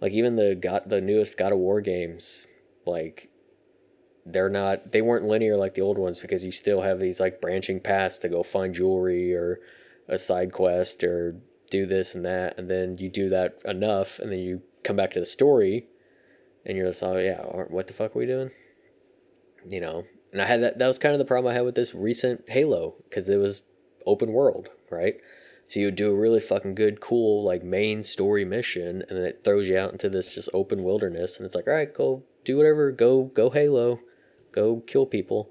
like 0.00 0.12
even 0.12 0.36
the 0.36 0.54
got 0.54 0.88
the 0.88 1.00
newest 1.00 1.36
God 1.36 1.52
of 1.52 1.58
War 1.58 1.80
games, 1.80 2.46
like 2.86 3.30
they're 4.24 4.50
not 4.50 4.92
they 4.92 5.00
weren't 5.00 5.26
linear 5.26 5.56
like 5.56 5.74
the 5.74 5.80
old 5.80 5.98
ones 5.98 6.18
because 6.18 6.44
you 6.44 6.52
still 6.52 6.82
have 6.82 7.00
these 7.00 7.18
like 7.18 7.40
branching 7.40 7.80
paths 7.80 8.18
to 8.18 8.28
go 8.28 8.42
find 8.42 8.74
jewelry 8.74 9.34
or 9.34 9.58
a 10.06 10.18
side 10.18 10.52
quest 10.52 11.02
or 11.02 11.36
do 11.70 11.86
this 11.86 12.14
and 12.14 12.24
that, 12.24 12.58
and 12.58 12.70
then 12.70 12.96
you 12.96 13.08
do 13.08 13.28
that 13.30 13.58
enough, 13.64 14.18
and 14.18 14.32
then 14.32 14.38
you 14.38 14.62
come 14.84 14.96
back 14.96 15.12
to 15.12 15.20
the 15.20 15.26
story, 15.26 15.86
and 16.64 16.76
you're 16.76 16.86
just 16.86 17.02
like, 17.02 17.12
oh, 17.12 17.18
yeah, 17.18 17.40
what 17.42 17.86
the 17.86 17.92
fuck 17.92 18.14
are 18.14 18.18
we 18.18 18.26
doing? 18.26 18.50
You 19.68 19.80
know, 19.80 20.04
and 20.32 20.40
I 20.40 20.46
had 20.46 20.62
that. 20.62 20.78
That 20.78 20.86
was 20.86 20.98
kind 20.98 21.14
of 21.14 21.18
the 21.18 21.24
problem 21.24 21.50
I 21.50 21.54
had 21.54 21.64
with 21.64 21.74
this 21.74 21.94
recent 21.94 22.48
Halo 22.48 22.94
because 23.08 23.28
it 23.28 23.36
was 23.36 23.62
open 24.08 24.32
world, 24.32 24.68
right? 24.90 25.16
So 25.68 25.80
you 25.80 25.90
do 25.90 26.10
a 26.10 26.16
really 26.16 26.40
fucking 26.40 26.74
good, 26.74 27.00
cool 27.00 27.44
like 27.44 27.62
main 27.62 28.02
story 28.02 28.44
mission, 28.44 29.04
and 29.08 29.18
then 29.18 29.24
it 29.24 29.44
throws 29.44 29.68
you 29.68 29.78
out 29.78 29.92
into 29.92 30.08
this 30.08 30.34
just 30.34 30.48
open 30.54 30.82
wilderness, 30.82 31.36
and 31.36 31.44
it's 31.44 31.54
like, 31.54 31.68
all 31.68 31.74
right, 31.74 31.92
go 31.92 32.24
do 32.44 32.56
whatever, 32.56 32.90
go 32.90 33.24
go 33.24 33.50
Halo, 33.50 34.00
go 34.50 34.80
kill 34.80 35.04
people. 35.04 35.50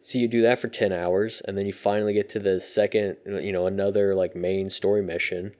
So 0.00 0.18
you 0.18 0.26
do 0.26 0.40
that 0.42 0.58
for 0.58 0.68
ten 0.68 0.90
hours, 0.90 1.42
and 1.46 1.58
then 1.58 1.66
you 1.66 1.74
finally 1.74 2.14
get 2.14 2.30
to 2.30 2.38
the 2.38 2.60
second, 2.60 3.18
you 3.26 3.52
know, 3.52 3.66
another 3.66 4.14
like 4.14 4.34
main 4.34 4.70
story 4.70 5.02
mission, 5.02 5.54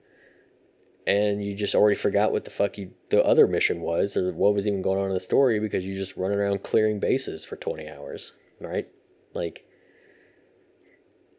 and 1.05 1.43
you 1.43 1.53
just 1.53 1.75
already 1.75 1.95
forgot 1.95 2.31
what 2.31 2.45
the 2.45 2.51
fuck 2.51 2.79
you 2.79 2.93
the 3.09 3.23
other 3.23 3.45
mission 3.45 3.81
was 3.81 4.17
or 4.17 4.33
what 4.33 4.55
was 4.55 4.67
even 4.67 4.81
going 4.81 4.99
on 4.99 5.09
in 5.09 5.13
the 5.13 5.19
story 5.19 5.59
because 5.59 5.85
you 5.85 5.93
just 5.93 6.17
running 6.17 6.39
around 6.39 6.63
clearing 6.63 6.99
bases 6.99 7.45
for 7.45 7.57
twenty 7.57 7.87
hours, 7.87 8.33
right? 8.59 8.87
Like 9.35 9.66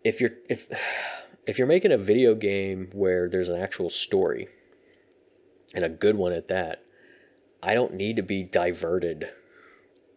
if 0.05 0.21
you're 0.21 0.33
if 0.49 0.67
if 1.47 1.59
you're 1.59 1.67
making 1.67 1.93
a 1.93 1.99
video 1.99 2.35
game 2.35 2.91
where 2.93 3.29
there's 3.29 3.49
an 3.49 3.61
actual 3.61 3.91
story 3.91 4.49
and 5.75 5.85
a 5.85 5.89
good 5.89 6.17
one 6.17 6.33
at 6.33 6.49
that, 6.49 6.85
I 7.63 7.75
don't 7.75 7.95
need 7.95 8.17
to 8.17 8.23
be 8.23 8.43
diverted 8.43 9.31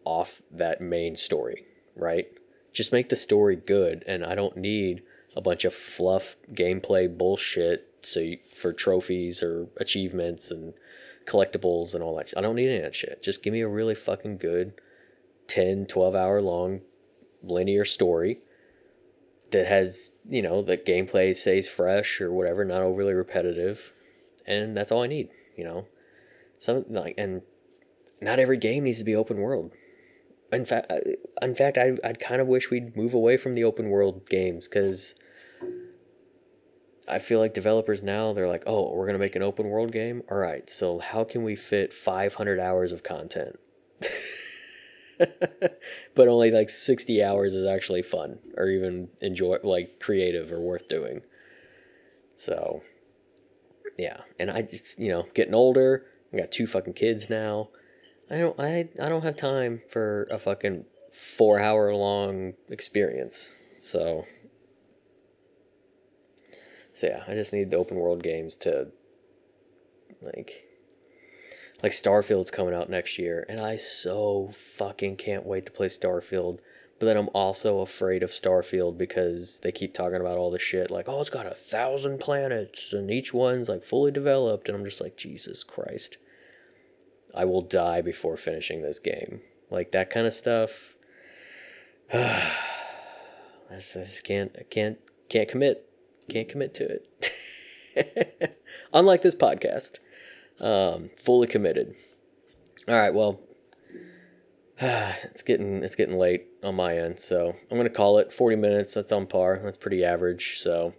off 0.04 0.42
that 0.50 0.80
main 0.80 1.16
story, 1.16 1.64
right? 1.96 2.28
Just 2.72 2.92
make 2.92 3.08
the 3.08 3.16
story 3.16 3.56
good 3.56 4.04
and 4.06 4.24
I 4.24 4.34
don't 4.34 4.56
need 4.56 5.02
a 5.34 5.40
bunch 5.40 5.64
of 5.64 5.74
fluff 5.74 6.36
gameplay 6.52 7.16
bullshit 7.16 7.88
so 8.02 8.20
you, 8.20 8.38
for 8.52 8.72
trophies 8.72 9.42
or 9.42 9.68
achievements 9.78 10.50
and 10.50 10.74
collectibles 11.24 11.94
and 11.94 12.02
all 12.02 12.16
that. 12.16 12.32
I 12.36 12.40
don't 12.40 12.56
need 12.56 12.68
any 12.68 12.78
of 12.78 12.82
that 12.84 12.94
shit. 12.94 13.22
Just 13.22 13.42
give 13.42 13.52
me 13.52 13.60
a 13.60 13.68
really 13.68 13.94
fucking 13.94 14.38
good 14.38 14.74
10, 15.46 15.86
12 15.86 16.14
hour 16.14 16.42
long 16.42 16.80
linear 17.42 17.84
story 17.84 18.40
that 19.52 19.66
has 19.66 20.10
you 20.28 20.42
know 20.42 20.62
the 20.62 20.76
gameplay 20.76 21.34
stays 21.34 21.68
fresh 21.68 22.20
or 22.20 22.32
whatever, 22.32 22.64
not 22.64 22.82
overly 22.82 23.14
repetitive, 23.14 23.92
and 24.46 24.76
that's 24.76 24.90
all 24.90 25.02
I 25.02 25.06
need. 25.06 25.28
You 25.56 25.64
know, 25.64 25.86
some 26.58 26.84
like 26.88 27.14
and 27.16 27.42
not 28.20 28.38
every 28.38 28.56
game 28.56 28.84
needs 28.84 28.98
to 28.98 29.04
be 29.04 29.14
open 29.14 29.38
world. 29.38 29.72
In 30.52 30.64
fact, 30.64 30.92
in 31.40 31.54
fact, 31.54 31.78
I 31.78 31.96
I'd 32.04 32.20
kind 32.20 32.40
of 32.40 32.48
wish 32.48 32.70
we'd 32.70 32.96
move 32.96 33.14
away 33.14 33.36
from 33.36 33.54
the 33.54 33.64
open 33.64 33.88
world 33.88 34.28
games 34.28 34.68
because. 34.68 35.14
I 37.08 37.18
feel 37.18 37.40
like 37.40 37.52
developers 37.52 38.00
now 38.00 38.32
they're 38.32 38.46
like, 38.46 38.62
"Oh, 38.64 38.94
we're 38.94 39.06
to 39.08 39.18
make 39.18 39.34
an 39.34 39.42
open 39.42 39.68
world 39.68 39.90
game. 39.90 40.22
All 40.30 40.38
right. 40.38 40.70
So 40.70 41.00
how 41.00 41.24
can 41.24 41.42
we 41.42 41.56
fit 41.56 41.92
500 41.92 42.60
hours 42.60 42.92
of 42.92 43.02
content?" 43.02 43.58
but 46.14 46.28
only 46.28 46.50
like 46.50 46.70
60 46.70 47.22
hours 47.22 47.54
is 47.54 47.64
actually 47.64 48.02
fun 48.02 48.38
or 48.56 48.68
even 48.68 49.08
enjoy 49.20 49.58
like 49.62 50.00
creative 50.00 50.52
or 50.52 50.60
worth 50.60 50.88
doing. 50.88 51.22
So 52.34 52.82
yeah, 53.98 54.22
and 54.38 54.50
I 54.50 54.62
just, 54.62 54.98
you 54.98 55.08
know, 55.10 55.26
getting 55.34 55.54
older, 55.54 56.06
I 56.32 56.38
got 56.38 56.50
two 56.50 56.66
fucking 56.66 56.94
kids 56.94 57.28
now. 57.28 57.68
I 58.30 58.38
don't 58.38 58.58
I 58.58 58.88
I 59.00 59.08
don't 59.08 59.22
have 59.22 59.36
time 59.36 59.82
for 59.88 60.26
a 60.30 60.38
fucking 60.38 60.86
4 61.12 61.60
hour 61.60 61.94
long 61.94 62.54
experience. 62.68 63.50
So 63.76 64.26
so 66.94 67.06
yeah, 67.06 67.24
I 67.26 67.34
just 67.34 67.52
need 67.52 67.70
the 67.70 67.76
open 67.76 67.96
world 67.96 68.22
games 68.22 68.56
to 68.58 68.88
like 70.20 70.64
like 71.82 71.92
Starfield's 71.92 72.50
coming 72.50 72.74
out 72.74 72.88
next 72.88 73.18
year, 73.18 73.44
and 73.48 73.60
I 73.60 73.76
so 73.76 74.48
fucking 74.52 75.16
can't 75.16 75.44
wait 75.44 75.66
to 75.66 75.72
play 75.72 75.88
Starfield. 75.88 76.58
But 76.98 77.06
then 77.06 77.16
I'm 77.16 77.30
also 77.34 77.80
afraid 77.80 78.22
of 78.22 78.30
Starfield 78.30 78.96
because 78.96 79.58
they 79.60 79.72
keep 79.72 79.92
talking 79.92 80.20
about 80.20 80.38
all 80.38 80.52
the 80.52 80.58
shit 80.60 80.88
like, 80.88 81.08
oh, 81.08 81.20
it's 81.20 81.30
got 81.30 81.50
a 81.50 81.54
thousand 81.54 82.20
planets 82.20 82.92
and 82.92 83.10
each 83.10 83.34
one's 83.34 83.68
like 83.68 83.82
fully 83.82 84.12
developed, 84.12 84.68
and 84.68 84.78
I'm 84.78 84.84
just 84.84 85.00
like, 85.00 85.16
Jesus 85.16 85.64
Christ, 85.64 86.18
I 87.34 87.44
will 87.44 87.62
die 87.62 88.02
before 88.02 88.36
finishing 88.36 88.82
this 88.82 89.00
game. 89.00 89.40
Like 89.68 89.90
that 89.90 90.10
kind 90.10 90.28
of 90.28 90.32
stuff. 90.32 90.94
I 92.14 92.52
just, 93.72 93.96
I 93.96 94.00
just 94.00 94.22
can't, 94.22 94.54
I 94.56 94.62
can't, 94.62 94.98
can't 95.28 95.48
commit, 95.48 95.90
can't 96.30 96.48
commit 96.48 96.72
to 96.74 97.00
it. 97.96 98.58
Unlike 98.92 99.22
this 99.22 99.34
podcast. 99.34 99.98
Um, 100.62 101.10
fully 101.16 101.48
committed. 101.48 101.94
All 102.88 102.94
right, 102.94 103.12
well, 103.12 103.40
it's 104.80 105.42
getting 105.42 105.82
it's 105.82 105.96
getting 105.96 106.16
late 106.16 106.46
on 106.62 106.76
my 106.76 106.96
end, 106.96 107.18
so 107.18 107.54
I'm 107.70 107.76
gonna 107.76 107.90
call 107.90 108.18
it 108.18 108.32
40 108.32 108.56
minutes. 108.56 108.94
That's 108.94 109.12
on 109.12 109.26
par. 109.26 109.60
That's 109.62 109.76
pretty 109.76 110.04
average. 110.04 110.58
So, 110.60 110.94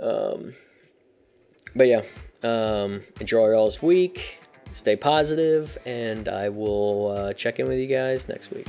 um, 0.00 0.54
but 1.74 1.86
yeah, 1.86 2.02
um, 2.42 3.02
enjoy 3.20 3.50
y'all's 3.50 3.82
week. 3.82 4.40
Stay 4.72 4.96
positive, 4.96 5.78
and 5.86 6.28
I 6.28 6.48
will 6.48 7.08
uh, 7.08 7.32
check 7.32 7.58
in 7.58 7.68
with 7.68 7.78
you 7.78 7.86
guys 7.86 8.28
next 8.28 8.50
week. 8.50 8.66